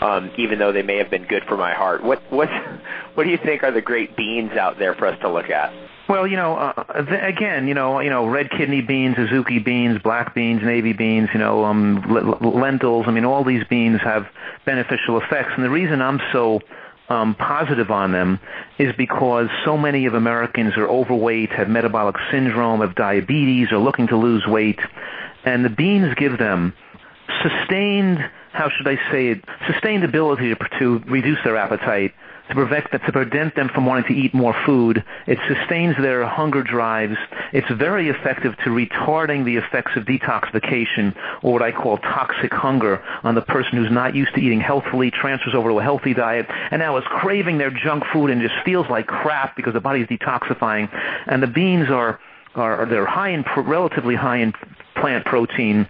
um, 0.00 0.30
even 0.36 0.58
though 0.58 0.72
they 0.72 0.82
may 0.82 0.96
have 0.98 1.10
been 1.10 1.24
good 1.24 1.44
for 1.48 1.56
my 1.56 1.72
heart. 1.72 2.02
What 2.02 2.20
what 2.30 2.48
what 3.14 3.24
do 3.24 3.30
you 3.30 3.38
think 3.38 3.62
are 3.62 3.72
the 3.72 3.80
great 3.80 4.16
beans 4.16 4.52
out 4.52 4.78
there 4.78 4.94
for 4.94 5.06
us 5.06 5.18
to 5.20 5.30
look 5.30 5.50
at? 5.50 5.72
Well, 6.08 6.26
you 6.26 6.36
know, 6.36 6.56
uh, 6.56 7.02
th- 7.02 7.20
again, 7.22 7.66
you 7.66 7.74
know, 7.74 7.98
you 7.98 8.10
know, 8.10 8.26
red 8.26 8.50
kidney 8.50 8.80
beans, 8.80 9.16
azuki 9.16 9.62
beans, 9.64 10.00
black 10.00 10.34
beans, 10.34 10.62
navy 10.62 10.92
beans, 10.92 11.28
you 11.34 11.40
know, 11.40 11.64
um, 11.64 12.04
l- 12.08 12.52
lentils. 12.52 13.06
I 13.08 13.10
mean, 13.10 13.24
all 13.24 13.42
these 13.42 13.64
beans 13.68 14.00
have 14.02 14.26
beneficial 14.64 15.20
effects, 15.20 15.50
and 15.56 15.64
the 15.64 15.70
reason 15.70 16.00
I'm 16.00 16.20
so 16.32 16.60
um, 17.08 17.34
positive 17.34 17.90
on 17.90 18.12
them 18.12 18.38
is 18.78 18.94
because 18.96 19.48
so 19.64 19.76
many 19.76 20.06
of 20.06 20.14
Americans 20.14 20.76
are 20.76 20.88
overweight, 20.88 21.50
have 21.50 21.68
metabolic 21.68 22.16
syndrome, 22.30 22.80
have 22.82 22.94
diabetes, 22.94 23.72
are 23.72 23.78
looking 23.78 24.06
to 24.08 24.16
lose 24.16 24.46
weight, 24.46 24.78
and 25.44 25.64
the 25.64 25.70
beans 25.70 26.14
give 26.16 26.38
them 26.38 26.72
sustained, 27.42 28.18
how 28.52 28.68
should 28.70 28.86
I 28.86 28.96
say 29.10 29.28
it, 29.28 29.44
sustained 29.66 30.04
ability 30.04 30.54
to, 30.54 30.68
to 30.78 30.98
reduce 31.10 31.38
their 31.42 31.56
appetite 31.56 32.14
to 32.48 32.54
prevent 32.54 32.90
to 32.90 33.12
prevent 33.12 33.54
them 33.54 33.68
from 33.68 33.86
wanting 33.86 34.04
to 34.04 34.14
eat 34.14 34.32
more 34.32 34.54
food. 34.64 35.04
It 35.26 35.38
sustains 35.48 35.96
their 35.96 36.26
hunger 36.26 36.62
drives. 36.62 37.16
It's 37.52 37.70
very 37.70 38.08
effective 38.08 38.56
to 38.58 38.70
retarding 38.70 39.44
the 39.44 39.56
effects 39.56 39.92
of 39.96 40.04
detoxification 40.04 41.16
or 41.42 41.54
what 41.54 41.62
I 41.62 41.72
call 41.72 41.98
toxic 41.98 42.52
hunger 42.52 43.02
on 43.22 43.34
the 43.34 43.42
person 43.42 43.78
who's 43.78 43.90
not 43.90 44.14
used 44.14 44.34
to 44.34 44.40
eating 44.40 44.60
healthfully, 44.60 45.10
transfers 45.10 45.54
over 45.54 45.70
to 45.70 45.78
a 45.78 45.82
healthy 45.82 46.14
diet, 46.14 46.46
and 46.70 46.80
now 46.80 46.96
is 46.96 47.04
craving 47.04 47.58
their 47.58 47.70
junk 47.70 48.04
food 48.12 48.30
and 48.30 48.40
just 48.40 48.54
feels 48.64 48.88
like 48.88 49.06
crap 49.06 49.56
because 49.56 49.72
the 49.72 49.80
body 49.80 50.02
is 50.02 50.08
detoxifying. 50.08 50.88
And 51.26 51.42
the 51.42 51.48
beans 51.48 51.90
are 51.90 52.20
are 52.54 52.86
they're 52.86 53.06
high 53.06 53.30
in 53.30 53.44
relatively 53.56 54.14
high 54.14 54.38
in 54.38 54.54
plant 54.94 55.26
protein 55.26 55.86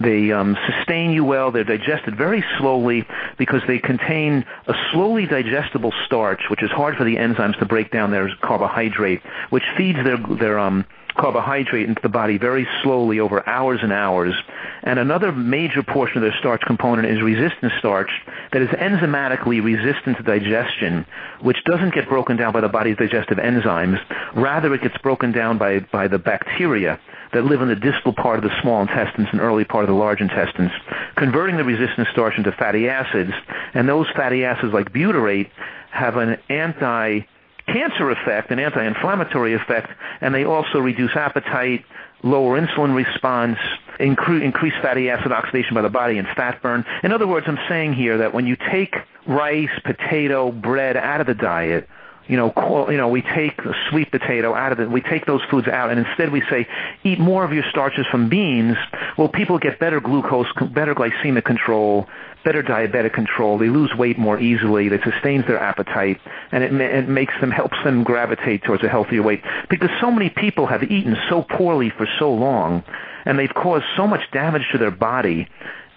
they 0.00 0.30
um, 0.32 0.56
sustain 0.66 1.10
you 1.12 1.24
well. 1.24 1.50
They're 1.50 1.64
digested 1.64 2.16
very 2.16 2.44
slowly 2.58 3.06
because 3.38 3.62
they 3.66 3.78
contain 3.78 4.44
a 4.66 4.74
slowly 4.92 5.26
digestible 5.26 5.92
starch, 6.04 6.42
which 6.50 6.62
is 6.62 6.70
hard 6.70 6.96
for 6.96 7.04
the 7.04 7.16
enzymes 7.16 7.58
to 7.58 7.66
break 7.66 7.90
down 7.90 8.10
their 8.10 8.28
carbohydrate, 8.42 9.22
which 9.50 9.64
feeds 9.76 9.98
their 10.04 10.18
their 10.38 10.58
um, 10.58 10.84
carbohydrate 11.16 11.88
into 11.88 12.02
the 12.02 12.08
body 12.08 12.38
very 12.38 12.66
slowly 12.82 13.20
over 13.20 13.46
hours 13.48 13.80
and 13.82 13.92
hours. 13.92 14.34
And 14.82 14.98
another 14.98 15.32
major 15.32 15.82
portion 15.82 16.18
of 16.18 16.22
their 16.22 16.38
starch 16.38 16.60
component 16.66 17.08
is 17.08 17.22
resistant 17.22 17.72
starch 17.78 18.10
that 18.52 18.62
is 18.62 18.68
enzymatically 18.68 19.64
resistant 19.64 20.18
to 20.18 20.22
digestion, 20.22 21.06
which 21.40 21.56
doesn't 21.64 21.94
get 21.94 22.08
broken 22.08 22.36
down 22.36 22.52
by 22.52 22.60
the 22.60 22.68
body's 22.68 22.96
digestive 22.96 23.38
enzymes. 23.38 23.98
Rather, 24.34 24.72
it 24.74 24.82
gets 24.82 24.96
broken 24.98 25.32
down 25.32 25.58
by, 25.58 25.80
by 25.80 26.06
the 26.06 26.18
bacteria 26.18 27.00
that 27.36 27.44
live 27.44 27.60
in 27.60 27.68
the 27.68 27.76
distal 27.76 28.14
part 28.14 28.38
of 28.38 28.44
the 28.44 28.62
small 28.62 28.80
intestines 28.80 29.28
and 29.30 29.42
early 29.42 29.64
part 29.64 29.84
of 29.84 29.88
the 29.88 29.94
large 29.94 30.22
intestines, 30.22 30.70
converting 31.16 31.58
the 31.58 31.64
resistant 31.64 32.08
starch 32.10 32.32
into 32.38 32.50
fatty 32.50 32.88
acids. 32.88 33.32
And 33.74 33.86
those 33.86 34.06
fatty 34.16 34.42
acids, 34.44 34.72
like 34.72 34.90
butyrate, 34.90 35.50
have 35.90 36.16
an 36.16 36.38
anti 36.48 37.20
cancer 37.66 38.10
effect, 38.10 38.50
an 38.50 38.58
anti-inflammatory 38.58 39.52
effect, 39.52 39.90
and 40.22 40.34
they 40.34 40.44
also 40.44 40.78
reduce 40.78 41.14
appetite, 41.14 41.84
lower 42.22 42.58
insulin 42.58 42.94
response, 42.94 43.58
incre- 44.00 44.42
increase 44.42 44.74
fatty 44.80 45.10
acid 45.10 45.30
oxidation 45.30 45.74
by 45.74 45.82
the 45.82 45.90
body 45.90 46.16
and 46.16 46.26
fat 46.36 46.62
burn. 46.62 46.86
In 47.02 47.12
other 47.12 47.26
words, 47.26 47.46
I'm 47.48 47.58
saying 47.68 47.92
here 47.92 48.18
that 48.18 48.32
when 48.32 48.46
you 48.46 48.56
take 48.70 48.94
rice, 49.26 49.68
potato, 49.84 50.52
bread 50.52 50.96
out 50.96 51.20
of 51.20 51.26
the 51.26 51.34
diet, 51.34 51.86
you 52.28 52.36
know, 52.36 52.52
you 52.90 52.96
know, 52.96 53.08
we 53.08 53.22
take 53.22 53.60
sweet 53.90 54.10
potato 54.10 54.54
out 54.54 54.72
of 54.72 54.80
it. 54.80 54.90
We 54.90 55.00
take 55.00 55.26
those 55.26 55.42
foods 55.50 55.68
out, 55.68 55.90
and 55.90 56.04
instead 56.04 56.32
we 56.32 56.42
say 56.50 56.66
eat 57.04 57.18
more 57.18 57.44
of 57.44 57.52
your 57.52 57.64
starches 57.70 58.06
from 58.10 58.28
beans. 58.28 58.76
Well, 59.16 59.28
people 59.28 59.58
get 59.58 59.78
better 59.78 60.00
glucose, 60.00 60.46
better 60.72 60.94
glycemic 60.94 61.44
control, 61.44 62.08
better 62.44 62.62
diabetic 62.62 63.12
control. 63.12 63.58
They 63.58 63.68
lose 63.68 63.92
weight 63.96 64.18
more 64.18 64.40
easily. 64.40 64.88
It 64.88 65.00
sustains 65.04 65.46
their 65.46 65.58
appetite, 65.58 66.20
and 66.50 66.64
it, 66.64 66.72
it 66.72 67.08
makes 67.08 67.34
them 67.40 67.50
helps 67.50 67.76
them 67.84 68.02
gravitate 68.02 68.64
towards 68.64 68.82
a 68.82 68.88
healthier 68.88 69.22
weight 69.22 69.42
because 69.68 69.90
so 70.00 70.10
many 70.10 70.30
people 70.30 70.66
have 70.66 70.82
eaten 70.82 71.16
so 71.28 71.42
poorly 71.42 71.90
for 71.90 72.08
so 72.18 72.32
long, 72.32 72.82
and 73.24 73.38
they've 73.38 73.54
caused 73.54 73.84
so 73.96 74.06
much 74.06 74.22
damage 74.32 74.66
to 74.72 74.78
their 74.78 74.90
body, 74.90 75.48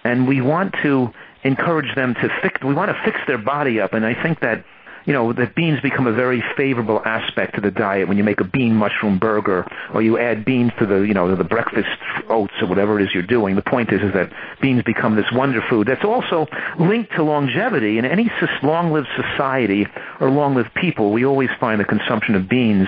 and 0.04 0.28
we 0.28 0.42
want 0.42 0.76
to 0.84 1.12
encourage 1.44 1.94
them 1.96 2.14
to 2.16 2.30
fix. 2.42 2.62
We 2.64 2.74
want 2.74 2.92
to 2.92 3.02
fix 3.04 3.20
their 3.26 3.38
body 3.38 3.80
up, 3.80 3.94
and 3.94 4.06
I 4.06 4.22
think 4.22 4.42
that 4.42 4.64
you 5.06 5.14
know, 5.14 5.34
that 5.34 5.56
beans 5.56 5.80
become 5.82 6.08
a 6.08 6.12
very 6.12 6.44
favorable 6.56 7.02
aspect 7.06 7.56
to 7.56 7.62
the 7.62 7.72
diet 7.72 8.08
when 8.08 8.18
you 8.18 8.24
make 8.24 8.40
a 8.40 8.44
bean 8.44 8.76
mushroom 8.76 9.18
burger 9.20 9.66
or 9.94 10.02
you 10.02 10.18
add 10.18 10.46
beans 10.46 10.72
to 10.80 10.86
the, 10.86 11.02
you 11.02 11.14
know, 11.14 11.36
the 11.36 11.44
breakfast 11.44 11.88
oats 12.30 12.54
or 12.62 12.68
whatever 12.68 13.00
it 13.00 13.04
is 13.04 13.14
you're 13.14 13.24
doing. 13.24 13.56
The 13.56 13.62
point 13.62 13.92
is, 13.92 14.02
is 14.02 14.14
that 14.14 14.32
beans 14.62 14.84
become 14.84 15.16
this 15.16 15.32
wonder 15.32 15.62
food 15.70 15.88
that's 15.88 16.04
also 16.04 16.48
linked 16.78 17.14
to 17.14 17.24
longevity. 17.24 17.98
In 17.98 18.06
any 18.06 18.32
long-lived 18.64 19.08
society 19.16 19.88
or 20.20 20.30
long-lived 20.30 20.74
people, 20.76 21.12
we 21.12 21.26
always 21.26 21.50
find 21.60 21.80
the 21.80 21.86
consumption 21.86 22.36
of 22.36 22.50
beans 22.50 22.88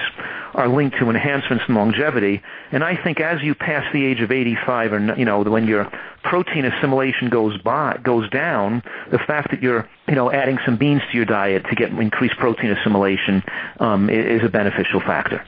are 0.53 0.67
linked 0.67 0.97
to 0.99 1.09
enhancements 1.09 1.63
in 1.67 1.75
longevity. 1.75 2.41
And 2.71 2.83
I 2.83 3.01
think 3.01 3.19
as 3.19 3.41
you 3.41 3.55
pass 3.55 3.85
the 3.93 4.05
age 4.05 4.21
of 4.21 4.31
85, 4.31 4.93
or 4.93 5.15
you 5.15 5.25
know, 5.25 5.41
when 5.41 5.67
your 5.67 5.91
protein 6.23 6.65
assimilation 6.65 7.29
goes 7.29 7.57
by 7.61 7.99
goes 8.03 8.29
down, 8.29 8.83
the 9.11 9.19
fact 9.19 9.51
that 9.51 9.61
you're 9.61 9.87
you 10.07 10.15
know 10.15 10.31
adding 10.31 10.57
some 10.65 10.77
beans 10.77 11.01
to 11.11 11.17
your 11.17 11.25
diet 11.25 11.65
to 11.69 11.75
get 11.75 11.89
increased 11.91 12.37
protein 12.37 12.71
assimilation 12.71 13.43
um, 13.79 14.09
is 14.09 14.43
a 14.43 14.49
beneficial 14.49 14.99
factor. 14.99 15.45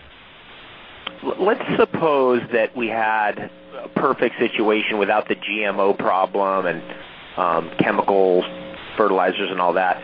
Let's 1.39 1.63
suppose 1.77 2.41
that 2.51 2.75
we 2.75 2.87
had 2.87 3.49
a 3.77 3.87
perfect 3.87 4.37
situation 4.39 4.97
without 4.97 5.27
the 5.29 5.35
GMO 5.35 5.97
problem 5.97 6.65
and 6.65 6.83
um, 7.37 7.71
chemicals, 7.79 8.43
fertilizers, 8.97 9.49
and 9.49 9.61
all 9.61 9.73
that. 9.73 10.03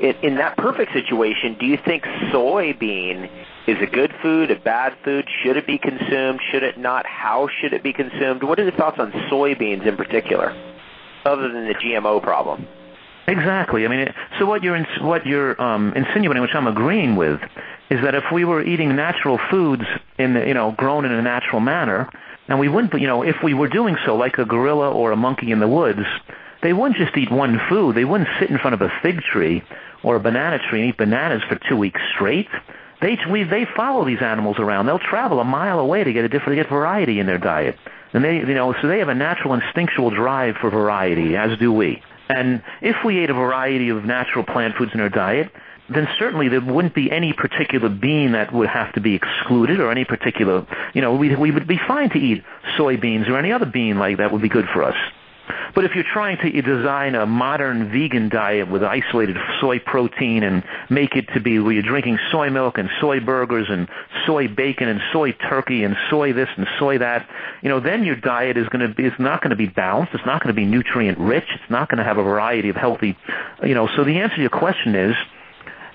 In, 0.00 0.14
in 0.22 0.34
that 0.36 0.56
perfect 0.56 0.92
situation, 0.92 1.56
do 1.60 1.66
you 1.66 1.76
think 1.76 2.04
soybean 2.32 3.30
is 3.66 3.76
it 3.80 3.92
good 3.92 4.12
food, 4.20 4.50
a 4.50 4.56
bad 4.56 4.92
food? 5.04 5.26
Should 5.42 5.56
it 5.56 5.66
be 5.66 5.78
consumed? 5.78 6.40
Should 6.52 6.62
it 6.62 6.78
not? 6.78 7.06
How 7.06 7.48
should 7.60 7.72
it 7.72 7.82
be 7.82 7.92
consumed? 7.92 8.42
What 8.42 8.58
are 8.58 8.64
your 8.64 8.72
thoughts 8.72 8.98
on 8.98 9.10
soybeans 9.30 9.86
in 9.86 9.96
particular, 9.96 10.52
other 11.24 11.48
than 11.48 11.66
the 11.66 11.74
GMO 11.74 12.22
problem? 12.22 12.66
Exactly. 13.26 13.86
I 13.86 13.88
mean, 13.88 14.12
so 14.38 14.44
what 14.44 14.62
you're 14.62 14.78
what 15.00 15.24
you're 15.24 15.60
um, 15.60 15.94
insinuating, 15.96 16.42
which 16.42 16.54
I'm 16.54 16.66
agreeing 16.66 17.16
with, 17.16 17.40
is 17.88 18.00
that 18.02 18.14
if 18.14 18.24
we 18.32 18.44
were 18.44 18.62
eating 18.62 18.94
natural 18.94 19.38
foods 19.50 19.84
in 20.18 20.34
the, 20.34 20.46
you 20.46 20.54
know 20.54 20.72
grown 20.76 21.06
in 21.06 21.12
a 21.12 21.22
natural 21.22 21.60
manner, 21.60 22.08
and 22.48 22.58
we 22.58 22.68
wouldn't, 22.68 22.92
you 23.00 23.06
know, 23.06 23.22
if 23.22 23.36
we 23.42 23.54
were 23.54 23.68
doing 23.68 23.96
so 24.04 24.14
like 24.14 24.36
a 24.36 24.44
gorilla 24.44 24.90
or 24.90 25.12
a 25.12 25.16
monkey 25.16 25.50
in 25.50 25.60
the 25.60 25.68
woods, 25.68 26.04
they 26.62 26.74
wouldn't 26.74 26.98
just 26.98 27.16
eat 27.16 27.30
one 27.30 27.58
food. 27.68 27.96
They 27.96 28.04
wouldn't 28.04 28.28
sit 28.38 28.50
in 28.50 28.58
front 28.58 28.74
of 28.74 28.82
a 28.82 28.92
fig 29.02 29.20
tree 29.22 29.62
or 30.02 30.16
a 30.16 30.20
banana 30.20 30.58
tree 30.68 30.80
and 30.80 30.90
eat 30.90 30.98
bananas 30.98 31.42
for 31.48 31.58
two 31.68 31.76
weeks 31.76 32.00
straight. 32.14 32.48
They 33.00 33.18
we, 33.30 33.44
they 33.44 33.66
follow 33.76 34.04
these 34.04 34.22
animals 34.22 34.56
around. 34.58 34.86
They'll 34.86 34.98
travel 34.98 35.40
a 35.40 35.44
mile 35.44 35.80
away 35.80 36.04
to 36.04 36.12
get 36.12 36.24
a 36.24 36.28
different 36.28 36.56
to 36.58 36.62
get 36.62 36.68
variety 36.70 37.20
in 37.20 37.26
their 37.26 37.38
diet. 37.38 37.76
And 38.12 38.24
they 38.24 38.36
you 38.36 38.54
know 38.54 38.74
so 38.80 38.88
they 38.88 38.98
have 39.00 39.08
a 39.08 39.14
natural 39.14 39.54
instinctual 39.54 40.10
drive 40.10 40.56
for 40.60 40.70
variety, 40.70 41.36
as 41.36 41.58
do 41.58 41.72
we. 41.72 42.02
And 42.28 42.62
if 42.80 42.96
we 43.04 43.18
ate 43.18 43.30
a 43.30 43.34
variety 43.34 43.90
of 43.90 44.04
natural 44.04 44.44
plant 44.44 44.76
foods 44.76 44.92
in 44.94 45.00
our 45.00 45.10
diet, 45.10 45.52
then 45.88 46.08
certainly 46.18 46.48
there 46.48 46.60
wouldn't 46.60 46.94
be 46.94 47.10
any 47.10 47.32
particular 47.32 47.88
bean 47.88 48.32
that 48.32 48.52
would 48.52 48.68
have 48.68 48.92
to 48.94 49.00
be 49.00 49.14
excluded 49.14 49.80
or 49.80 49.90
any 49.90 50.04
particular, 50.04 50.66
you 50.94 51.02
know, 51.02 51.14
we, 51.14 51.34
we 51.36 51.50
would 51.50 51.66
be 51.66 51.78
fine 51.86 52.08
to 52.10 52.18
eat 52.18 52.42
soybeans 52.78 53.28
or 53.28 53.36
any 53.36 53.52
other 53.52 53.66
bean 53.66 53.98
like 53.98 54.16
that 54.18 54.32
would 54.32 54.40
be 54.40 54.48
good 54.48 54.66
for 54.72 54.82
us. 54.82 54.96
But 55.74 55.84
if 55.84 55.92
you're 55.94 56.04
trying 56.04 56.38
to 56.38 56.62
design 56.62 57.14
a 57.16 57.26
modern 57.26 57.90
vegan 57.90 58.28
diet 58.28 58.70
with 58.70 58.84
isolated 58.84 59.36
soy 59.60 59.80
protein 59.80 60.44
and 60.44 60.62
make 60.88 61.16
it 61.16 61.26
to 61.34 61.40
be 61.40 61.58
where 61.58 61.72
you're 61.72 61.82
drinking 61.82 62.18
soy 62.30 62.48
milk 62.50 62.78
and 62.78 62.88
soy 63.00 63.20
burgers 63.20 63.66
and 63.68 63.88
soy 64.24 64.46
bacon 64.46 64.88
and 64.88 65.00
soy 65.12 65.32
turkey 65.32 65.82
and 65.82 65.96
soy 66.10 66.32
this 66.32 66.48
and 66.56 66.66
soy 66.78 66.98
that, 66.98 67.28
you 67.62 67.68
know, 67.68 67.80
then 67.80 68.04
your 68.04 68.16
diet 68.16 68.56
is 68.56 68.68
going 68.68 68.88
to 68.88 68.94
be, 68.94 69.04
it's 69.04 69.18
not 69.18 69.40
going 69.40 69.50
to 69.50 69.56
be 69.56 69.66
balanced. 69.66 70.14
It's 70.14 70.26
not 70.26 70.42
going 70.42 70.54
to 70.54 70.58
be 70.58 70.66
nutrient 70.66 71.18
rich. 71.18 71.46
It's 71.52 71.70
not 71.70 71.88
going 71.88 71.98
to 71.98 72.04
have 72.04 72.18
a 72.18 72.22
variety 72.22 72.68
of 72.68 72.76
healthy, 72.76 73.16
you 73.64 73.74
know, 73.74 73.88
so 73.96 74.04
the 74.04 74.20
answer 74.20 74.36
to 74.36 74.40
your 74.42 74.50
question 74.50 74.94
is, 74.94 75.14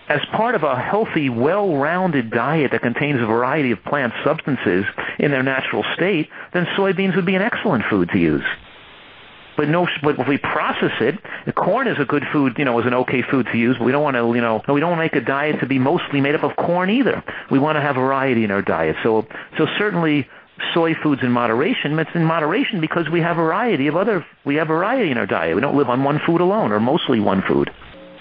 as 0.09 0.21
part 0.35 0.55
of 0.55 0.63
a 0.63 0.75
healthy, 0.75 1.29
well-rounded 1.29 2.31
diet 2.31 2.71
that 2.71 2.81
contains 2.81 3.21
a 3.21 3.27
variety 3.27 3.71
of 3.71 3.83
plant 3.83 4.11
substances 4.25 4.83
in 5.19 5.29
their 5.29 5.43
natural 5.43 5.85
state, 5.95 6.29
then 6.51 6.65
soybeans 6.75 7.15
would 7.15 7.27
be 7.27 7.35
an 7.35 7.43
excellent 7.43 7.85
food 7.89 8.09
to 8.09 8.17
use 8.17 8.43
but 9.59 9.67
no, 9.67 9.89
but 10.01 10.17
if 10.17 10.25
we 10.25 10.37
process 10.37 10.93
it, 11.01 11.19
corn 11.53 11.89
is 11.89 11.97
a 11.99 12.05
good 12.05 12.23
food, 12.31 12.55
you 12.57 12.63
know, 12.63 12.79
is 12.79 12.85
an 12.85 12.93
okay 12.93 13.21
food 13.21 13.45
to 13.51 13.57
use. 13.57 13.75
But 13.77 13.83
we 13.83 13.91
don't 13.91 14.01
want 14.01 14.15
to, 14.15 14.33
you 14.33 14.39
know, 14.39 14.63
we 14.69 14.79
don't 14.79 14.91
want 14.91 14.99
to 14.99 15.03
make 15.03 15.21
a 15.21 15.25
diet 15.25 15.59
to 15.59 15.65
be 15.65 15.77
mostly 15.77 16.21
made 16.21 16.33
up 16.33 16.43
of 16.43 16.55
corn 16.55 16.89
either. 16.89 17.21
We 17.51 17.59
want 17.59 17.75
to 17.75 17.81
have 17.81 17.95
variety 17.95 18.45
in 18.45 18.51
our 18.51 18.61
diet. 18.61 18.95
So, 19.03 19.27
so 19.57 19.67
certainly 19.77 20.29
soy 20.73 20.93
foods 21.03 21.23
in 21.23 21.33
moderation. 21.33 21.99
It's 21.99 22.09
in 22.15 22.23
moderation 22.23 22.79
because 22.79 23.09
we 23.09 23.19
have 23.19 23.35
variety 23.35 23.87
of 23.87 23.97
other, 23.97 24.25
we 24.45 24.55
have 24.55 24.69
variety 24.69 25.11
in 25.11 25.17
our 25.17 25.27
diet. 25.27 25.55
We 25.55 25.61
don't 25.61 25.75
live 25.75 25.89
on 25.89 26.05
one 26.05 26.21
food 26.25 26.39
alone 26.39 26.71
or 26.71 26.79
mostly 26.79 27.19
one 27.19 27.43
food. 27.45 27.69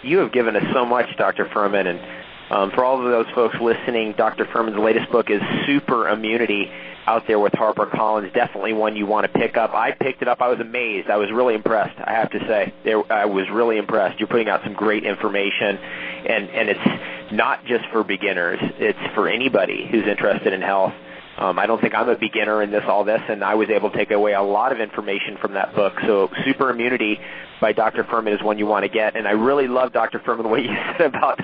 You 0.03 0.18
have 0.18 0.32
given 0.32 0.57
us 0.57 0.64
so 0.72 0.84
much, 0.84 1.07
Dr. 1.18 1.45
Fuhrman, 1.45 1.86
and 1.86 2.01
for 2.49 2.84
all 2.84 3.05
of 3.05 3.11
those 3.11 3.32
folks 3.34 3.57
listening, 3.61 4.14
Dr. 4.16 4.44
Fuhrman's 4.46 4.78
latest 4.78 5.11
book 5.12 5.30
is 5.30 5.40
Super 5.66 6.09
Immunity 6.09 6.70
out 7.07 7.26
there 7.26 7.38
with 7.38 7.53
HarperCollins. 7.53 8.32
Definitely 8.34 8.74
one 8.74 8.96
you 8.96 9.07
want 9.07 9.30
to 9.30 9.38
pick 9.38 9.57
up. 9.57 9.72
I 9.74 9.92
picked 9.92 10.22
it 10.22 10.28
up. 10.28 10.40
I 10.40 10.49
was 10.49 10.61
amazed. 10.61 11.09
I 11.09 11.16
was 11.16 11.30
really 11.30 11.55
impressed. 11.55 11.99
I 11.99 12.12
have 12.12 12.30
to 12.30 12.38
say, 12.40 12.72
I 13.11 13.26
was 13.26 13.46
really 13.51 13.78
impressed. 13.78 14.18
You're 14.18 14.28
putting 14.28 14.49
out 14.49 14.62
some 14.62 14.74
great 14.74 15.05
information, 15.05 15.76
and 15.78 16.51
and 16.51 16.68
it's 16.68 17.32
not 17.32 17.64
just 17.64 17.84
for 17.92 18.05
beginners. 18.05 18.59
It's 18.78 19.14
for 19.14 19.28
anybody 19.28 19.86
who's 19.90 20.07
interested 20.07 20.53
in 20.53 20.61
health. 20.61 20.92
Um, 21.38 21.59
I 21.59 21.66
don't 21.66 21.80
think 21.80 21.94
I'm 21.94 22.09
a 22.09 22.18
beginner 22.18 22.62
in 22.62 22.70
this 22.72 22.82
all 22.88 23.05
this, 23.05 23.20
and 23.28 23.44
I 23.44 23.55
was 23.55 23.68
able 23.70 23.90
to 23.90 23.96
take 23.96 24.11
away 24.11 24.32
a 24.32 24.42
lot 24.42 24.72
of 24.72 24.80
information 24.80 25.38
from 25.40 25.55
that 25.55 25.74
book. 25.74 25.94
So, 26.05 26.30
Super 26.44 26.68
Immunity 26.68 27.20
by 27.61 27.72
Dr. 27.72 28.03
Fuhrman 28.05 28.34
is 28.34 28.42
one 28.42 28.59
you 28.59 28.66
want 28.66 28.84
to 28.84 28.88
get, 28.88 29.16
and 29.16 29.28
I 29.28 29.32
really 29.32 29.68
love 29.68 29.92
Dr. 29.92 30.18
Fuhrman 30.18 30.51
what 30.51 30.62
you 30.62 30.74
said 30.99 31.14
about 31.14 31.40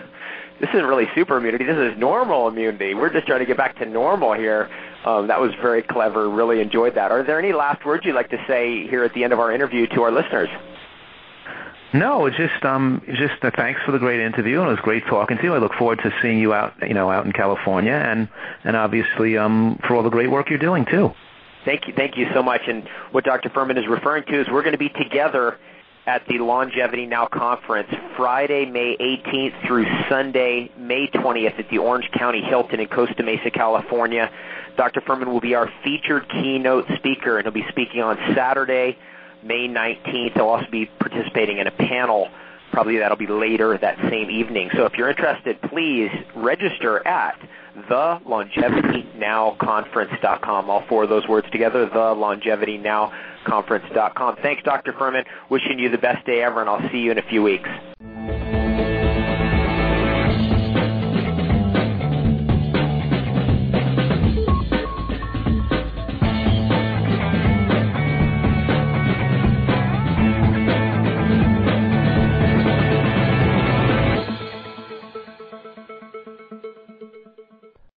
this 0.60 0.70
isn't 0.70 0.86
really 0.86 1.06
super 1.14 1.36
immunity. 1.36 1.64
This 1.64 1.76
is 1.76 1.98
normal 1.98 2.48
immunity. 2.48 2.94
We're 2.94 3.12
just 3.12 3.26
trying 3.26 3.40
to 3.40 3.46
get 3.46 3.56
back 3.56 3.78
to 3.78 3.86
normal 3.86 4.34
here. 4.34 4.70
Um, 5.04 5.28
that 5.28 5.40
was 5.40 5.52
very 5.60 5.82
clever. 5.82 6.28
Really 6.28 6.60
enjoyed 6.60 6.94
that. 6.94 7.10
Are 7.10 7.22
there 7.22 7.38
any 7.38 7.52
last 7.52 7.84
words 7.84 8.04
you'd 8.06 8.14
like 8.14 8.30
to 8.30 8.42
say 8.46 8.86
here 8.86 9.04
at 9.04 9.12
the 9.14 9.24
end 9.24 9.32
of 9.32 9.40
our 9.40 9.52
interview 9.52 9.86
to 9.88 10.02
our 10.02 10.12
listeners? 10.12 10.48
No, 11.92 12.26
it's 12.26 12.36
just 12.36 12.64
um, 12.64 13.02
just 13.06 13.42
uh, 13.42 13.52
thanks 13.54 13.80
for 13.86 13.92
the 13.92 14.00
great 14.00 14.18
interview, 14.18 14.60
and 14.60 14.68
it 14.68 14.72
was 14.72 14.80
great 14.80 15.04
talking 15.06 15.36
to 15.36 15.42
you. 15.44 15.54
I 15.54 15.58
look 15.58 15.74
forward 15.74 16.00
to 16.02 16.12
seeing 16.20 16.40
you 16.40 16.52
out, 16.52 16.74
you 16.82 16.94
know, 16.94 17.08
out 17.08 17.24
in 17.24 17.32
California, 17.32 17.92
and 17.92 18.28
and 18.64 18.74
obviously 18.74 19.38
um, 19.38 19.78
for 19.86 19.94
all 19.94 20.02
the 20.02 20.10
great 20.10 20.28
work 20.28 20.50
you're 20.50 20.58
doing 20.58 20.86
too. 20.86 21.12
Thank 21.64 21.86
you, 21.86 21.94
thank 21.96 22.16
you 22.16 22.26
so 22.34 22.42
much. 22.42 22.62
And 22.66 22.88
what 23.12 23.24
Dr. 23.24 23.48
Fuhrman 23.48 23.78
is 23.78 23.86
referring 23.86 24.24
to 24.24 24.40
is 24.40 24.48
we're 24.48 24.62
going 24.62 24.72
to 24.72 24.78
be 24.78 24.88
together 24.88 25.56
at 26.06 26.26
the 26.26 26.38
Longevity 26.38 27.06
Now 27.06 27.26
conference 27.26 27.88
Friday, 28.16 28.66
May 28.66 28.96
18th 28.96 29.66
through 29.66 29.86
Sunday, 30.08 30.70
May 30.76 31.06
20th 31.08 31.58
at 31.58 31.70
the 31.70 31.78
Orange 31.78 32.10
County 32.12 32.42
Hilton 32.42 32.80
in 32.80 32.88
Costa 32.88 33.22
Mesa, 33.22 33.50
California. 33.50 34.30
Dr. 34.76 35.00
Fuhrman 35.00 35.28
will 35.28 35.40
be 35.40 35.54
our 35.54 35.70
featured 35.82 36.28
keynote 36.28 36.86
speaker, 36.96 37.38
and 37.38 37.46
he'll 37.46 37.52
be 37.52 37.66
speaking 37.70 38.02
on 38.02 38.18
Saturday, 38.34 38.98
May 39.42 39.66
19th. 39.66 40.34
He'll 40.34 40.48
also 40.48 40.70
be 40.70 40.86
participating 40.86 41.58
in 41.58 41.66
a 41.66 41.70
panel. 41.70 42.28
Probably 42.72 42.98
that'll 42.98 43.16
be 43.16 43.26
later 43.26 43.78
that 43.78 43.98
same 44.10 44.30
evening. 44.30 44.70
So 44.74 44.84
if 44.84 44.94
you're 44.94 45.08
interested, 45.08 45.60
please 45.62 46.10
register 46.34 47.06
at 47.06 47.38
thelongevitynowconference.com. 47.88 50.70
All 50.70 50.84
four 50.88 51.04
of 51.04 51.08
those 51.08 51.26
words 51.28 51.48
together, 51.50 51.86
thelongevitynowconference.com. 51.88 54.36
Thanks, 54.42 54.62
Dr. 54.62 54.92
Fuhrman. 54.92 55.24
Wishing 55.50 55.78
you 55.78 55.88
the 55.90 55.98
best 55.98 56.24
day 56.26 56.42
ever, 56.42 56.60
and 56.60 56.68
I'll 56.68 56.90
see 56.90 56.98
you 56.98 57.10
in 57.10 57.18
a 57.18 57.28
few 57.28 57.42
weeks. 57.42 57.68